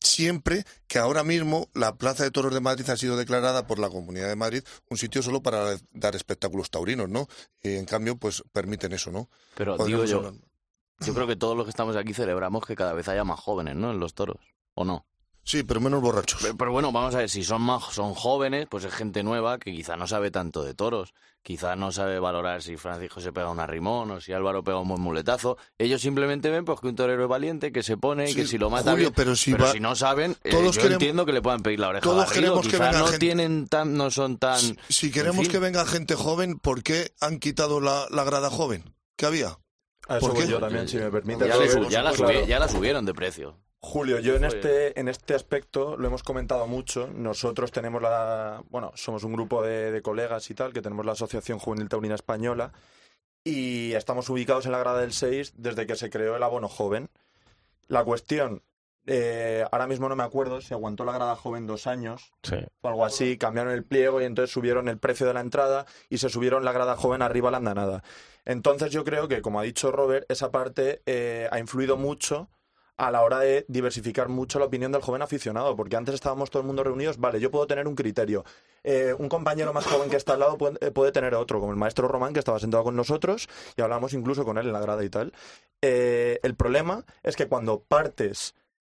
siempre 0.00 0.64
que 0.86 0.98
ahora 0.98 1.24
mismo 1.24 1.68
la 1.74 1.96
Plaza 1.96 2.24
de 2.24 2.30
Toros 2.30 2.54
de 2.54 2.60
Madrid 2.60 2.88
ha 2.90 2.96
sido 2.96 3.16
declarada 3.16 3.66
por 3.66 3.78
la 3.78 3.88
Comunidad 3.88 4.28
de 4.28 4.36
Madrid 4.36 4.62
un 4.88 4.98
sitio 4.98 5.22
solo 5.22 5.42
para 5.42 5.76
dar 5.92 6.14
espectáculos 6.14 6.70
taurinos, 6.70 7.08
¿no? 7.08 7.28
Y 7.62 7.76
en 7.76 7.86
cambio, 7.86 8.16
pues 8.16 8.42
permiten 8.52 8.92
eso, 8.92 9.10
¿no? 9.10 9.28
Pero 9.54 9.76
digo 9.84 10.04
yo, 10.04 10.34
yo 11.00 11.14
creo 11.14 11.26
que 11.26 11.36
todos 11.36 11.56
los 11.56 11.64
que 11.64 11.70
estamos 11.70 11.96
aquí 11.96 12.14
celebramos 12.14 12.64
que 12.66 12.76
cada 12.76 12.92
vez 12.92 13.08
haya 13.08 13.24
más 13.24 13.40
jóvenes, 13.40 13.76
¿no? 13.76 13.90
En 13.90 14.00
los 14.00 14.14
toros, 14.14 14.38
¿o 14.74 14.84
no? 14.84 15.06
Sí, 15.44 15.62
pero 15.62 15.78
menos 15.78 16.00
borrachos. 16.00 16.40
Pero, 16.56 16.72
bueno, 16.72 16.90
vamos 16.90 17.14
a 17.14 17.18
ver, 17.18 17.28
si 17.28 17.44
son 17.44 17.60
más, 17.60 17.84
son 17.92 18.14
jóvenes, 18.14 18.66
pues 18.68 18.84
es 18.84 18.94
gente 18.94 19.22
nueva 19.22 19.58
que 19.58 19.72
quizá 19.72 19.94
no 19.94 20.06
sabe 20.06 20.30
tanto 20.30 20.64
de 20.64 20.72
toros, 20.72 21.12
quizá 21.42 21.76
no 21.76 21.92
sabe 21.92 22.18
valorar 22.18 22.62
si 22.62 22.78
Francisco 22.78 23.20
se 23.20 23.30
pega 23.30 23.50
un 23.50 23.60
arrimón 23.60 24.10
o 24.10 24.20
si 24.22 24.32
Álvaro 24.32 24.64
pega 24.64 24.78
un 24.78 24.88
buen 24.88 25.02
muletazo. 25.02 25.58
Ellos 25.76 26.00
simplemente 26.00 26.48
ven 26.48 26.64
pues 26.64 26.80
que 26.80 26.86
un 26.86 26.96
torero 26.96 27.24
es 27.24 27.28
valiente, 27.28 27.72
que 27.72 27.82
se 27.82 27.98
pone 27.98 28.30
y 28.30 28.34
que 28.34 28.46
si 28.46 28.56
lo 28.56 28.70
mata 28.70 28.96
pero, 29.14 29.36
si, 29.36 29.52
no 29.80 29.94
saben, 29.94 30.34
eh, 30.44 30.50
yo 30.50 30.82
entiendo 30.86 31.26
que 31.26 31.32
le 31.32 31.42
puedan 31.42 31.62
pedir 31.62 31.78
la 31.78 31.88
oreja 31.88 32.02
todos 32.02 32.32
queremos 32.32 32.66
que 32.66 32.78
venga 32.78 32.98
no 32.98 33.04
gente, 33.04 33.18
tienen 33.18 33.68
tan, 33.68 33.96
no 33.96 34.10
son 34.10 34.38
tan. 34.38 34.60
Si, 34.88 35.10
queremos 35.10 35.48
que 35.48 35.58
venga 35.58 35.84
gente 35.84 36.14
joven, 36.14 36.58
¿por 36.58 36.82
qué 36.82 37.12
han 37.20 37.38
quitado 37.38 37.80
la, 37.80 38.06
grada 38.24 38.48
joven? 38.48 38.94
¿Qué 39.16 39.26
había? 39.26 39.58
¿Por 40.06 40.34
qué? 40.34 40.46
yo 40.46 40.60
también, 40.60 40.88
si 40.88 40.98
me 40.98 41.10
permite. 41.10 41.46
Ya, 41.48 42.12
ya 42.46 42.58
la 42.58 42.68
subieron 42.68 43.04
de 43.04 43.14
precio. 43.14 43.56
Julio, 43.84 44.18
yo 44.18 44.34
en 44.34 44.44
este, 44.44 44.98
en 44.98 45.08
este 45.08 45.34
aspecto 45.34 45.98
lo 45.98 46.08
hemos 46.08 46.22
comentado 46.22 46.66
mucho. 46.66 47.06
Nosotros 47.06 47.70
tenemos 47.70 48.00
la. 48.00 48.64
Bueno, 48.70 48.92
somos 48.94 49.24
un 49.24 49.34
grupo 49.34 49.62
de, 49.62 50.00
colegas 50.00 50.48
y 50.50 50.54
tal, 50.54 50.72
que 50.72 50.80
tenemos 50.80 51.04
la 51.04 51.12
Asociación 51.12 51.58
Juvenil 51.58 51.90
Taurina 51.90 52.14
Española 52.14 52.72
y 53.44 53.92
estamos 53.92 54.30
ubicados 54.30 54.64
en 54.64 54.72
la 54.72 54.78
grada 54.78 55.02
del 55.02 55.12
6 55.12 55.52
desde 55.58 55.86
que 55.86 55.96
se 55.96 56.08
creó 56.08 56.36
el 56.36 56.42
abono 56.42 56.66
joven. 56.68 57.10
La 57.86 58.02
cuestión, 58.04 58.62
eh, 59.06 59.64
ahora 59.70 59.86
mismo 59.86 60.08
no 60.08 60.16
me 60.16 60.22
acuerdo 60.22 60.60
si 60.60 60.72
aguantó 60.72 61.04
la 61.04 61.12
grada 61.12 61.36
joven 61.36 61.66
dos 61.66 61.86
años 61.86 62.32
o 62.80 62.88
algo 62.88 63.04
así, 63.04 63.36
cambiaron 63.36 63.72
el 63.72 63.84
pliego 63.84 64.20
y 64.20 64.24
entonces 64.24 64.52
subieron 64.52 64.88
el 64.88 64.98
precio 64.98 65.26
de 65.26 65.34
la 65.34 65.40
entrada 65.40 65.86
y 66.08 66.18
se 66.18 66.30
subieron 66.30 66.64
la 66.64 66.72
grada 66.72 66.96
joven 66.96 67.20
arriba 67.20 67.48
a 67.48 67.52
la 67.52 67.58
andanada. 67.58 68.02
Entonces 68.46 68.90
yo 68.90 69.04
creo 69.04 69.28
que, 69.28 69.42
como 69.42 69.60
ha 69.60 69.62
dicho 69.62 69.92
Robert, 69.92 70.24
esa 70.30 70.50
parte 70.50 71.02
eh, 71.06 71.48
ha 71.50 71.58
influido 71.58 71.96
mucho 71.96 72.48
a 72.96 73.10
la 73.10 73.22
hora 73.22 73.40
de 73.40 73.66
diversificar 73.68 74.28
mucho 74.28 74.58
la 74.60 74.66
opinión 74.66 74.92
del 74.92 75.02
joven 75.02 75.20
aficionado, 75.20 75.74
porque 75.74 75.96
antes 75.96 76.14
estábamos 76.14 76.50
todo 76.50 76.60
el 76.60 76.66
mundo 76.66 76.84
reunidos, 76.84 77.18
vale, 77.18 77.40
yo 77.40 77.50
puedo 77.50 77.66
tener 77.66 77.88
un 77.88 77.96
criterio. 77.96 78.44
Eh, 78.84 79.14
un 79.18 79.28
compañero 79.28 79.72
más 79.72 79.84
joven 79.84 80.08
que 80.08 80.16
está 80.16 80.34
al 80.34 80.40
lado 80.40 80.56
puede, 80.56 80.92
puede, 80.92 81.10
tener 81.10 81.34
otro, 81.34 81.58
como 81.58 81.72
el 81.72 81.78
maestro 81.78 82.06
Román, 82.06 82.32
que 82.32 82.38
estaba 82.38 82.60
sentado 82.60 82.84
con 82.84 82.94
nosotros 82.94 83.48
y 83.76 83.82
hablamos 83.82 84.12
incluso 84.14 84.44
con 84.44 84.58
él 84.58 84.66
en 84.66 84.72
la 84.72 84.80
grada 84.80 85.04
y 85.04 85.10
tal. 85.10 85.32
El 85.80 86.54
problema 86.54 87.04
es 87.22 87.36
que 87.36 87.46
cuando 87.46 87.82
partes 87.82 88.54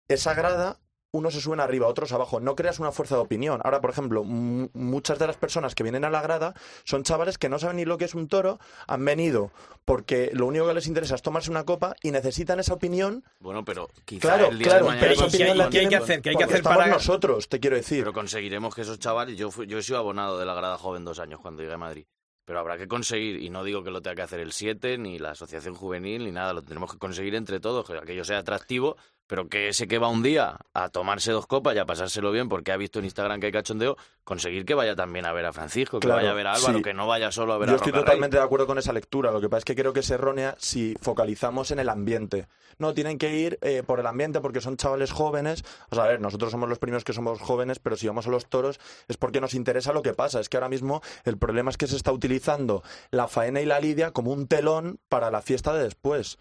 esa 0.07 0.33
grada, 0.33 0.79
unos 1.11 1.33
se 1.33 1.41
suben 1.41 1.59
arriba, 1.61 1.87
otros 1.87 2.11
abajo. 2.11 2.39
No 2.39 2.55
creas 2.55 2.79
una 2.79 2.91
fuerza 2.91 3.15
de 3.15 3.21
opinión. 3.21 3.61
Ahora, 3.63 3.79
por 3.81 3.89
ejemplo, 3.89 4.23
mu- 4.23 4.69
muchas 4.73 5.17
de 5.17 5.25
las 5.25 5.37
personas 5.37 5.73
que 5.73 5.83
vienen 5.83 6.03
a 6.05 6.09
la 6.09 6.21
grada 6.21 6.53
son 6.83 7.03
chavales 7.03 7.37
que 7.37 7.49
no 7.49 7.57
saben 7.59 7.77
ni 7.77 7.85
lo 7.85 7.97
que 7.97 8.05
es 8.05 8.13
un 8.13 8.27
toro, 8.27 8.59
han 8.87 9.03
venido 9.05 9.51
porque 9.85 10.29
lo 10.33 10.45
único 10.45 10.67
que 10.67 10.73
les 10.73 10.85
interesa 10.85 11.15
es 11.15 11.21
tomarse 11.21 11.49
una 11.49 11.63
copa 11.63 11.95
y 12.03 12.11
necesitan 12.11 12.59
esa 12.59 12.73
opinión. 12.73 13.23
Bueno, 13.39 13.63
pero 13.63 13.87
quizá 14.05 14.21
Claro, 14.27 14.47
el 14.49 14.59
día 14.59 14.67
claro, 14.67 14.83
de 14.85 14.89
mañana 14.91 15.07
pero 15.07 15.13
esa 15.13 15.21
¿qué 15.25 15.37
hay- 15.37 15.49
opinión 15.49 15.57
la 15.57 15.69
qué 15.69 15.79
hay 15.79 15.87
que 15.89 15.95
hacer? 15.95 16.21
¿Qué 16.21 16.29
hay 16.31 16.35
que 16.35 16.43
hacer 16.43 16.61
para- 16.63 16.87
nosotros, 16.87 17.47
te 17.49 17.59
quiero 17.59 17.77
decir. 17.77 17.99
Pero 17.99 18.13
conseguiremos 18.13 18.75
que 18.75 18.81
esos 18.81 18.99
chavales, 18.99 19.37
yo, 19.37 19.49
fui- 19.49 19.65
yo 19.65 19.77
he 19.77 19.83
sido 19.83 19.97
abonado 19.99 20.37
de 20.37 20.45
la 20.45 20.53
grada 20.53 20.77
joven 20.77 21.05
dos 21.05 21.19
años 21.19 21.39
cuando 21.41 21.61
llegué 21.63 21.73
a 21.73 21.77
Madrid, 21.77 22.05
pero 22.45 22.59
habrá 22.59 22.77
que 22.77 22.87
conseguir, 22.87 23.41
y 23.41 23.49
no 23.49 23.63
digo 23.63 23.81
que 23.83 23.91
lo 23.91 24.01
tenga 24.01 24.15
que 24.15 24.21
hacer 24.23 24.41
el 24.41 24.51
7, 24.51 24.97
ni 24.97 25.19
la 25.19 25.31
asociación 25.31 25.73
juvenil, 25.73 26.25
ni 26.25 26.31
nada, 26.31 26.53
lo 26.53 26.61
tenemos 26.63 26.91
que 26.91 26.97
conseguir 26.99 27.33
entre 27.35 27.59
todos, 27.61 27.87
que 27.87 27.97
aquello 27.97 28.25
sea 28.25 28.39
atractivo, 28.39 28.97
pero 29.27 29.47
que 29.49 29.67
ese 29.69 29.87
que 29.87 29.97
va 29.99 30.07
un 30.07 30.23
día 30.23 30.57
a 30.73 30.89
tomarse 30.89 31.31
dos 31.31 31.45
copas 31.47 31.75
y 31.75 31.79
a 31.79 31.85
pasárselo 31.85 32.31
bien 32.31 32.49
porque 32.49 32.71
ha 32.71 32.77
visto 32.77 32.99
en 32.99 33.05
Instagram 33.05 33.39
que 33.39 33.47
hay 33.47 33.51
cachondeo, 33.51 33.97
conseguir 34.23 34.65
que 34.65 34.73
vaya 34.73 34.95
también 34.95 35.25
a 35.25 35.33
ver 35.33 35.45
a 35.45 35.53
Francisco, 35.53 35.99
que 35.99 36.07
Claro, 36.07 36.17
vaya 36.21 36.31
a 36.31 36.33
ver 36.33 36.47
a 36.47 36.53
Álvaro, 36.53 36.77
sí. 36.77 36.83
que 36.83 36.93
no 36.93 37.07
vaya 37.07 37.31
solo 37.31 37.53
a 37.53 37.57
ver 37.57 37.67
Yo 37.69 37.73
a 37.73 37.77
estoy 37.77 37.91
Roca 37.91 37.99
Rey. 37.99 38.05
totalmente 38.05 38.37
de 38.37 38.43
acuerdo 38.43 38.65
con 38.67 38.77
esa 38.77 38.93
lectura. 38.93 39.31
Lo 39.31 39.39
que 39.41 39.49
pasa 39.49 39.59
es 39.59 39.65
que 39.65 39.75
creo 39.75 39.93
que 39.93 39.99
es 39.99 40.09
errónea 40.09 40.55
si 40.57 40.95
focalizamos 41.01 41.71
en 41.71 41.79
el 41.79 41.89
ambiente. 41.89 42.47
No, 42.79 42.93
tienen 42.93 43.17
que 43.17 43.35
ir 43.35 43.57
eh, 43.61 43.83
por 43.85 43.99
el 43.99 44.05
ambiente 44.07 44.39
porque 44.39 44.61
son 44.61 44.77
chavales 44.77 45.11
jóvenes. 45.11 45.63
O 45.89 45.95
sea, 45.95 46.05
a 46.05 46.07
ver, 46.07 46.21
nosotros 46.21 46.51
somos 46.51 46.69
los 46.69 46.79
primeros 46.79 47.03
que 47.03 47.13
somos 47.13 47.39
jóvenes, 47.41 47.79
pero 47.79 47.95
si 47.95 48.07
vamos 48.07 48.27
a 48.27 48.29
los 48.29 48.47
toros 48.47 48.79
es 49.07 49.17
porque 49.17 49.41
nos 49.41 49.53
interesa 49.55 49.93
lo 49.93 50.03
que 50.03 50.13
pasa. 50.13 50.39
Es 50.39 50.47
que 50.49 50.57
ahora 50.57 50.69
mismo 50.69 51.01
el 51.25 51.37
problema 51.37 51.69
es 51.71 51.77
que 51.77 51.87
se 51.87 51.95
está 51.95 52.11
utilizando 52.11 52.83
la 53.11 53.27
faena 53.27 53.61
y 53.61 53.65
la 53.65 53.79
lidia 53.79 54.11
como 54.11 54.31
un 54.31 54.47
telón 54.47 54.99
para 55.09 55.31
la 55.31 55.41
fiesta 55.41 55.73
de 55.73 55.83
después. 55.83 56.37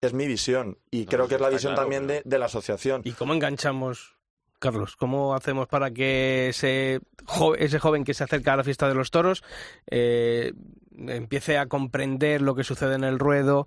Es 0.00 0.12
mi 0.14 0.26
visión. 0.26 0.78
Y 0.90 1.06
creo 1.06 1.26
que 1.28 1.34
es 1.36 1.40
la 1.40 1.48
visión 1.48 1.72
claro, 1.74 1.82
también 1.82 2.06
de, 2.06 2.22
de 2.24 2.38
la 2.38 2.46
asociación. 2.46 3.02
¿Y 3.04 3.12
cómo 3.12 3.34
enganchamos, 3.34 4.14
Carlos? 4.58 4.96
¿Cómo 4.96 5.34
hacemos 5.34 5.66
para 5.68 5.90
que 5.90 6.48
ese, 6.50 7.00
jo- 7.26 7.54
ese 7.56 7.78
joven 7.78 8.04
que 8.04 8.14
se 8.14 8.24
acerca 8.24 8.52
a 8.52 8.56
la 8.56 8.64
fiesta 8.64 8.88
de 8.88 8.94
los 8.94 9.10
toros 9.10 9.42
eh, 9.90 10.52
empiece 10.96 11.58
a 11.58 11.66
comprender 11.66 12.42
lo 12.42 12.54
que 12.54 12.64
sucede 12.64 12.94
en 12.94 13.04
el 13.04 13.18
ruedo? 13.18 13.66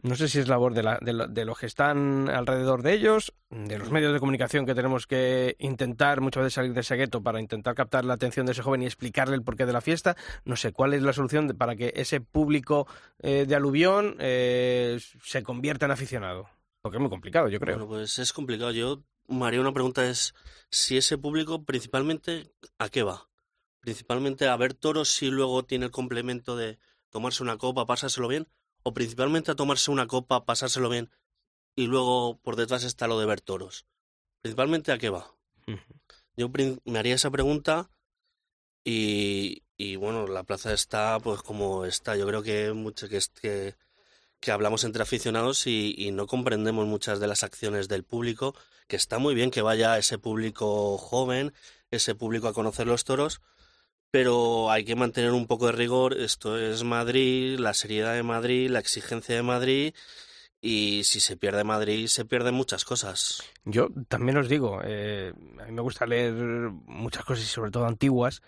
No 0.00 0.14
sé 0.14 0.28
si 0.28 0.38
es 0.38 0.46
labor 0.46 0.74
de, 0.74 0.84
la- 0.84 0.98
de 1.02 1.12
lo- 1.12 1.26
de 1.26 1.44
los 1.44 1.58
que 1.58 1.66
están 1.66 2.28
alrededor 2.28 2.82
de 2.82 2.92
ellos, 2.92 3.32
de 3.50 3.78
los 3.78 3.90
medios 3.90 4.12
de 4.12 4.20
comunicación 4.20 4.64
que 4.64 4.74
tenemos 4.74 5.08
que 5.08 5.56
intentar 5.58 6.20
muchas 6.20 6.44
veces 6.44 6.54
salir 6.54 6.72
de 6.72 6.80
ese 6.82 6.94
gueto 6.94 7.20
para 7.20 7.40
intentar 7.40 7.74
captar 7.74 8.04
la 8.04 8.14
atención 8.14 8.46
de 8.46 8.52
ese 8.52 8.62
joven 8.62 8.82
y 8.82 8.86
explicarle 8.86 9.34
el 9.34 9.42
porqué 9.42 9.66
de 9.66 9.72
la 9.72 9.80
fiesta. 9.80 10.16
No 10.44 10.54
sé, 10.54 10.72
¿cuál 10.72 10.94
es 10.94 11.02
la 11.02 11.12
solución 11.12 11.48
para 11.58 11.74
que 11.74 11.92
ese 11.96 12.20
público 12.20 12.86
eh, 13.18 13.44
de 13.48 13.54
aluvión 13.56 14.16
eh, 14.20 15.00
se 15.24 15.42
convierta 15.42 15.86
en 15.86 15.90
aficionado? 15.90 16.48
Porque 16.80 16.98
es 16.98 17.00
muy 17.00 17.10
complicado, 17.10 17.48
yo 17.48 17.58
creo. 17.58 17.76
Bueno, 17.76 17.88
pues 17.90 18.20
es 18.20 18.32
complicado. 18.32 18.70
Yo, 18.70 19.02
María, 19.26 19.60
una 19.60 19.72
pregunta 19.72 20.08
es 20.08 20.32
si 20.70 20.96
ese 20.96 21.18
público 21.18 21.64
principalmente 21.64 22.52
a 22.78 22.88
qué 22.88 23.02
va. 23.02 23.28
Principalmente 23.80 24.46
a 24.46 24.56
ver 24.56 24.74
toros 24.74 25.22
y 25.22 25.30
luego 25.30 25.64
tiene 25.64 25.86
el 25.86 25.90
complemento 25.90 26.56
de 26.56 26.78
tomarse 27.10 27.42
una 27.42 27.56
copa, 27.56 27.84
pasárselo 27.86 28.28
bien, 28.28 28.46
o 28.88 28.94
principalmente 28.94 29.50
a 29.50 29.54
tomarse 29.54 29.90
una 29.90 30.06
copa, 30.06 30.46
pasárselo 30.46 30.88
bien 30.88 31.10
y 31.76 31.86
luego 31.86 32.38
por 32.38 32.56
detrás 32.56 32.84
está 32.84 33.06
lo 33.06 33.20
de 33.20 33.26
ver 33.26 33.42
toros. 33.42 33.86
Principalmente 34.40 34.92
a 34.92 34.98
qué 34.98 35.10
va. 35.10 35.34
Yo 36.36 36.50
me 36.84 36.98
haría 36.98 37.14
esa 37.14 37.30
pregunta 37.30 37.90
y, 38.82 39.64
y 39.76 39.96
bueno, 39.96 40.26
la 40.26 40.42
plaza 40.42 40.72
está 40.72 41.20
pues 41.20 41.42
como 41.42 41.84
está. 41.84 42.16
Yo 42.16 42.26
creo 42.26 42.42
que 42.42 42.72
mucho 42.72 43.10
que, 43.10 43.20
que, 43.42 43.74
que 44.40 44.50
hablamos 44.50 44.84
entre 44.84 45.02
aficionados 45.02 45.66
y, 45.66 45.94
y 45.98 46.10
no 46.12 46.26
comprendemos 46.26 46.86
muchas 46.86 47.20
de 47.20 47.26
las 47.26 47.42
acciones 47.42 47.88
del 47.88 48.04
público, 48.04 48.54
que 48.86 48.96
está 48.96 49.18
muy 49.18 49.34
bien 49.34 49.50
que 49.50 49.60
vaya 49.60 49.98
ese 49.98 50.16
público 50.16 50.96
joven, 50.96 51.52
ese 51.90 52.14
público 52.14 52.48
a 52.48 52.54
conocer 52.54 52.86
los 52.86 53.04
toros, 53.04 53.42
pero 54.10 54.70
hay 54.70 54.84
que 54.84 54.96
mantener 54.96 55.32
un 55.32 55.46
poco 55.46 55.66
de 55.66 55.72
rigor. 55.72 56.14
Esto 56.14 56.58
es 56.58 56.84
Madrid, 56.84 57.58
la 57.58 57.74
seriedad 57.74 58.14
de 58.14 58.22
Madrid, 58.22 58.70
la 58.70 58.78
exigencia 58.78 59.34
de 59.34 59.42
Madrid. 59.42 59.94
Y 60.60 61.04
si 61.04 61.20
se 61.20 61.36
pierde 61.36 61.62
Madrid, 61.62 62.08
se 62.08 62.24
pierden 62.24 62.54
muchas 62.54 62.84
cosas. 62.84 63.42
Yo 63.64 63.88
también 64.08 64.38
os 64.38 64.48
digo, 64.48 64.80
eh, 64.84 65.32
a 65.60 65.66
mí 65.66 65.72
me 65.72 65.82
gusta 65.82 66.06
leer 66.06 66.34
muchas 66.34 67.24
cosas 67.24 67.44
y 67.44 67.48
sobre 67.48 67.70
todo 67.70 67.86
antiguas, 67.86 68.42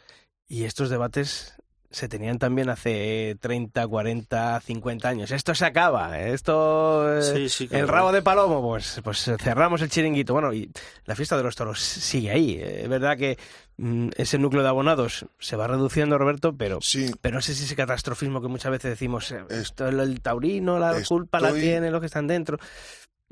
y 0.49 0.65
estos 0.65 0.91
debates 0.91 1.55
se 1.91 2.09
tenían 2.09 2.39
también 2.39 2.69
hace 2.69 3.37
30, 3.41 3.87
40, 3.87 4.61
50 4.61 5.09
años. 5.09 5.31
Esto 5.33 5.55
se 5.55 5.65
acaba, 5.65 6.21
esto... 6.21 7.19
eh, 7.19 7.23
Sí, 7.23 7.49
sí, 7.49 7.69
el 7.73 7.89
rabo 7.89 8.13
de 8.13 8.23
palomo, 8.23 8.63
pues, 8.63 9.01
pues 9.03 9.29
cerramos 9.43 9.83
el 9.83 9.91
chiringuito. 9.91 10.33
Bueno, 10.33 10.53
y 10.53 10.71
la 11.05 11.17
fiesta 11.17 11.37
de 11.37 11.43
los 11.43 11.57
toros 11.57 11.81
sigue 11.81 12.31
ahí. 12.31 12.61
Es 12.63 12.89
verdad 12.89 13.17
que 13.17 13.37
mm, 13.77 14.11
ese 14.17 14.39
núcleo 14.39 14.63
de 14.63 14.69
abonados 14.69 15.27
se 15.41 15.57
va 15.57 15.67
reduciendo, 15.67 16.17
Roberto, 16.17 16.55
pero, 16.57 16.81
pero 17.21 17.35
no 17.37 17.43
sé 17.43 17.55
si 17.57 17.65
ese 17.65 17.75
catastrofismo 17.75 18.41
que 18.41 18.47
muchas 18.49 18.71
veces 18.71 18.91
decimos, 18.93 19.33
eh, 19.33 19.43
esto, 19.51 19.89
el, 19.89 19.99
el 19.99 20.21
taurino, 20.21 20.79
la 20.79 20.95
culpa 21.09 21.41
la 21.41 21.49
Estoy- 21.49 21.61
tiene 21.63 21.91
los 21.91 21.99
que 22.01 22.07
están 22.07 22.29
dentro. 22.29 22.59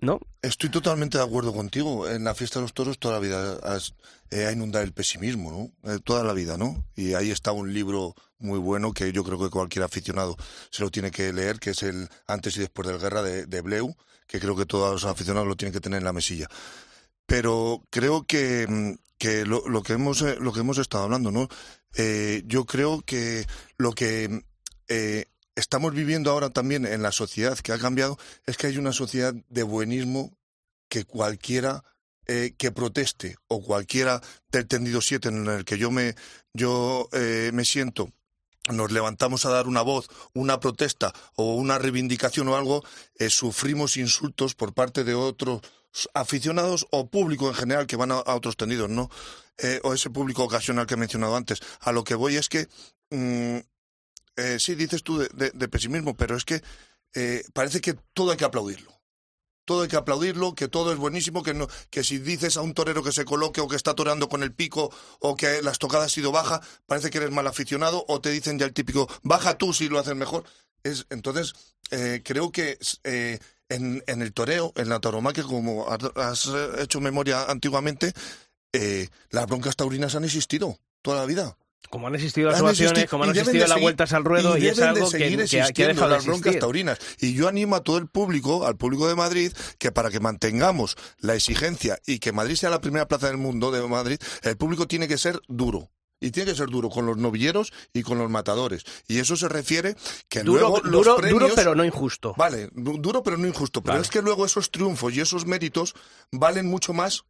¿No? 0.00 0.20
Estoy 0.42 0.70
totalmente 0.70 1.18
de 1.18 1.24
acuerdo 1.24 1.52
contigo. 1.52 2.08
En 2.08 2.24
la 2.24 2.34
fiesta 2.34 2.60
de 2.60 2.62
los 2.62 2.72
toros 2.72 2.98
toda 2.98 3.14
la 3.14 3.20
vida 3.20 3.58
eh, 4.30 4.46
ha 4.46 4.52
inundado 4.52 4.84
el 4.84 4.92
pesimismo, 4.92 5.50
¿no? 5.50 5.92
Eh, 5.92 5.98
toda 6.04 6.22
la 6.22 6.32
vida, 6.32 6.56
¿no? 6.56 6.84
Y 6.94 7.14
ahí 7.14 7.32
está 7.32 7.50
un 7.50 7.74
libro 7.74 8.14
muy 8.38 8.60
bueno 8.60 8.92
que 8.92 9.10
yo 9.10 9.24
creo 9.24 9.40
que 9.40 9.50
cualquier 9.50 9.84
aficionado 9.84 10.36
se 10.70 10.82
lo 10.82 10.90
tiene 10.90 11.10
que 11.10 11.32
leer, 11.32 11.58
que 11.58 11.70
es 11.70 11.82
el 11.82 12.08
Antes 12.28 12.56
y 12.56 12.60
Después 12.60 12.86
de 12.86 12.94
la 12.94 13.00
Guerra 13.00 13.22
de, 13.22 13.46
de 13.46 13.60
Bleu, 13.60 13.96
que 14.28 14.38
creo 14.38 14.54
que 14.54 14.66
todos 14.66 14.92
los 14.92 15.04
aficionados 15.04 15.48
lo 15.48 15.56
tienen 15.56 15.72
que 15.72 15.80
tener 15.80 15.98
en 15.98 16.04
la 16.04 16.12
mesilla. 16.12 16.48
Pero 17.26 17.82
creo 17.90 18.24
que, 18.24 18.66
mm, 18.68 18.92
que 19.18 19.44
lo, 19.44 19.68
lo 19.68 19.82
que 19.82 19.94
hemos 19.94 20.22
eh, 20.22 20.36
lo 20.38 20.52
que 20.52 20.60
hemos 20.60 20.78
estado 20.78 21.04
hablando, 21.04 21.32
¿no? 21.32 21.48
Yo 22.46 22.64
creo 22.64 23.02
que 23.02 23.44
lo 23.76 23.92
que 23.92 24.44
eh, 24.88 25.26
estamos 25.58 25.92
viviendo 25.92 26.30
ahora 26.30 26.50
también 26.50 26.86
en 26.86 27.02
la 27.02 27.12
sociedad 27.12 27.58
que 27.58 27.72
ha 27.72 27.78
cambiado 27.78 28.16
es 28.46 28.56
que 28.56 28.68
hay 28.68 28.78
una 28.78 28.92
sociedad 28.92 29.34
de 29.48 29.62
buenismo 29.64 30.32
que 30.88 31.04
cualquiera 31.04 31.84
eh, 32.26 32.54
que 32.56 32.70
proteste 32.70 33.36
o 33.48 33.62
cualquiera 33.62 34.20
del 34.52 34.68
tendido 34.68 35.00
7 35.00 35.28
en 35.28 35.46
el 35.46 35.64
que 35.64 35.76
yo 35.76 35.90
me 35.90 36.14
yo 36.54 37.08
eh, 37.12 37.50
me 37.52 37.64
siento 37.64 38.12
nos 38.70 38.92
levantamos 38.92 39.46
a 39.46 39.50
dar 39.50 39.66
una 39.66 39.80
voz, 39.80 40.08
una 40.34 40.60
protesta 40.60 41.14
o 41.36 41.54
una 41.54 41.78
reivindicación 41.78 42.48
o 42.48 42.56
algo, 42.56 42.84
eh, 43.18 43.30
sufrimos 43.30 43.96
insultos 43.96 44.54
por 44.54 44.74
parte 44.74 45.04
de 45.04 45.14
otros 45.14 45.62
aficionados 46.12 46.86
o 46.90 47.08
público 47.08 47.48
en 47.48 47.54
general 47.54 47.86
que 47.86 47.96
van 47.96 48.12
a, 48.12 48.18
otros 48.18 48.58
tendidos, 48.58 48.90
¿no? 48.90 49.08
O 49.84 49.94
ese 49.94 50.10
público 50.10 50.44
ocasional 50.44 50.86
que 50.86 50.94
he 50.94 50.98
mencionado 50.98 51.34
antes. 51.34 51.60
A 51.80 51.92
lo 51.92 52.04
que 52.04 52.14
voy 52.14 52.36
es 52.36 52.50
que, 52.50 52.68
mm, 53.08 53.60
eh, 54.38 54.60
sí, 54.60 54.76
dices 54.76 55.02
tú 55.02 55.18
de, 55.18 55.68
pesimismo, 55.68 56.16
pero 56.16 56.36
es 56.36 56.44
que 56.44 56.62
eh, 57.14 57.42
parece 57.52 57.80
que 57.80 57.94
todo 58.14 58.30
hay 58.30 58.36
que 58.36 58.44
aplaudirlo. 58.44 58.96
Todo 59.64 59.82
hay 59.82 59.88
que 59.88 59.96
aplaudirlo, 59.96 60.54
que 60.54 60.68
todo 60.68 60.92
es 60.92 60.98
buenísimo, 60.98 61.42
que 61.42 61.54
no, 61.54 61.66
que 61.90 62.04
si 62.04 62.18
dices 62.18 62.56
a 62.56 62.62
un 62.62 62.72
torero 62.72 63.02
que 63.02 63.10
se 63.10 63.24
coloque 63.24 63.60
o 63.60 63.66
que 63.66 63.74
está 63.74 63.94
toreando 63.94 64.28
con 64.28 64.44
el 64.44 64.54
pico 64.54 64.94
o 65.18 65.36
que 65.36 65.60
la 65.60 65.72
estocada 65.72 66.04
ha 66.04 66.08
sido 66.08 66.30
baja, 66.30 66.62
parece 66.86 67.10
que 67.10 67.18
eres 67.18 67.32
mal 67.32 67.48
aficionado 67.48 68.04
o 68.06 68.20
te 68.20 68.30
dicen 68.30 68.60
ya 68.60 68.64
el 68.64 68.72
típico 68.72 69.08
baja 69.24 69.58
tú 69.58 69.72
si 69.72 69.88
lo 69.88 69.98
haces 69.98 70.14
mejor. 70.14 70.44
Es, 70.84 71.06
entonces, 71.10 71.54
eh, 71.90 72.22
creo 72.24 72.52
que 72.52 72.78
eh, 73.02 73.40
en, 73.68 74.04
en 74.06 74.22
el 74.22 74.32
toreo, 74.32 74.72
en 74.76 74.88
la 74.88 75.00
tauromaquia, 75.00 75.42
como 75.42 75.88
has, 75.88 76.48
hecho 76.78 77.00
memoria 77.00 77.42
antiguamente, 77.42 78.12
las 79.30 79.46
broncas 79.46 79.74
taurinas 79.74 80.14
han 80.14 80.24
existido 80.24 80.78
toda 81.02 81.18
la 81.18 81.26
vida. 81.26 81.58
Como 81.90 82.06
han 82.06 82.14
existido 82.16 82.50
las 82.50 82.60
ovaciones, 82.60 83.08
como 83.08 83.24
han 83.24 83.30
existido 83.30 83.54
de 83.54 83.60
las 83.60 83.70
seguir- 83.70 83.82
vueltas 83.82 84.12
al 84.12 84.24
ruedo, 84.24 84.58
y, 84.58 84.66
es 84.66 84.76
de 84.76 84.84
algo 84.84 85.10
que, 85.10 85.18
que 85.48 85.62
ha- 85.62 85.88
dejado 85.88 86.08
de 86.08 86.16
las 86.16 86.24
broncas 86.26 86.38
existir. 86.46 86.60
taurinas. 86.60 86.98
Y 87.18 87.32
yo 87.34 87.48
animo 87.48 87.76
a 87.76 87.82
todo 87.82 87.96
el 87.96 88.08
público, 88.08 88.66
al 88.66 88.76
público 88.76 89.08
de 89.08 89.14
Madrid, 89.14 89.52
que 89.78 89.90
para 89.90 90.10
que 90.10 90.20
mantengamos 90.20 90.96
la 91.18 91.34
exigencia 91.34 91.98
y 92.06 92.18
que 92.18 92.32
Madrid 92.32 92.56
sea 92.56 92.68
la 92.68 92.80
primera 92.82 93.08
plaza 93.08 93.28
del 93.28 93.38
mundo 93.38 93.70
de 93.70 93.86
Madrid, 93.88 94.18
el 94.42 94.56
público 94.58 94.86
tiene 94.86 95.08
que 95.08 95.16
ser 95.16 95.40
duro. 95.48 95.90
Y 96.20 96.32
tiene 96.32 96.50
que 96.50 96.56
ser 96.58 96.66
duro 96.68 96.90
con 96.90 97.06
los 97.06 97.16
novilleros 97.16 97.72
y 97.92 98.02
con 98.02 98.18
los 98.18 98.28
matadores. 98.28 98.82
Y 99.06 99.20
eso 99.20 99.36
se 99.36 99.48
refiere 99.48 99.94
que 100.28 100.42
Duro, 100.42 100.60
luego 100.62 100.80
los 100.82 100.90
duro, 101.06 101.16
premios... 101.16 101.40
duro, 101.42 101.54
pero 101.54 101.74
no 101.76 101.84
injusto. 101.84 102.34
Vale, 102.36 102.68
du- 102.72 102.98
duro 102.98 103.22
pero 103.22 103.38
no 103.38 103.46
injusto. 103.46 103.80
Pero 103.82 103.92
Vale. 103.94 104.02
es 104.02 104.10
que 104.10 104.20
luego 104.20 104.44
esos 104.44 104.72
triunfos 104.72 105.14
y 105.14 105.20
esos 105.20 105.46
méritos 105.46 105.94
valen 106.32 106.66
mucho 106.66 106.92
más 106.92 107.22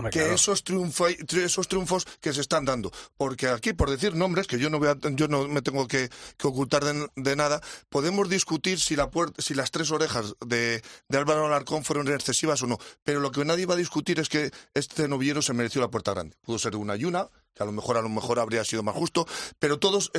Hombre, 0.00 0.10
que 0.12 0.18
claro. 0.20 0.34
esos, 0.34 0.64
triunfo- 0.64 1.16
tri- 1.26 1.42
esos 1.44 1.68
triunfos 1.68 2.06
que 2.20 2.32
se 2.32 2.40
están 2.40 2.64
dando. 2.64 2.90
Porque 3.16 3.48
aquí, 3.48 3.72
por 3.72 3.90
decir 3.90 4.14
nombres, 4.14 4.46
que 4.46 4.58
yo 4.58 4.68
no, 4.70 4.78
voy 4.78 4.88
a- 4.88 4.96
yo 5.12 5.28
no 5.28 5.46
me 5.48 5.62
tengo 5.62 5.86
que, 5.88 6.10
que 6.36 6.46
ocultar 6.46 6.84
de, 6.84 7.08
de 7.16 7.36
nada, 7.36 7.60
podemos 7.88 8.28
discutir 8.28 8.80
si, 8.80 8.96
la 8.96 9.08
si 9.38 9.54
las 9.54 9.70
tres 9.70 9.90
orejas 9.90 10.34
de, 10.44 10.82
de 11.08 11.18
Álvaro 11.18 11.46
Alarcón 11.46 11.84
fueron 11.84 12.08
excesivas 12.08 12.62
o 12.62 12.66
no. 12.66 12.78
Pero 13.04 13.20
lo 13.20 13.30
que 13.30 13.44
nadie 13.44 13.66
va 13.66 13.74
a 13.74 13.78
discutir 13.78 14.18
es 14.20 14.28
que 14.28 14.50
este 14.74 15.08
novillero 15.08 15.42
se 15.42 15.52
mereció 15.52 15.80
la 15.80 15.88
puerta 15.90 16.12
grande. 16.12 16.36
Pudo 16.42 16.58
ser 16.58 16.76
una 16.76 16.96
y 16.96 17.04
una, 17.04 17.28
que 17.54 17.62
a 17.62 17.66
lo 17.66 17.72
mejor 17.72 17.96
a 17.96 18.02
lo 18.02 18.08
mejor 18.08 18.38
habría 18.38 18.64
sido 18.64 18.82
más 18.82 18.94
justo, 18.94 19.26
pero 19.58 19.78
todos 19.78 20.10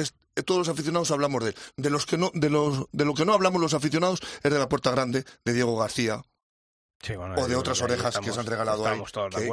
todos 0.45 0.59
los 0.59 0.69
aficionados 0.69 1.11
hablamos 1.11 1.43
de 1.43 1.49
él. 1.51 1.55
De 1.77 1.89
los 1.89 2.05
que 2.05 2.17
no 2.17 2.31
de 2.33 2.49
los 2.49 2.85
de 2.91 3.05
lo 3.05 3.13
que 3.13 3.25
no 3.25 3.33
hablamos 3.33 3.61
los 3.61 3.73
aficionados 3.73 4.19
es 4.43 4.51
de 4.51 4.59
la 4.59 4.69
puerta 4.69 4.91
grande 4.91 5.25
de 5.45 5.53
Diego 5.53 5.77
García, 5.77 6.21
Sí, 7.03 7.15
bueno, 7.15 7.35
o 7.37 7.47
de 7.47 7.55
otras 7.55 7.81
orejas 7.81 8.19
que 8.19 8.31
se 8.31 8.39
han 8.39 8.45
regalado 8.45 8.85
ahí, 8.85 9.01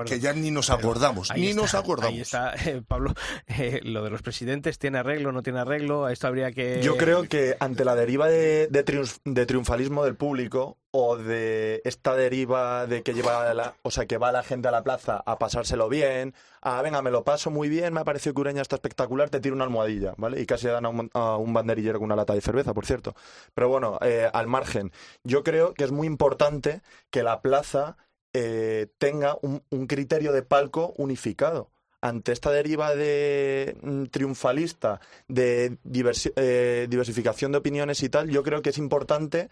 que, 0.07 0.21
ya 0.21 0.33
ni 0.35 0.51
nos 0.51 0.69
acordamos, 0.71 1.33
ni 1.35 1.49
está, 1.49 1.63
nos 1.63 1.75
acordamos. 1.75 2.13
Ahí 2.15 2.21
está, 2.21 2.55
eh, 2.55 2.83
Pablo, 2.87 3.15
eh, 3.47 3.81
lo 3.85 4.05
de 4.05 4.11
los 4.11 4.21
presidentes, 4.23 4.79
¿tiene 4.79 4.99
arreglo, 4.99 5.33
no 5.33 5.43
tiene 5.43 5.61
arreglo? 5.61 6.05
A 6.05 6.13
esto 6.13 6.27
habría 6.27 6.53
que... 6.53 6.83
Yo 6.83 6.97
creo 6.99 7.27
que 7.29 7.57
ante 7.59 7.85
la 7.87 7.95
deriva 7.95 8.29
de, 8.29 8.69
de 8.69 8.85
triunf- 8.85 9.21
de 9.25 9.47
triunfalismo 9.47 10.05
del 10.05 10.15
público 10.17 10.77
o 10.91 11.17
de 11.19 11.83
esta 11.85 12.15
deriva 12.17 12.87
de 12.87 13.03
que 13.03 13.13
lleva 13.13 13.53
la, 13.53 13.75
o 13.83 13.91
sea, 13.91 14.07
que 14.07 14.17
va 14.17 14.33
la 14.33 14.43
gente 14.43 14.69
a 14.69 14.71
la 14.71 14.83
plaza 14.83 15.23
a 15.25 15.39
pasárselo 15.39 15.89
bien, 15.91 16.35
a 16.63 16.81
venga, 16.83 17.03
me 17.03 17.11
lo 17.11 17.25
paso 17.25 17.51
muy 17.51 17.69
bien, 17.69 17.93
me 17.93 18.01
ha 18.01 18.05
parecido 18.05 18.35
que 18.35 18.41
Ureña 18.41 18.63
está 18.63 18.77
espectacular, 18.77 19.29
te 19.29 19.41
tiro 19.41 19.55
una 19.55 19.65
almohadilla, 19.65 20.15
¿vale? 20.17 20.41
Y 20.41 20.47
casi 20.47 20.67
dan 20.67 20.87
a 20.87 20.89
un, 20.89 21.11
a 21.13 21.37
un 21.37 21.53
banderillero 21.53 21.99
con 21.99 22.07
una 22.07 22.17
lata 22.17 22.33
de 22.35 22.41
cerveza, 22.41 22.73
por 22.73 22.87
cierto. 22.87 23.15
Pero 23.55 23.69
bueno, 23.69 23.99
eh, 24.01 24.29
al 24.33 24.47
margen, 24.47 24.91
yo 25.25 25.45
creo 25.45 25.75
que 25.75 25.85
es 25.85 25.93
muy 25.93 26.07
importante 26.07 26.81
que 27.11 27.23
la 27.23 27.38
plaza 27.43 27.97
eh, 28.33 28.89
tenga 28.99 29.37
un, 29.43 29.63
un 29.71 29.87
criterio 29.87 30.33
de 30.33 30.43
palco 30.43 30.95
unificado 30.99 31.71
ante 32.01 32.31
esta 32.33 32.51
deriva 32.53 32.95
de 32.95 33.77
mm, 33.83 34.05
triunfalista, 34.07 35.01
de 35.27 35.79
diversi- 35.85 36.33
eh, 36.37 36.87
diversificación 36.89 37.51
de 37.53 37.59
opiniones 37.59 38.03
y 38.03 38.09
tal, 38.09 38.29
yo 38.31 38.43
creo 38.45 38.63
que 38.63 38.71
es 38.71 38.79
importante 38.79 39.49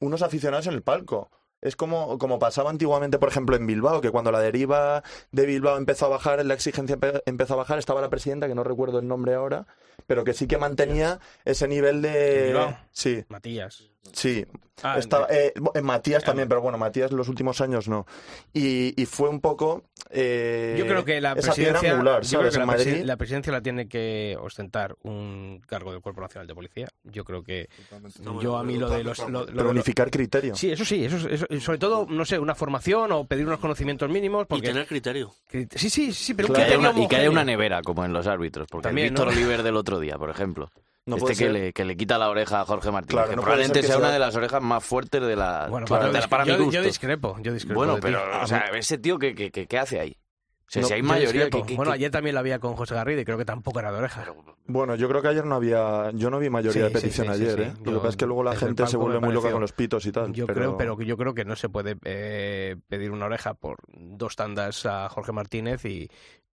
unos 0.00 0.22
aficionados 0.22 0.66
en 0.66 0.74
el 0.74 0.82
palco. 0.82 1.30
Es 1.60 1.76
como, 1.76 2.18
como 2.18 2.40
pasaba 2.40 2.70
antiguamente, 2.70 3.20
por 3.20 3.28
ejemplo, 3.28 3.54
en 3.54 3.64
Bilbao, 3.68 4.00
que 4.00 4.10
cuando 4.10 4.32
la 4.32 4.40
deriva 4.40 5.04
de 5.30 5.46
Bilbao 5.46 5.76
empezó 5.76 6.06
a 6.06 6.08
bajar, 6.08 6.44
la 6.44 6.54
exigencia 6.54 6.96
empe- 6.98 7.22
empezó 7.24 7.54
a 7.54 7.58
bajar, 7.58 7.78
estaba 7.78 8.00
la 8.00 8.10
presidenta, 8.10 8.48
que 8.48 8.56
no 8.56 8.64
recuerdo 8.64 8.98
el 8.98 9.06
nombre 9.06 9.34
ahora, 9.34 9.68
pero 10.08 10.24
que 10.24 10.34
sí 10.34 10.48
que 10.48 10.58
mantenía 10.58 11.20
ese 11.44 11.68
nivel 11.68 12.02
de... 12.02 12.46
Bilbao. 12.46 12.76
Sí, 12.90 13.24
Matías. 13.28 13.91
Sí. 14.12 14.44
Ah, 14.84 14.98
Estaba- 14.98 15.28
eh, 15.30 15.52
en 15.74 15.84
Matías 15.84 16.24
también, 16.24 16.48
pero 16.48 16.60
bueno, 16.60 16.76
Matías 16.76 17.12
en 17.12 17.16
los 17.16 17.28
últimos 17.28 17.60
años 17.60 17.86
no. 17.86 18.04
Y, 18.52 19.00
y 19.00 19.06
fue 19.06 19.28
un 19.28 19.40
poco... 19.40 19.84
eh, 20.10 20.74
Yo 20.76 20.86
creo 20.88 21.04
que 21.04 21.20
la 21.20 21.34
esa 21.34 21.52
piedra 21.54 21.78
presidencia, 21.78 21.92
angular, 21.92 22.22
yo 22.24 22.38
creo 22.40 22.50
¿sabes? 22.50 22.54
que 22.56 22.60
En 22.62 22.66
la, 22.66 22.72
presi- 22.74 22.86
Madrid. 22.90 23.04
la 23.04 23.16
presidencia 23.16 23.52
la 23.52 23.60
tiene 23.60 23.86
que 23.86 24.36
ostentar 24.40 24.96
un 25.02 25.62
cargo 25.68 25.92
del 25.92 26.00
Cuerpo 26.00 26.20
Nacional 26.22 26.48
de 26.48 26.54
Policía. 26.56 26.88
Yo 27.04 27.22
creo 27.24 27.44
que 27.44 27.68
yo 28.40 28.56
a 28.56 28.64
mí 28.64 28.76
lo 28.76 28.88
de 28.90 29.04
los... 29.04 29.18
lo- 29.20 29.46
lo 29.46 29.46
Pero 29.46 29.70
unificar 29.70 30.10
criterio. 30.10 30.56
Sí, 30.56 30.72
eso 30.72 30.84
sí, 30.84 31.04
eso, 31.04 31.28
eso- 31.28 31.46
sobre 31.60 31.78
todo, 31.78 32.04
no 32.08 32.24
sé, 32.24 32.40
una 32.40 32.56
formación 32.56 33.12
o 33.12 33.24
pedir 33.24 33.46
unos 33.46 33.60
conocimientos 33.60 34.10
mínimos. 34.10 34.42
Y 34.42 34.46
Porque... 34.46 34.66
tener 34.68 34.86
criterio. 34.88 35.32
Cri- 35.48 35.68
Sí, 35.76 35.90
sí, 35.90 36.12
sí, 36.12 36.34
pero 36.34 36.48
un 36.48 36.54
Que 36.54 36.62
haya 36.62 36.78
una- 36.78 36.92
y 37.00 37.06
que 37.06 37.16
haya 37.16 37.30
una 37.30 37.44
nevera, 37.44 37.82
como 37.82 38.04
en 38.04 38.12
los 38.12 38.26
árbitros. 38.26 38.66
Porque 38.68 38.88
También, 38.88 39.08
el 39.08 39.12
Víctor 39.12 39.28
¿no? 39.28 39.32
Oliver 39.32 39.62
del 39.62 39.76
otro 39.76 40.00
día, 40.00 40.18
por 40.18 40.28
ejemplo. 40.30 40.70
No 41.04 41.16
este 41.16 41.34
que 41.34 41.48
le, 41.50 41.72
que 41.72 41.84
le 41.84 41.96
quita 41.96 42.16
la 42.16 42.30
oreja 42.30 42.60
a 42.60 42.64
Jorge 42.64 42.90
Martínez, 42.92 43.10
Claro, 43.14 43.30
que 43.30 43.36
no 43.36 43.42
puede 43.42 43.54
probablemente 43.56 43.80
que 43.80 43.86
sea 43.86 43.96
sea- 43.96 44.04
una 44.04 44.12
de 44.12 44.18
las 44.20 44.36
orejas 44.36 44.62
más 44.62 44.84
fuertes 44.84 45.20
de 45.20 45.34
la 45.36 45.66
Bueno, 45.68 45.86
para, 45.86 46.44
yo, 46.44 46.58
mi 46.58 46.64
gusto. 46.64 46.80
yo 46.80 46.82
discrepo, 46.84 47.36
yo 47.40 47.52
discrepo. 47.52 47.74
bueno, 47.74 47.98
pero 48.00 48.20
o 48.42 48.46
sea, 48.46 48.66
ese 48.74 48.98
tío 48.98 49.18
que, 49.18 49.34
que, 49.34 49.50
que- 49.50 49.66
¿qué 49.66 49.78
hace 49.78 49.98
ahí? 49.98 50.16
O 50.64 50.70
sea, 50.72 50.82
No, 50.82 50.88
si 50.88 50.94
hay 50.94 51.00
Yo 51.02 51.06
mayoría 51.08 51.50
que, 51.50 51.62
que- 51.64 51.74
Bueno, 51.74 51.90
ayer 51.92 52.10
también 52.10 52.34
la 52.34 52.40
había 52.40 52.58
con 52.60 52.76
José 52.76 52.94
Garrido 52.94 53.20
y 53.20 53.24
creo 53.24 53.36
que 53.36 53.44
tampoco 53.44 53.80
era 53.80 53.90
de 53.92 53.98
oreja. 53.98 54.24
Bueno, 54.66 54.94
yo 54.94 55.06
creo 55.08 55.20
que 55.20 55.28
ayer 55.28 55.44
no 55.44 55.56
había, 55.56 56.10
yo 56.14 56.30
no 56.30 56.38
vi 56.38 56.48
mayoría 56.48 56.86
Sí, 56.86 56.94
de 56.94 57.00
petición 57.00 57.26
sí, 57.26 57.34
sí, 57.34 57.42
ayer, 57.44 57.56
sí. 57.58 57.62
¿eh? 57.64 57.72
Lo 57.84 57.92
que 57.94 57.96
pasa 57.98 58.08
es 58.10 58.16
que 58.16 58.26
luego 58.26 58.42
la 58.44 58.54
gente 58.56 58.86
se 58.86 58.96
vuelve 58.96 59.18
muy 59.20 59.34
loca 59.34 59.50
con 59.50 59.60
los 59.60 59.72
pitos 59.72 60.06
y 60.06 60.12
tal. 60.12 60.32
Yo 60.32 60.46
pero... 60.46 60.56
creo, 60.60 60.76
pero 60.78 60.96
que 60.96 61.04
yo 61.04 61.16
creo 61.18 61.34
que 61.34 61.44
no 61.44 61.56
se 61.56 61.68
puede 61.68 61.96
eh, 62.04 62.76
pedir 62.88 63.10
una 63.10 63.26
oreja 63.26 63.54
por 63.54 63.78
dos 63.88 64.36
tandas 64.36 64.86
a 64.86 65.08
Jorge 65.10 65.32
Martínez 65.32 65.84
y, 65.84 66.08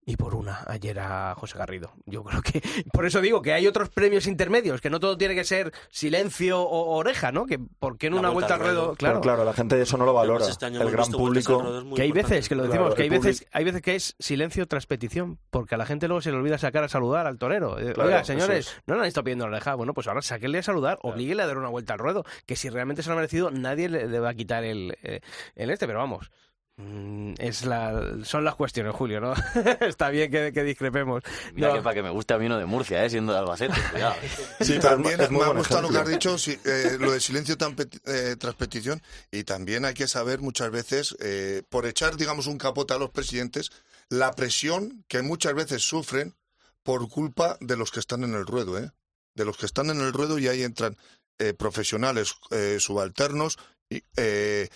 y 0.09 0.17
por 0.17 0.35
una 0.35 0.65
ayer 0.67 0.99
a 1.01 1.35
José 1.37 1.59
Garrido. 1.59 1.93
Yo 2.07 2.25
creo 2.25 2.41
que 2.41 2.63
por 2.95 3.05
eso 3.05 3.21
digo 3.21 3.43
que 3.43 3.53
hay 3.53 3.67
otros 3.67 3.91
premios 3.91 4.27
intermedios, 4.27 4.81
que 4.81 4.89
no 4.89 5.01
todo 5.01 5.19
tiene 5.19 5.35
que 5.35 5.45
ser 5.45 5.71
silencio 5.91 6.63
o 6.63 6.97
oreja, 6.97 7.31
¿no? 7.31 7.45
Que 7.45 7.59
por 7.59 7.99
qué 7.99 8.07
en 8.07 8.15
La 8.15 8.21
una 8.21 8.31
vuelta 8.31 8.39
vuelta 8.39 8.55
al 8.55 8.61
ruedo, 8.61 8.81
ruedo. 8.87 8.97
Claro, 8.97 9.21
claro. 9.21 9.37
claro, 9.37 9.45
la 9.45 9.53
gente 9.53 9.79
eso 9.83 9.99
no 9.99 10.07
lo 10.07 10.15
valora. 10.15 10.37
Además, 10.39 10.51
este 10.53 10.65
año 10.65 10.81
el 10.81 10.91
gran 10.91 11.11
público. 11.11 11.61
ruedo, 11.61 11.79
es 11.81 11.85
muy 11.85 11.95
Que 11.97 12.03
hay 12.03 12.09
importante. 12.09 12.35
veces, 12.37 12.49
que 12.49 12.55
lo 12.55 12.63
Claro, 12.63 12.73
decimos, 12.73 12.95
que 12.95 13.03
hay 13.03 13.09
veces, 13.11 13.47
hay 13.53 13.65
veces 13.65 13.83
que 13.83 13.95
es 13.97 14.17
silencio 14.19 14.67
tras 14.67 14.87
petición, 14.87 15.39
porque 15.51 15.75
a 15.75 15.79
la 15.79 15.85
gente 15.85 16.09
luego 16.09 16.23
se 16.23 16.31
le 16.31 16.39
olvida 16.39 16.57
sacar 16.57 16.85
a 16.85 16.89
saludar 16.89 17.27
al 17.27 17.37
torero. 17.39 17.79
Eh, 17.79 17.93
Claro, 17.93 18.09
Oiga, 18.09 18.25
señores, 18.25 18.69
es. 18.69 18.83
no 18.87 18.95
le 18.95 19.03
han 19.03 19.07
estado 19.09 19.25
pidiendo 19.25 19.47
la 19.47 19.57
oreja, 19.57 19.75
bueno, 19.75 19.93
pues 19.93 20.07
ahora 20.09 20.23
sáquenle 20.23 20.59
a 20.59 20.63
saludar, 20.63 20.99
oblíguele 21.03 21.43
a 21.43 21.47
dar 21.47 21.59
una 21.59 21.69
vuelta 21.69 21.93
al 21.93 21.99
ruedo, 21.99 22.25
que 22.47 22.57
si 22.57 22.71
realmente 22.71 23.03
se 23.03 23.11
lo 23.11 23.13
ha 23.13 23.17
merecido, 23.17 23.51
nadie 23.51 23.91
le, 23.91 24.07
le 24.09 24.21
va 24.21 24.31
a 24.31 24.35
quitar 24.35 24.65
el, 24.65 24.97
eh, 25.03 25.21
el 25.55 25.69
este, 25.69 25.87
pero 25.87 25.99
vamos. 25.99 26.31
Mm, 26.79 27.35
Es 27.39 27.65
la, 27.67 28.17
son 28.25 28.45
las 28.45 28.55
cuestiones, 28.55 28.95
Julio, 28.95 29.21
¿no? 29.21 29.35
Está 29.81 30.09
bien 30.09 30.31
que, 30.31 30.53
que 30.53 30.63
discrepemos. 30.63 31.23
Mira 31.53 31.69
No. 31.69 31.75
que 31.75 31.83
para 31.83 31.95
que 31.95 32.03
me 32.03 32.11
guste 32.11 32.33
a 32.35 32.39
mí 32.39 32.47
uno 32.47 32.59
de 32.59 32.65
Murcia, 32.65 33.05
¿eh? 33.05 33.11
siendo 33.11 33.33
de 33.33 33.39
Albacete, 33.41 33.75
cuidado. 33.93 34.15
Sí, 34.61 34.79
también 34.79 35.21
es 35.21 35.31
me 35.31 35.43
ha 35.43 35.49
gustado 35.49 35.83
lo 35.83 35.89
que 35.91 35.99
has 35.99 36.09
dicho, 36.09 36.39
sí, 36.39 36.59
eh, 36.65 36.97
lo 36.99 37.13
de 37.13 37.21
silencio 37.21 37.57
tan 37.59 37.77
eh, 38.07 38.37
tras 38.39 38.55
petición, 38.55 39.03
y 39.31 39.45
también 39.45 39.85
hay 39.85 39.95
que 39.95 40.09
saber 40.09 40.41
muchas 40.41 40.71
veces, 40.71 41.15
eh, 41.21 41.63
por 41.69 41.85
echar, 41.87 42.17
digamos, 42.17 42.47
un 42.47 42.57
capote 42.59 42.95
a 42.95 42.99
los 42.99 43.11
presidentes, 43.11 43.71
la 44.09 44.33
presión 44.33 45.05
que 45.09 45.21
muchas 45.23 45.53
veces 45.55 45.83
sufren 45.83 46.35
por 46.83 47.09
culpa 47.11 47.59
de 47.61 47.77
los 47.77 47.91
que 47.91 48.01
están 48.01 48.25
en 48.25 48.33
el 48.35 48.47
ruedo, 48.47 48.79
¿eh? 48.79 48.91
De 49.35 49.45
los 49.45 49.59
que 49.59 49.67
están 49.67 49.91
en 49.91 50.01
el 50.01 50.13
ruedo 50.13 50.39
y 50.39 50.49
ahí 50.49 50.63
entran 50.63 50.97
eh, 51.39 51.53
profesionales 51.53 52.35
eh, 52.51 52.79
subalternos, 52.81 53.59
y, 53.91 54.03
eh, 54.17 54.69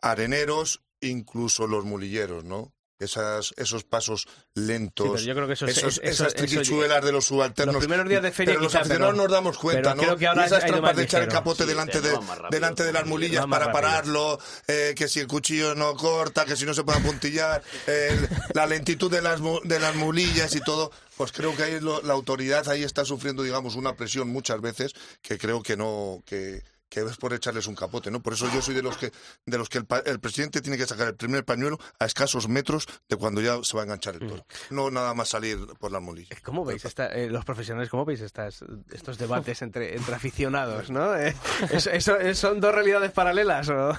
areneros, 0.00 0.80
incluso 1.02 1.66
los 1.66 1.84
mulilleros, 1.84 2.44
¿no? 2.44 2.72
Esas, 2.98 3.52
esos 3.56 3.82
pasos 3.82 4.28
lentos, 4.54 5.06
Sí, 5.06 5.12
pero 5.12 5.24
yo 5.26 5.34
creo 5.34 5.46
que 5.48 5.54
eso 5.54 5.66
es- 5.66 5.76
esos- 5.78 5.94
eso- 5.94 6.02
esas 6.04 6.26
eso- 6.28 6.36
triquichuelas 6.36 7.04
de 7.04 7.10
los 7.10 7.24
subalternos. 7.24 7.74
Los 7.74 7.82
primeros 7.82 8.08
días 8.08 8.22
de 8.22 8.30
feria 8.30 8.52
pero 8.54 8.62
los 8.62 8.74
aficionados 8.76 9.16
nos 9.16 9.28
damos 9.28 9.58
cuenta, 9.58 9.96
¿no? 9.96 10.02
creo 10.04 10.16
que 10.16 10.26
ahora 10.28 10.42
y 10.42 10.46
esas 10.46 10.64
trampas 10.64 10.94
de 10.94 11.02
echar 11.02 11.22
el 11.22 11.28
capote 11.28 11.64
Sí, 11.64 11.68
delante, 11.68 12.00
de, 12.00 12.12
va 12.12 12.20
más 12.20 12.38
rápido, 12.38 12.50
delante 12.60 12.84
de 12.84 12.92
las 12.92 13.04
mulillas 13.06 13.44
para 13.46 13.66
rápido. 13.66 13.72
pararlo, 13.72 14.38
eh, 14.68 14.94
que 14.96 15.08
si 15.08 15.18
el 15.18 15.26
cuchillo 15.26 15.74
no 15.74 15.96
corta, 15.96 16.44
que 16.44 16.54
si 16.54 16.64
no 16.64 16.74
se 16.74 16.84
puede 16.84 17.00
apuntillar, 17.00 17.60
el- 17.88 18.28
la 18.54 18.66
lentitud 18.66 19.10
de 19.10 19.20
las, 19.20 19.40
mu- 19.40 19.58
de 19.64 19.80
las 19.80 19.96
mulillas 19.96 20.54
y 20.54 20.60
todo, 20.60 20.92
pues 21.16 21.32
creo 21.32 21.56
que 21.56 21.64
ahí 21.64 21.80
lo- 21.80 22.02
la 22.02 22.12
autoridad 22.12 22.68
ahí 22.68 22.84
está 22.84 23.04
sufriendo, 23.04 23.42
digamos, 23.42 23.74
una 23.74 23.96
presión 23.96 24.28
muchas 24.28 24.60
veces 24.60 24.92
que 25.22 25.38
creo 25.38 25.60
que 25.64 25.76
no... 25.76 26.22
que 26.24 26.62
que 26.92 27.00
es 27.00 27.16
por 27.16 27.32
echarles 27.32 27.66
un 27.68 27.74
capote, 27.74 28.10
¿no? 28.10 28.20
Por 28.20 28.34
eso 28.34 28.46
yo 28.52 28.60
soy 28.60 28.74
de 28.74 28.82
los 28.82 28.98
que 28.98 29.10
de 29.46 29.56
los 29.56 29.70
que 29.70 29.78
el, 29.78 29.86
pa- 29.86 30.02
el 30.04 30.20
presidente 30.20 30.60
tiene 30.60 30.76
que 30.76 30.84
sacar 30.86 31.08
el 31.08 31.14
primer 31.16 31.42
pañuelo 31.42 31.78
a 31.98 32.04
escasos 32.04 32.48
metros 32.48 32.86
de 33.08 33.16
cuando 33.16 33.40
ya 33.40 33.56
se 33.62 33.74
va 33.74 33.82
a 33.82 33.84
enganchar 33.84 34.14
el 34.16 34.28
toro. 34.28 34.44
No 34.68 34.90
nada 34.90 35.14
más 35.14 35.30
salir 35.30 35.56
por 35.80 35.90
las 35.90 36.02
mulillas. 36.02 36.38
¿Cómo 36.42 36.66
veis 36.66 36.84
esta- 36.84 37.06
eh, 37.06 37.30
los 37.30 37.46
profesionales, 37.46 37.88
cómo 37.88 38.04
veis 38.04 38.20
estas, 38.20 38.62
estos 38.92 39.16
debates 39.16 39.62
entre, 39.62 39.96
entre 39.96 40.14
aficionados, 40.14 40.90
no? 40.90 41.16
Eh, 41.16 41.34
¿eso- 41.70 41.90
eso- 41.90 42.34
¿Son 42.34 42.60
dos 42.60 42.74
realidades 42.74 43.10
paralelas 43.12 43.68
o...? 43.70 43.96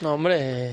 No, 0.00 0.14
hombre. 0.14 0.72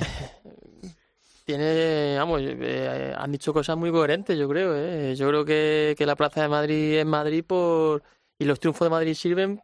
Tiene, 1.46 2.16
vamos, 2.18 2.42
eh, 2.42 3.14
han 3.18 3.32
dicho 3.34 3.52
cosas 3.54 3.76
muy 3.76 3.92
coherentes, 3.92 4.38
yo 4.40 4.48
creo. 4.48 4.74
¿eh? 4.78 5.14
Yo 5.16 5.28
creo 5.28 5.44
que, 5.44 5.94
que 5.98 6.06
la 6.06 6.16
Plaza 6.16 6.42
de 6.42 6.48
Madrid 6.48 7.00
es 7.00 7.06
Madrid 7.06 7.44
por 7.46 8.02
y 8.40 8.46
los 8.46 8.60
triunfos 8.62 8.86
de 8.86 8.90
Madrid 8.90 9.14
sirven 9.14 9.62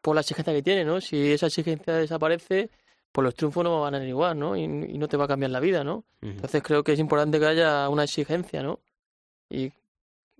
por 0.00 0.14
la 0.14 0.20
exigencia 0.20 0.52
que 0.52 0.62
tiene, 0.62 0.84
¿no? 0.84 1.00
Si 1.00 1.32
esa 1.32 1.46
exigencia 1.46 1.94
desaparece, 1.94 2.70
pues 3.12 3.24
los 3.24 3.34
triunfos 3.34 3.64
no 3.64 3.80
van 3.80 3.94
a 3.94 4.02
ir 4.02 4.08
igual, 4.08 4.38
¿no? 4.38 4.56
Y, 4.56 4.62
y 4.62 4.98
no 4.98 5.08
te 5.08 5.16
va 5.16 5.24
a 5.24 5.28
cambiar 5.28 5.50
la 5.50 5.60
vida, 5.60 5.84
¿no? 5.84 6.04
Entonces 6.20 6.62
creo 6.62 6.82
que 6.84 6.92
es 6.92 6.98
importante 6.98 7.38
que 7.38 7.46
haya 7.46 7.88
una 7.88 8.04
exigencia, 8.04 8.62
¿no? 8.62 8.80
Y 9.48 9.72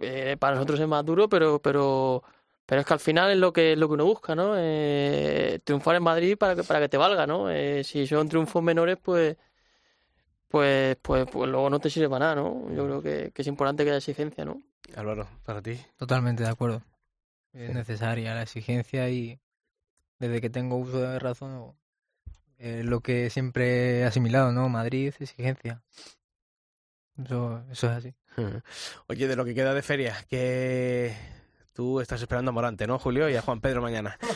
eh, 0.01 0.37
para 0.39 0.55
nosotros 0.55 0.81
es 0.81 0.87
más 0.87 1.05
duro, 1.05 1.29
pero, 1.29 1.61
pero, 1.61 2.23
pero 2.67 2.81
es 2.81 2.87
que 2.87 2.93
al 2.93 3.01
final 3.01 3.31
es 3.31 3.39
lo 3.39 3.53
que, 3.53 3.73
es 3.73 3.79
lo 3.79 3.89
que 3.89 3.95
uno 3.95 4.05
busca, 4.05 4.35
¿no? 4.35 4.55
Eh, 4.57 5.61
triunfar 5.65 5.97
en 5.97 6.03
Madrid 6.03 6.37
para 6.37 6.55
que, 6.55 6.63
para 6.63 6.81
que 6.81 6.89
te 6.89 6.97
valga, 6.97 7.27
¿no? 7.27 7.51
Eh, 7.51 7.83
si 7.85 8.07
son 8.07 8.29
triunfos 8.29 8.63
menores, 8.63 8.99
pues, 9.03 9.37
pues, 10.49 10.97
pues, 11.03 11.27
pues 11.31 11.51
luego 11.51 11.69
no 11.69 11.81
te 11.81 11.91
sirve 11.91 12.09
para 12.09 12.27
nada, 12.27 12.35
¿no? 12.37 12.73
Yo 12.75 12.85
creo 12.85 13.03
que, 13.03 13.33
que 13.33 13.43
es 13.43 13.49
importante 13.49 13.85
que 13.85 13.91
haya 13.91 13.99
exigencia, 13.99 14.45
¿no? 14.45 14.63
Álvaro, 14.97 15.29
para 15.45 15.61
ti. 15.61 15.79
Totalmente 15.97 16.43
de 16.43 16.49
acuerdo. 16.49 16.83
Es 17.53 17.75
necesaria 17.75 18.35
la 18.35 18.43
exigencia 18.43 19.09
y 19.11 19.41
desde 20.19 20.41
que 20.41 20.51
tengo 20.51 20.77
uso 20.77 21.01
de 21.01 21.19
razón 21.19 21.75
es 22.59 22.85
lo 22.85 23.01
que 23.01 23.31
siempre 23.31 24.01
he 24.01 24.05
asimilado, 24.05 24.53
¿no? 24.53 24.69
Madrid, 24.69 25.15
exigencia. 25.19 25.83
Eso, 27.23 27.63
eso 27.71 27.91
es 27.91 27.93
así. 27.93 28.15
Oye, 29.09 29.29
de 29.29 29.37
lo 29.37 29.45
que 29.45 29.55
queda 29.55 29.75
de 29.75 29.83
feria, 29.83 30.25
que 30.29 31.17
tú 31.73 32.01
estás 32.01 32.21
esperando 32.21 32.51
a 32.51 32.53
Morante, 32.53 32.87
¿no, 32.87 32.99
Julio? 32.99 33.29
Y 33.29 33.37
a 33.37 33.43
Juan 33.43 33.61
Pedro 33.61 33.83
mañana. 33.83 34.19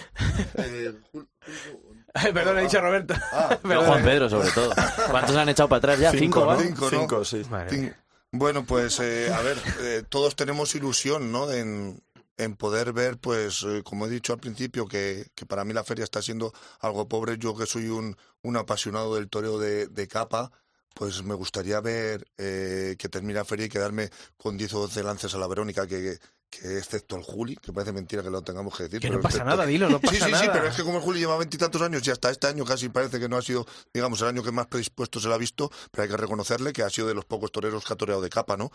Ay, 2.15 2.33
Perdón, 2.33 2.59
he 2.59 2.63
dicho 2.63 2.79
a 2.79 2.83
Roberto. 2.83 3.15
Ah, 3.33 3.59
No, 3.65 3.83
Juan 3.83 4.05
Pedro, 4.05 4.29
sobre 4.29 4.51
todo. 4.51 4.73
¿Cuántos 5.11 5.37
han 5.37 5.49
echado 5.49 5.69
para 5.69 5.79
atrás 5.79 5.99
ya? 5.99 6.11
Cinco, 6.11 6.45
¿no? 6.45 6.59
Cinco, 6.59 6.91
¿no? 6.91 7.01
Cinco, 7.01 7.25
sí. 7.25 7.43
Madre 7.51 7.95
Bueno, 8.31 8.65
pues 8.65 9.01
eh, 9.01 9.33
a 9.33 9.41
ver, 9.41 9.57
eh, 9.81 10.03
todos 10.09 10.37
tenemos 10.37 10.75
ilusión, 10.75 11.33
¿no? 11.33 11.51
En, 11.51 12.03
en 12.43 12.57
poder 12.57 12.93
ver, 12.93 13.19
pues, 13.19 13.63
eh, 13.63 13.83
como 13.85 14.07
he 14.07 14.11
dicho 14.11 14.33
al 14.33 14.39
principio, 14.41 14.87
que, 14.87 15.27
que 15.35 15.47
para 15.47 15.65
mí 15.65 15.73
la 15.73 15.85
feria 15.85 16.05
está 16.05 16.21
siendo 16.23 16.53
algo 16.81 17.09
pobre. 17.09 17.39
Yo 17.39 17.57
que 17.57 17.67
soy 17.67 17.89
un, 17.89 18.17
un 18.43 18.57
apasionado 18.57 19.15
del 19.15 19.29
toreo 19.29 19.59
de, 19.59 19.87
de 19.87 20.09
capa, 20.09 20.51
pues 20.95 21.23
me 21.23 21.35
gustaría 21.35 21.81
ver 21.81 22.27
eh, 22.39 22.97
que 22.99 23.09
termine 23.09 23.35
la 23.35 23.45
feria 23.45 23.67
y 23.67 23.69
quedarme 23.69 24.11
con 24.37 24.57
10 24.59 24.75
o 24.75 24.81
12 24.81 25.03
lances 25.03 25.35
a 25.35 25.39
la 25.39 25.47
Verónica, 25.47 25.87
que, 25.87 26.19
que 26.51 26.77
excepto 26.77 27.17
el 27.17 27.23
Juli, 27.23 27.57
que 27.57 27.73
parece 27.73 27.93
mentira 27.95 28.23
que 28.23 28.29
lo 28.29 28.43
tengamos 28.43 28.77
que 28.77 28.83
decir. 28.83 29.01
Que 29.01 29.09
pero 29.09 29.17
no 29.17 29.23
pasa 29.23 29.39
excepto- 29.39 29.49
nada, 29.57 29.65
dilo, 29.65 29.89
no 29.89 29.99
pasa 29.99 30.15
Sí, 30.15 30.21
sí, 30.21 30.27
sí, 30.27 30.33
nada. 30.33 30.53
pero 30.53 30.67
es 30.69 30.77
que 30.77 30.83
como 30.83 30.99
el 30.99 31.03
Juli 31.03 31.21
lleva 31.21 31.39
veintitantos 31.39 31.81
años 31.81 32.07
y 32.07 32.11
hasta 32.11 32.31
este 32.31 32.47
año 32.47 32.67
casi 32.67 32.91
parece 32.91 33.19
que 33.19 33.27
no 33.27 33.39
ha 33.39 33.43
sido, 33.43 33.67
digamos, 33.95 34.21
el 34.21 34.29
año 34.29 34.43
que 34.43 34.53
más 34.53 34.67
predispuesto 34.67 35.19
se 35.19 35.29
le 35.29 35.35
ha 35.35 35.39
visto, 35.39 35.71
pero 35.91 36.03
hay 36.03 36.09
que 36.11 36.17
reconocerle 36.19 36.75
que 36.75 36.83
ha 36.83 36.91
sido 36.91 37.09
de 37.09 37.15
los 37.15 37.25
pocos 37.25 37.51
toreros 37.51 37.87
que 37.87 37.93
ha 37.95 37.97
toreado 37.97 38.21
de 38.21 38.29
capa, 38.29 38.59
¿no? 38.59 38.71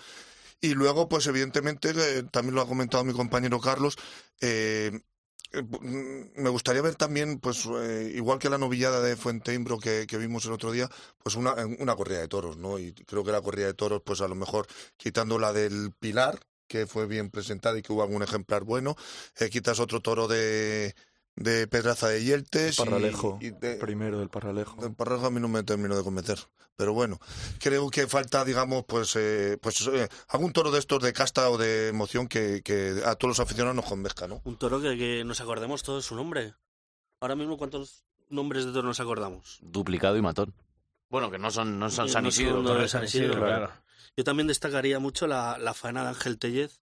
Y 0.61 0.73
luego, 0.73 1.07
pues 1.07 1.27
evidentemente, 1.27 1.91
eh, 1.95 2.23
también 2.31 2.55
lo 2.55 2.61
ha 2.61 2.67
comentado 2.67 3.03
mi 3.03 3.13
compañero 3.13 3.59
Carlos, 3.59 3.95
eh, 4.41 4.91
eh, 5.51 5.61
mm, 5.63 6.41
me 6.41 6.49
gustaría 6.49 6.81
ver 6.81 6.95
también, 6.95 7.39
pues 7.39 7.65
eh, 7.67 8.11
igual 8.15 8.39
que 8.39 8.49
la 8.49 8.57
novillada 8.57 9.01
de 9.01 9.15
Fuenteimbro 9.15 9.79
que, 9.79 10.05
que 10.07 10.17
vimos 10.17 10.45
el 10.45 10.53
otro 10.53 10.71
día, 10.71 10.89
pues 11.23 11.35
una, 11.35 11.53
una 11.79 11.95
corrida 11.95 12.19
de 12.19 12.27
toros, 12.27 12.57
¿no? 12.57 12.79
Y 12.79 12.93
creo 12.93 13.23
que 13.23 13.31
la 13.31 13.41
corrida 13.41 13.67
de 13.67 13.73
toros, 13.73 14.01
pues 14.05 14.21
a 14.21 14.27
lo 14.27 14.35
mejor 14.35 14.67
quitando 14.97 15.39
la 15.39 15.53
del 15.53 15.93
Pilar, 15.99 16.39
que 16.67 16.85
fue 16.85 17.07
bien 17.07 17.29
presentada 17.29 17.77
y 17.77 17.81
que 17.81 17.93
hubo 17.93 18.03
algún 18.03 18.23
ejemplar 18.23 18.63
bueno, 18.63 18.95
eh, 19.39 19.49
quitas 19.49 19.79
otro 19.79 20.01
toro 20.01 20.27
de, 20.27 20.95
de 21.37 21.67
Pedraza 21.67 22.09
de 22.09 22.23
Yeltes. 22.23 22.75
y- 22.77 22.83
Parralejo, 22.83 23.37
y 23.41 23.51
de- 23.51 23.75
primero 23.77 24.19
del 24.19 24.29
Parralejo. 24.29 24.85
el 24.85 24.93
Parralejo 24.93 25.27
a 25.27 25.31
mí 25.31 25.39
no 25.39 25.47
me 25.47 25.63
terminó 25.63 25.95
de 25.95 26.03
convencer. 26.03 26.39
Pero 26.75 26.93
bueno, 26.93 27.19
creo 27.59 27.89
que 27.89 28.05
falta, 28.05 28.45
digamos, 28.45 28.83
pues, 28.87 29.15
eh, 29.15 29.57
pues 29.59 29.87
eh, 29.87 30.07
algún 30.27 30.51
toro 30.53 30.69
de 30.69 30.77
estos 30.77 31.01
de 31.01 31.11
casta 31.13 31.49
o 31.49 31.57
de 31.57 31.87
emoción 31.87 32.27
que, 32.27 32.61
que 32.63 33.01
a 33.03 33.15
todos 33.15 33.29
los 33.31 33.39
aficionados 33.39 33.75
nos 33.75 33.85
convenzca, 33.85 34.27
¿no? 34.27 34.41
Un 34.43 34.57
toro 34.57 34.79
que, 34.79 34.95
que 34.95 35.23
nos 35.23 35.41
acordemos 35.41 35.81
todos 35.81 36.05
su 36.05 36.15
nombre. 36.15 36.53
Ahora 37.19 37.35
mismo, 37.35 37.57
¿cuántos 37.57 38.03
nombres 38.29 38.65
de 38.65 38.71
toros 38.73 38.85
nos 38.85 38.99
acordamos? 38.99 39.57
Duplicado 39.61 40.17
y 40.17 40.21
matón. 40.21 40.53
Bueno, 41.09 41.31
que 41.31 41.39
no 41.39 41.49
son, 41.49 41.79
no 41.79 41.89
son 41.89 42.07
Sí, 42.07 42.13
San 42.13 42.23
no 42.23 42.29
Isidro. 42.29 42.55
son 42.57 42.63
claro. 42.65 42.81
de 42.81 42.87
San 42.89 43.03
Isidro, 43.05 43.39
claro. 43.39 43.71
Yo 44.15 44.23
también 44.23 44.45
destacaría 44.47 44.99
mucho 44.99 45.25
la, 45.25 45.57
la 45.57 45.73
faena 45.73 46.03
de 46.03 46.09
Ángel 46.09 46.37
Tellez. 46.37 46.79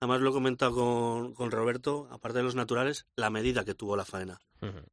Además 0.00 0.22
lo 0.22 0.30
he 0.30 0.32
comentado 0.32 0.74
con, 0.74 1.34
con 1.34 1.50
Roberto, 1.50 2.08
aparte 2.10 2.38
de 2.38 2.44
los 2.44 2.54
naturales, 2.54 3.06
la 3.16 3.28
medida 3.28 3.64
que 3.64 3.74
tuvo 3.74 3.96
la 3.96 4.06
faena. 4.06 4.40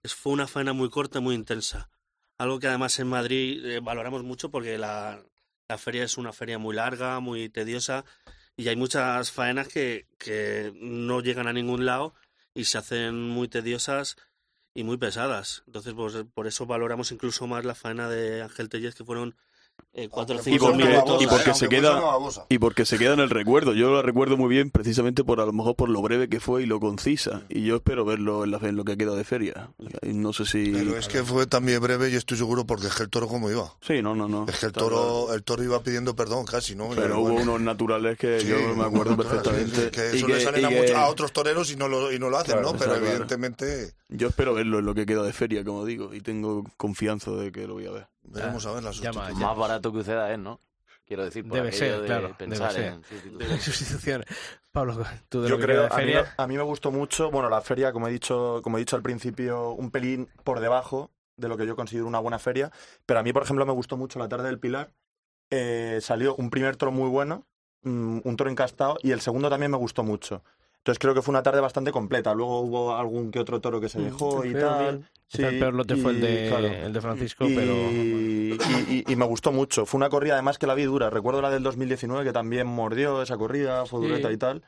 Es, 0.03 0.13
fue 0.13 0.33
una 0.33 0.47
faena 0.47 0.73
muy 0.73 0.89
corta, 0.89 1.21
muy 1.21 1.33
intensa. 1.33 1.89
Algo 2.37 2.59
que 2.59 2.67
además 2.67 2.99
en 2.99 3.07
Madrid 3.07 3.65
eh, 3.65 3.79
valoramos 3.79 4.23
mucho 4.23 4.51
porque 4.51 4.77
la, 4.77 5.23
la 5.69 5.77
feria 5.77 6.03
es 6.03 6.17
una 6.17 6.33
feria 6.33 6.57
muy 6.57 6.75
larga, 6.75 7.19
muy 7.21 7.49
tediosa 7.49 8.03
y 8.57 8.67
hay 8.67 8.75
muchas 8.75 9.31
faenas 9.31 9.67
que, 9.67 10.07
que 10.17 10.73
no 10.75 11.21
llegan 11.21 11.47
a 11.47 11.53
ningún 11.53 11.85
lado 11.85 12.13
y 12.53 12.65
se 12.65 12.77
hacen 12.77 13.29
muy 13.29 13.47
tediosas 13.47 14.17
y 14.73 14.83
muy 14.83 14.97
pesadas. 14.97 15.63
Entonces, 15.67 15.93
pues, 15.93 16.15
por 16.33 16.47
eso 16.47 16.65
valoramos 16.65 17.11
incluso 17.11 17.47
más 17.47 17.65
la 17.65 17.75
faena 17.75 18.09
de 18.09 18.41
Ángel 18.41 18.69
Tellez, 18.69 18.93
que 18.93 19.05
fueron 19.05 19.35
eh, 19.93 20.09
cuatro 20.09 20.35
o 20.35 20.39
Y 20.39 20.43
cinco 20.43 20.67
porque, 20.67 20.85
minutos. 20.85 21.21
y 21.23 21.27
porque 21.27 21.53
se 21.55 21.67
queda 21.69 22.01
y 22.49 22.57
porque 22.59 22.85
se 22.85 22.97
queda 22.99 23.13
en 23.13 23.19
el 23.19 23.29
recuerdo. 23.31 23.73
Yo 23.73 23.89
lo 23.89 24.01
recuerdo 24.03 24.37
muy 24.37 24.49
bien 24.49 24.69
precisamente 24.69 25.23
por 25.23 25.39
a 25.41 25.45
lo 25.45 25.53
mejor 25.53 25.75
por 25.75 25.89
lo 25.89 26.01
breve 26.03 26.29
que 26.29 26.39
fue 26.39 26.63
y 26.63 26.65
lo 26.67 26.79
concisa. 26.79 27.41
Y 27.49 27.65
yo 27.65 27.77
espero 27.77 28.05
verlo 28.05 28.43
en, 28.43 28.51
la, 28.51 28.57
en 28.61 28.75
lo 28.75 28.83
que 28.85 28.95
queda 28.97 29.15
de 29.15 29.23
feria. 29.23 29.71
Y 30.03 30.13
No 30.13 30.33
sé 30.33 30.45
si. 30.45 30.71
Pero 30.71 30.97
es 30.97 31.07
que 31.07 31.23
fue 31.23 31.47
también 31.47 31.81
breve 31.81 32.09
y 32.11 32.15
estoy 32.15 32.37
seguro 32.37 32.65
porque 32.65 32.87
es 32.87 32.95
que 32.95 33.03
el 33.03 33.09
toro 33.09 33.27
como 33.27 33.49
iba. 33.49 33.73
Sí, 33.81 34.01
no, 34.03 34.13
no, 34.15 34.27
no. 34.27 34.45
Es 34.47 34.59
que 34.59 34.67
el 34.67 34.71
toro, 34.71 35.33
el 35.33 35.43
toro 35.43 35.63
iba 35.63 35.81
pidiendo 35.81 36.15
perdón 36.15 36.45
casi, 36.45 36.75
¿no? 36.75 36.89
Pero 36.95 37.15
Y 37.15 37.17
hubo 37.17 37.29
bueno, 37.31 37.53
unos 37.53 37.61
naturales 37.61 38.17
que 38.19 38.39
sí, 38.39 38.47
yo 38.47 38.75
me 38.75 38.83
acuerdo 38.83 39.17
perfectamente. 39.17 39.89
Que, 39.89 40.11
que 40.11 40.11
Y 40.13 40.17
eso 40.17 40.27
le 40.27 40.41
salen 40.41 40.61
y 40.61 40.65
a, 40.65 40.69
que- 40.69 40.79
muchos- 40.81 40.95
a 40.95 41.07
otros 41.07 41.31
toreros 41.31 41.71
y 41.71 41.75
no 41.75 41.87
lo, 41.87 42.11
y 42.11 42.19
no 42.19 42.29
lo 42.29 42.37
hacen, 42.37 42.53
Claro, 42.55 42.73
¿no? 42.73 42.77
Pero 42.77 42.95
evidentemente 42.95 43.93
Yo 44.09 44.27
espero 44.27 44.53
verlo 44.53 44.79
en 44.79 44.85
lo 44.85 44.93
que 44.93 45.05
queda 45.05 45.23
de 45.23 45.33
feria, 45.33 45.63
como 45.63 45.85
digo, 45.85 46.13
y 46.13 46.21
tengo 46.21 46.63
confianza 46.77 47.31
de 47.31 47.51
que 47.51 47.67
lo 47.67 47.73
voy 47.73 47.87
a 47.87 47.91
ver. 47.91 48.07
Veremos 48.27 48.65
a 48.65 48.71
ver 48.73 48.83
la 48.83 48.91
Llama, 48.91 49.13
sustitución. 49.13 49.39
Más 49.49 49.57
barato 49.57 49.91
que 49.91 49.97
Uceda 49.99 50.31
es, 50.31 50.39
¿no? 50.39 50.59
Quiero 51.05 51.23
decir, 51.23 51.47
por 51.47 51.57
Debe 51.57 51.71
ser, 51.71 52.01
de 52.01 52.05
claro, 52.07 52.35
pensar 52.37 52.73
debe 52.75 52.87
en 52.87 53.03
ser. 53.03 53.19
sustitución. 53.19 53.37
De 53.49 53.59
sustitución. 53.59 54.25
Pablo, 54.71 55.05
tú 55.29 55.41
de 55.41 55.49
Yo 55.49 55.57
lo 55.57 55.63
creo, 55.63 55.85
a 55.85 55.89
mí, 55.89 55.95
feria. 55.95 56.33
a 56.37 56.47
mí 56.47 56.57
me 56.57 56.63
gustó 56.63 56.91
mucho, 56.91 57.31
bueno, 57.31 57.49
la 57.49 57.61
feria, 57.61 57.91
como 57.93 58.07
he 58.07 58.11
dicho, 58.11 58.59
como 58.63 58.77
he 58.77 58.81
dicho 58.81 58.95
al 58.95 59.01
principio, 59.01 59.71
un 59.71 59.89
pelín 59.91 60.29
por 60.43 60.59
debajo 60.59 61.11
de 61.37 61.47
lo 61.47 61.55
que 61.57 61.65
yo 61.65 61.75
considero 61.75 62.07
una 62.07 62.19
buena 62.19 62.39
feria, 62.39 62.71
pero 63.05 63.19
a 63.19 63.23
mí, 63.23 63.31
por 63.31 63.43
ejemplo, 63.43 63.65
me 63.65 63.71
gustó 63.73 63.95
mucho 63.95 64.19
la 64.19 64.27
tarde 64.27 64.45
del 64.47 64.59
Pilar. 64.59 64.91
Eh, 65.49 65.99
salió 66.01 66.35
un 66.35 66.49
primer 66.49 66.75
toro 66.75 66.91
muy 66.91 67.09
bueno, 67.09 67.45
mm, 67.83 68.19
un 68.23 68.35
toro 68.35 68.49
encastado, 68.49 68.97
y 69.01 69.11
el 69.11 69.21
segundo 69.21 69.49
también 69.49 69.71
me 69.71 69.77
gustó 69.77 70.03
mucho. 70.03 70.43
Entonces 70.87 70.99
creo 70.99 71.13
que 71.13 71.21
fue 71.21 71.33
una 71.33 71.43
tarde 71.43 71.59
bastante 71.59 71.91
completa. 71.91 72.33
Luego 72.33 72.61
hubo 72.61 72.95
algún 72.95 73.29
que 73.29 73.39
otro 73.39 73.59
toro 73.59 73.81
que 73.81 73.89
se 73.89 73.99
dejó 73.99 74.45
y 74.45 74.51
Mm, 74.55 74.59
tal. 74.59 75.09
Quizá 75.27 75.49
el 75.49 75.59
peor 75.59 75.73
lote 75.73 75.97
fue 75.97 76.11
el 76.11 76.21
de, 76.21 76.45
claro. 76.47 76.67
el 76.67 76.93
de 76.93 77.01
Francisco, 77.01 77.45
y, 77.45 77.55
pero... 77.55 77.73
y- 77.73 78.57
y- 78.89 79.03
y 79.11 79.15
me 79.17 79.25
gustó 79.25 79.51
mucho. 79.51 79.85
Fue 79.85 79.97
una 79.97 80.07
corrida 80.09 80.35
además 80.35 80.57
que 80.57 80.65
la 80.65 80.75
vi 80.75 80.83
dura. 80.83 81.09
Recuerdo 81.09 81.41
la 81.41 81.49
del 81.49 81.61
2019 81.61 82.23
que 82.23 82.31
también 82.31 82.67
mordió 82.67 83.21
esa 83.21 83.35
corrida, 83.35 83.85
fue 83.85 83.99
Sí. 83.99 84.07
dureta 84.07 84.31
y 84.31 84.37
tal. 84.37 84.63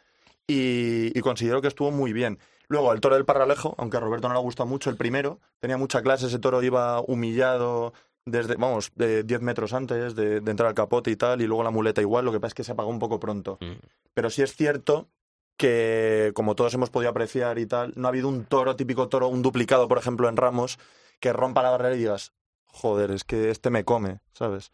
Y, 0.45 1.17
y 1.17 1.21
considero 1.21 1.61
que 1.61 1.69
estuvo 1.69 1.89
muy 1.89 2.11
bien. 2.11 2.37
Luego 2.67 2.91
el 2.91 2.99
toro 2.99 3.15
del 3.15 3.23
Parralejo, 3.23 3.75
aunque 3.77 3.95
a 3.95 4.01
Roberto 4.01 4.27
no 4.27 4.33
le 4.33 4.41
gustó 4.41 4.65
mucho 4.65 4.89
el 4.89 4.97
primero, 4.97 5.39
tenía 5.61 5.77
mucha 5.77 6.01
clase, 6.01 6.25
ese 6.27 6.39
toro 6.39 6.61
iba 6.61 6.99
humillado 6.99 7.93
desde, 8.25 8.55
vamos, 8.55 8.91
de 8.95 9.23
10 9.23 9.41
metros 9.41 9.71
antes 9.73 10.15
de, 10.15 10.41
de 10.41 10.51
entrar 10.51 10.67
al 10.67 10.75
capote 10.75 11.11
y 11.11 11.15
tal, 11.15 11.41
y 11.41 11.47
luego 11.47 11.63
la 11.63 11.71
muleta 11.71 12.01
igual, 12.01 12.25
lo 12.25 12.33
que 12.33 12.41
pasa 12.41 12.49
es 12.49 12.53
que 12.55 12.63
se 12.65 12.73
apagó 12.73 12.89
un 12.89 12.99
poco 12.99 13.21
pronto. 13.21 13.57
Mm. 13.61 13.79
Pero 14.13 14.29
sí 14.29 14.41
es 14.41 14.53
cierto 14.55 15.07
que, 15.59 16.31
como 16.35 16.55
todos 16.55 16.73
hemos 16.73 16.89
podido 16.89 17.11
apreciar 17.11 17.59
y 17.59 17.65
tal, 17.65 17.91
no 17.97 18.07
ha 18.07 18.09
habido 18.09 18.29
un 18.29 18.45
toro, 18.45 18.77
típico 18.77 19.09
toro, 19.09 19.27
un 19.27 19.41
duplicado, 19.41 19.89
por 19.89 19.97
ejemplo, 19.97 20.29
en 20.29 20.37
Ramos, 20.37 20.79
que 21.19 21.33
rompa 21.33 21.61
la 21.61 21.69
barrera 21.71 21.95
y 21.95 21.99
digas, 21.99 22.31
joder, 22.65 23.11
es 23.11 23.25
que 23.25 23.49
este 23.51 23.69
me 23.69 23.83
come, 23.83 24.21
¿sabes? 24.33 24.71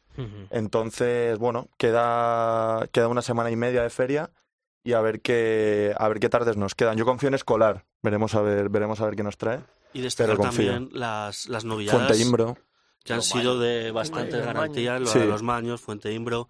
Entonces, 0.51 1.39
bueno, 1.39 1.69
queda, 1.77 2.87
queda 2.91 3.07
una 3.07 3.23
semana 3.23 3.49
y 3.49 3.55
media 3.55 3.81
de 3.81 3.89
feria 3.89 4.29
y 4.83 4.93
a 4.93 5.01
ver 5.01 5.21
qué, 5.21 5.95
a 5.97 6.07
ver 6.07 6.19
qué 6.19 6.29
tardes 6.29 6.55
nos 6.55 6.75
quedan. 6.75 6.97
Yo 6.97 7.05
confío 7.05 7.29
en 7.29 7.33
Escolar, 7.33 7.83
veremos 8.03 8.35
a 8.35 8.41
ver, 8.41 8.69
veremos 8.69 9.01
a 9.01 9.05
ver 9.05 9.15
qué 9.15 9.23
nos 9.23 9.37
trae. 9.37 9.61
Y 9.91 10.01
destacar 10.01 10.37
también 10.37 10.89
las, 10.91 11.47
las 11.49 11.65
novilladas 11.65 12.05
Fuente 12.07 12.21
Imbro. 12.21 12.57
que 13.03 13.13
han 13.13 13.23
sido 13.23 13.57
de 13.59 13.89
bastante 13.91 14.37
Los 14.37 14.45
garantía, 14.45 14.93
Maños. 14.93 15.07
lo 15.07 15.13
Sí. 15.13 15.19
de 15.19 15.25
los 15.25 15.41
Maños, 15.41 15.81
Fuente 15.81 16.13
Imbro, 16.13 16.47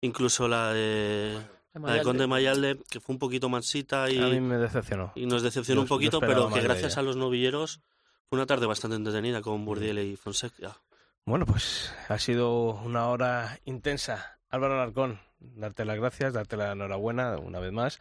incluso 0.00 0.48
la 0.48 0.72
de, 0.72 1.38
la 1.80 1.94
de 1.94 2.02
Conde 2.02 2.26
Mayalde, 2.26 2.78
que 2.90 3.00
fue 3.00 3.12
un 3.14 3.18
poquito 3.18 3.48
mansita 3.48 4.10
y, 4.10 4.18
A 4.18 4.26
mí 4.28 4.40
me 4.40 4.56
decepcionó. 4.58 5.12
y 5.14 5.26
nos 5.26 5.42
decepcionó 5.42 5.80
Yo- 5.80 5.82
un 5.82 5.88
poquito, 5.88 6.20
pero 6.20 6.48
que 6.50 6.60
gracias 6.60 6.96
a 6.98 7.02
los 7.02 7.16
novilleros 7.16 7.80
fue 8.28 8.38
una 8.38 8.46
tarde 8.46 8.66
bastante 8.66 8.96
entretenida 8.96 9.40
con 9.42 9.64
Burdiel 9.64 9.98
y 10.00 10.16
Fonseca. 10.16 10.76
Bueno, 11.24 11.44
pues 11.46 11.92
ha 12.08 12.18
sido 12.18 12.74
una 12.84 13.08
hora 13.08 13.58
intensa. 13.64 14.38
Álvaro 14.48 14.74
Alarcón, 14.74 15.18
darte 15.40 15.84
las 15.84 15.98
gracias, 15.98 16.32
darte 16.32 16.56
la 16.56 16.72
enhorabuena 16.72 17.36
una 17.38 17.58
vez 17.58 17.72
más 17.72 17.98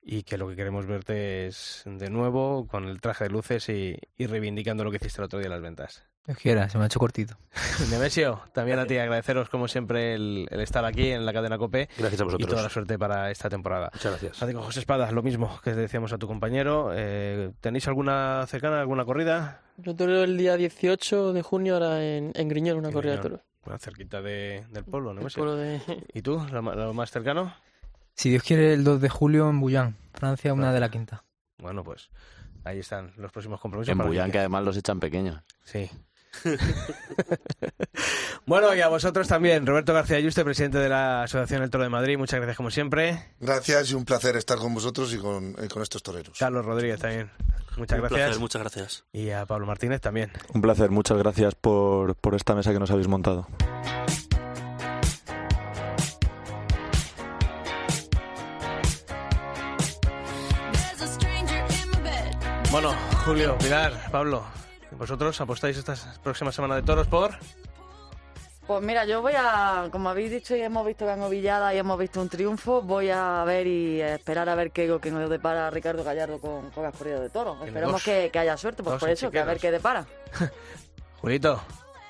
y 0.00 0.22
que 0.22 0.38
lo 0.38 0.48
que 0.48 0.56
queremos 0.56 0.86
verte 0.86 1.48
es 1.48 1.82
de 1.86 2.08
nuevo 2.08 2.66
con 2.66 2.84
el 2.88 3.00
traje 3.00 3.24
de 3.24 3.30
luces 3.30 3.68
y, 3.68 3.96
y 4.16 4.26
reivindicando 4.26 4.84
lo 4.84 4.90
que 4.90 4.96
hiciste 4.98 5.20
el 5.20 5.24
otro 5.26 5.38
día 5.40 5.46
en 5.46 5.52
las 5.52 5.60
ventas. 5.62 6.04
Dios 6.28 6.38
quiera, 6.38 6.68
se 6.68 6.76
me 6.78 6.84
ha 6.84 6.86
hecho 6.88 6.98
cortito. 7.00 7.36
Nemesio, 7.90 8.40
también 8.52 8.78
a 8.78 8.86
ti 8.86 8.98
agradeceros 8.98 9.48
como 9.48 9.66
siempre 9.66 10.14
el, 10.14 10.46
el 10.50 10.60
estar 10.60 10.84
aquí 10.84 11.10
en 11.10 11.24
la 11.26 11.32
cadena 11.32 11.56
COPE 11.58 11.88
Gracias 11.98 12.20
a 12.20 12.24
y 12.24 12.26
vosotros. 12.26 12.50
toda 12.50 12.62
la 12.62 12.68
suerte 12.68 12.98
para 12.98 13.30
esta 13.30 13.48
temporada. 13.48 13.90
Muchas 13.94 14.12
gracias. 14.12 14.36
Francisco 14.36 14.62
José 14.62 14.80
Espada, 14.80 15.10
lo 15.10 15.22
mismo 15.22 15.58
que 15.64 15.72
decíamos 15.74 16.12
a 16.12 16.18
tu 16.18 16.26
compañero. 16.26 16.90
Eh, 16.94 17.52
¿Tenéis 17.60 17.88
alguna 17.88 18.44
cercana, 18.46 18.78
alguna 18.80 19.04
corrida? 19.04 19.62
Yo 19.78 19.96
toreo 19.96 20.22
el 20.24 20.36
día 20.36 20.56
18 20.56 21.32
de 21.32 21.42
junio 21.42 21.74
ahora 21.74 22.04
en, 22.04 22.32
en 22.34 22.48
Griñón, 22.48 22.76
una 22.78 22.88
En 22.88 22.94
corrida 22.94 23.12
de 23.12 23.18
Griñón. 23.18 23.38
toros. 23.40 23.46
Bueno, 23.64 23.78
cerquita 23.78 24.20
de- 24.22 24.66
del 24.70 24.84
pueblo, 24.84 25.14
Nemesio. 25.14 25.42
pueblo 25.42 25.56
de... 25.56 25.80
¿Y 26.12 26.22
tú, 26.22 26.46
lo, 26.52 26.60
lo 26.62 26.92
más 26.94 27.10
cercano? 27.10 27.54
Si 28.14 28.30
Dios 28.30 28.42
quiere, 28.42 28.74
el 28.74 28.84
2 28.84 29.00
de 29.00 29.08
julio 29.08 29.48
en 29.48 29.60
Bullán, 29.60 29.96
Francia, 30.12 30.52
una 30.52 30.72
de 30.72 30.80
la 30.80 30.90
quinta. 30.90 31.24
Bueno, 31.58 31.82
pues 31.84 32.10
ahí 32.64 32.80
están 32.80 33.12
los 33.16 33.32
próximos 33.32 33.60
compromisos. 33.60 33.92
En 33.92 33.98
Bullán, 33.98 34.26
que- 34.26 34.32
que 34.32 34.38
además 34.40 34.64
los 34.64 34.76
echan 34.76 35.00
pequeños. 35.00 35.40
Sí. 35.64 35.88
bueno, 38.46 38.74
y 38.74 38.80
a 38.80 38.88
vosotros 38.88 39.28
también, 39.28 39.66
Roberto 39.66 39.92
García 39.94 40.16
Ayuste, 40.16 40.44
presidente 40.44 40.78
de 40.78 40.88
la 40.88 41.24
Asociación 41.24 41.62
El 41.62 41.70
Toro 41.70 41.84
de 41.84 41.90
Madrid. 41.90 42.16
Muchas 42.18 42.38
gracias 42.38 42.56
como 42.56 42.70
siempre. 42.70 43.32
Gracias 43.40 43.90
y 43.90 43.94
un 43.94 44.04
placer 44.04 44.36
estar 44.36 44.58
con 44.58 44.74
vosotros 44.74 45.12
y 45.14 45.18
con, 45.18 45.54
y 45.62 45.68
con 45.68 45.82
estos 45.82 46.02
toreros. 46.02 46.38
Carlos 46.38 46.64
Rodríguez 46.64 47.00
también. 47.00 47.30
Muchas 47.76 47.98
Un 47.98 48.02
gracias. 48.02 48.20
placer, 48.26 48.40
muchas 48.40 48.62
gracias. 48.62 49.04
Y 49.12 49.30
a 49.30 49.46
Pablo 49.46 49.66
Martínez 49.66 50.00
también. 50.00 50.30
Un 50.52 50.60
placer, 50.60 50.90
muchas 50.90 51.16
gracias 51.18 51.54
por, 51.54 52.16
por 52.16 52.34
esta 52.34 52.54
mesa 52.54 52.72
que 52.72 52.78
nos 52.78 52.90
habéis 52.90 53.08
montado. 53.08 53.46
Bueno, 62.70 62.92
Julio, 63.24 63.56
Pilar, 63.58 63.92
Pablo, 64.10 64.44
¿vosotros 64.96 65.40
apostáis 65.40 65.76
esta 65.76 65.94
próxima 66.22 66.52
semana 66.52 66.76
de 66.76 66.82
toros 66.82 67.06
por? 67.06 67.32
Pues 68.66 68.82
mira, 68.82 69.06
yo 69.06 69.22
voy 69.22 69.32
a, 69.34 69.88
como 69.90 70.10
habéis 70.10 70.30
dicho 70.30 70.54
y 70.54 70.60
hemos 70.60 70.86
visto 70.86 71.06
que 71.06 71.10
han 71.12 71.22
ovillada 71.22 71.74
y 71.74 71.78
hemos 71.78 71.98
visto 71.98 72.20
un 72.20 72.28
triunfo, 72.28 72.82
voy 72.82 73.08
a 73.08 73.42
ver 73.46 73.66
y 73.66 74.02
a 74.02 74.16
esperar 74.16 74.46
a 74.50 74.54
ver 74.54 74.72
qué, 74.72 74.94
qué 75.00 75.10
nos 75.10 75.30
depara 75.30 75.70
Ricardo 75.70 76.04
Gallardo 76.04 76.38
con, 76.38 76.68
con 76.70 76.82
las 76.82 76.94
corridas 76.94 77.22
de 77.22 77.30
toros. 77.30 77.56
Esperemos 77.64 78.02
que, 78.02 78.28
que 78.30 78.38
haya 78.38 78.58
suerte, 78.58 78.82
pues 78.82 78.92
Dos 78.94 79.00
por 79.00 79.08
eso, 79.08 79.30
que 79.30 79.38
a 79.38 79.44
ver 79.46 79.56
chiqueros. 79.56 79.62
qué 79.62 79.70
depara. 79.78 80.06
Julito, 81.22 81.62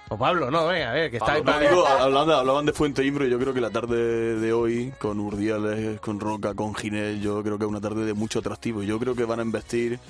O 0.08 0.18
Pablo, 0.18 0.50
no, 0.50 0.66
venga, 0.66 0.90
a 0.90 0.94
ver, 0.94 1.10
que 1.12 1.18
está 1.18 1.34
ahí 1.34 1.42
No, 1.42 1.44
para... 1.44 1.60
digo, 1.60 1.86
hablaban, 1.86 2.30
hablaban 2.32 2.66
de 2.66 2.72
Fuente 2.72 3.04
Imbro 3.04 3.24
y 3.24 3.30
yo 3.30 3.38
creo 3.38 3.54
que 3.54 3.60
la 3.60 3.70
tarde 3.70 4.34
de 4.40 4.52
hoy, 4.52 4.92
con 4.98 5.20
Urdiales, 5.20 6.00
con 6.00 6.18
Roca, 6.18 6.54
con 6.54 6.74
Ginés, 6.74 7.20
yo 7.20 7.40
creo 7.44 7.56
que 7.56 7.66
es 7.66 7.70
una 7.70 7.80
tarde 7.80 8.04
de 8.04 8.14
mucho 8.14 8.40
atractivo. 8.40 8.82
Yo 8.82 8.98
creo 8.98 9.14
que 9.14 9.24
van 9.24 9.38
a 9.38 9.42
investir, 9.44 10.00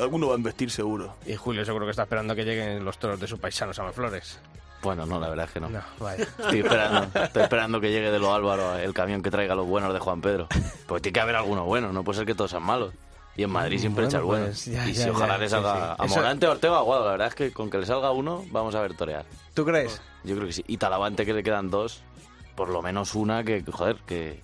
alguno 0.00 0.28
va 0.28 0.34
a 0.34 0.38
investir 0.38 0.70
seguro. 0.70 1.14
Y 1.26 1.34
Julio 1.36 1.64
seguro 1.64 1.86
que 1.86 1.90
está 1.90 2.02
esperando 2.04 2.34
que 2.34 2.44
lleguen 2.44 2.84
los 2.84 2.98
toros 2.98 3.20
de 3.20 3.26
su 3.26 3.38
paisano 3.38 3.72
Flores. 3.92 4.38
Bueno, 4.82 5.06
no, 5.06 5.20
la 5.20 5.28
verdad 5.28 5.46
es 5.46 5.52
que 5.52 5.60
no. 5.60 5.68
No, 5.68 5.80
vaya. 6.00 6.24
Estoy 6.24 6.60
esperando, 6.60 7.20
estoy 7.22 7.42
esperando 7.44 7.80
que 7.80 7.90
llegue 7.90 8.10
de 8.10 8.18
los 8.18 8.30
Álvaro 8.30 8.76
el 8.78 8.92
camión 8.92 9.22
que 9.22 9.30
traiga 9.30 9.54
los 9.54 9.66
buenos 9.66 9.92
de 9.94 10.00
Juan 10.00 10.20
Pedro. 10.20 10.48
Porque 10.86 11.02
tiene 11.02 11.14
que 11.14 11.20
haber 11.20 11.36
algunos 11.36 11.64
buenos, 11.66 11.92
no 11.94 12.02
puede 12.02 12.18
ser 12.18 12.26
que 12.26 12.34
todos 12.34 12.50
sean 12.50 12.64
malos. 12.64 12.92
Y 13.36 13.44
en 13.44 13.50
Madrid 13.50 13.78
siempre 13.78 14.04
Bueno, 14.04 14.08
echa 14.10 14.18
el 14.18 14.24
bueno. 14.24 14.44
pues 14.46 14.64
ya, 14.66 14.86
y 14.88 14.92
ya, 14.92 15.04
si 15.04 15.10
ojalá 15.10 15.34
ya, 15.34 15.38
le 15.38 15.48
salga 15.48 15.72
sí. 15.96 16.02
a 16.02 16.04
Eso- 16.04 16.50
Ortega 16.50 16.72
o 16.74 16.76
Aguado, 16.78 17.04
la 17.06 17.10
verdad 17.12 17.28
es 17.28 17.34
que 17.34 17.52
con 17.52 17.70
que 17.70 17.78
le 17.78 17.86
salga 17.86 18.10
uno, 18.10 18.44
vamos 18.50 18.74
a 18.74 18.80
ver 18.82 18.94
torear. 18.94 19.24
¿Tú 19.54 19.64
crees? 19.64 20.02
Yo 20.24 20.34
creo 20.34 20.48
que 20.48 20.52
sí. 20.52 20.64
Y 20.66 20.76
Talavante 20.78 21.24
que 21.24 21.32
le 21.32 21.42
quedan 21.42 21.70
dos, 21.70 22.02
por 22.56 22.68
lo 22.68 22.82
menos 22.82 23.14
una 23.14 23.42
que, 23.44 23.62
joder, 23.70 23.96
que, 24.06 24.40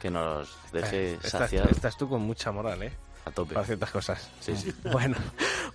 que 0.00 0.10
nos 0.10 0.54
deje 0.72 1.12
Eh, 1.12 1.14
estás, 1.22 1.30
saciar 1.42 1.70
estás 1.70 1.96
tú 1.96 2.08
con 2.08 2.20
mucha 2.20 2.50
moral, 2.52 2.82
¿eh? 2.82 2.92
A 3.24 3.30
tope. 3.30 3.54
Para 3.54 3.66
ciertas 3.66 3.90
cosas. 3.90 4.30
Sí, 4.40 4.56
sí. 4.56 4.72
Bueno, 4.92 5.16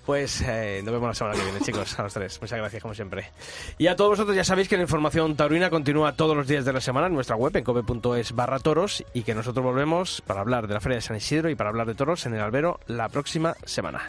pues 0.05 0.41
eh, 0.41 0.81
nos 0.83 0.93
vemos 0.93 1.09
la 1.09 1.13
semana 1.13 1.35
que 1.37 1.43
viene, 1.43 1.59
chicos, 1.61 1.97
a 1.99 2.03
los 2.03 2.13
tres. 2.13 2.39
Muchas 2.41 2.59
gracias, 2.59 2.81
como 2.81 2.93
siempre. 2.93 3.31
Y 3.77 3.87
a 3.87 3.95
todos 3.95 4.11
vosotros 4.11 4.35
ya 4.35 4.43
sabéis 4.43 4.67
que 4.67 4.77
la 4.77 4.83
información 4.83 5.35
taurina 5.35 5.69
continúa 5.69 6.15
todos 6.15 6.35
los 6.35 6.47
días 6.47 6.65
de 6.65 6.73
la 6.73 6.81
semana 6.81 7.07
en 7.07 7.13
nuestra 7.13 7.35
web, 7.35 7.55
en 7.55 7.63
cope.es 7.63 8.33
barra 8.33 8.59
toros, 8.59 9.03
y 9.13 9.23
que 9.23 9.33
nosotros 9.33 9.63
volvemos 9.63 10.21
para 10.21 10.41
hablar 10.41 10.67
de 10.67 10.73
la 10.73 10.79
Feria 10.79 10.97
de 10.97 11.01
San 11.01 11.17
Isidro 11.17 11.49
y 11.49 11.55
para 11.55 11.69
hablar 11.69 11.87
de 11.87 11.95
toros 11.95 12.25
en 12.25 12.35
el 12.35 12.41
albero 12.41 12.79
la 12.87 13.09
próxima 13.09 13.55
semana. 13.65 14.01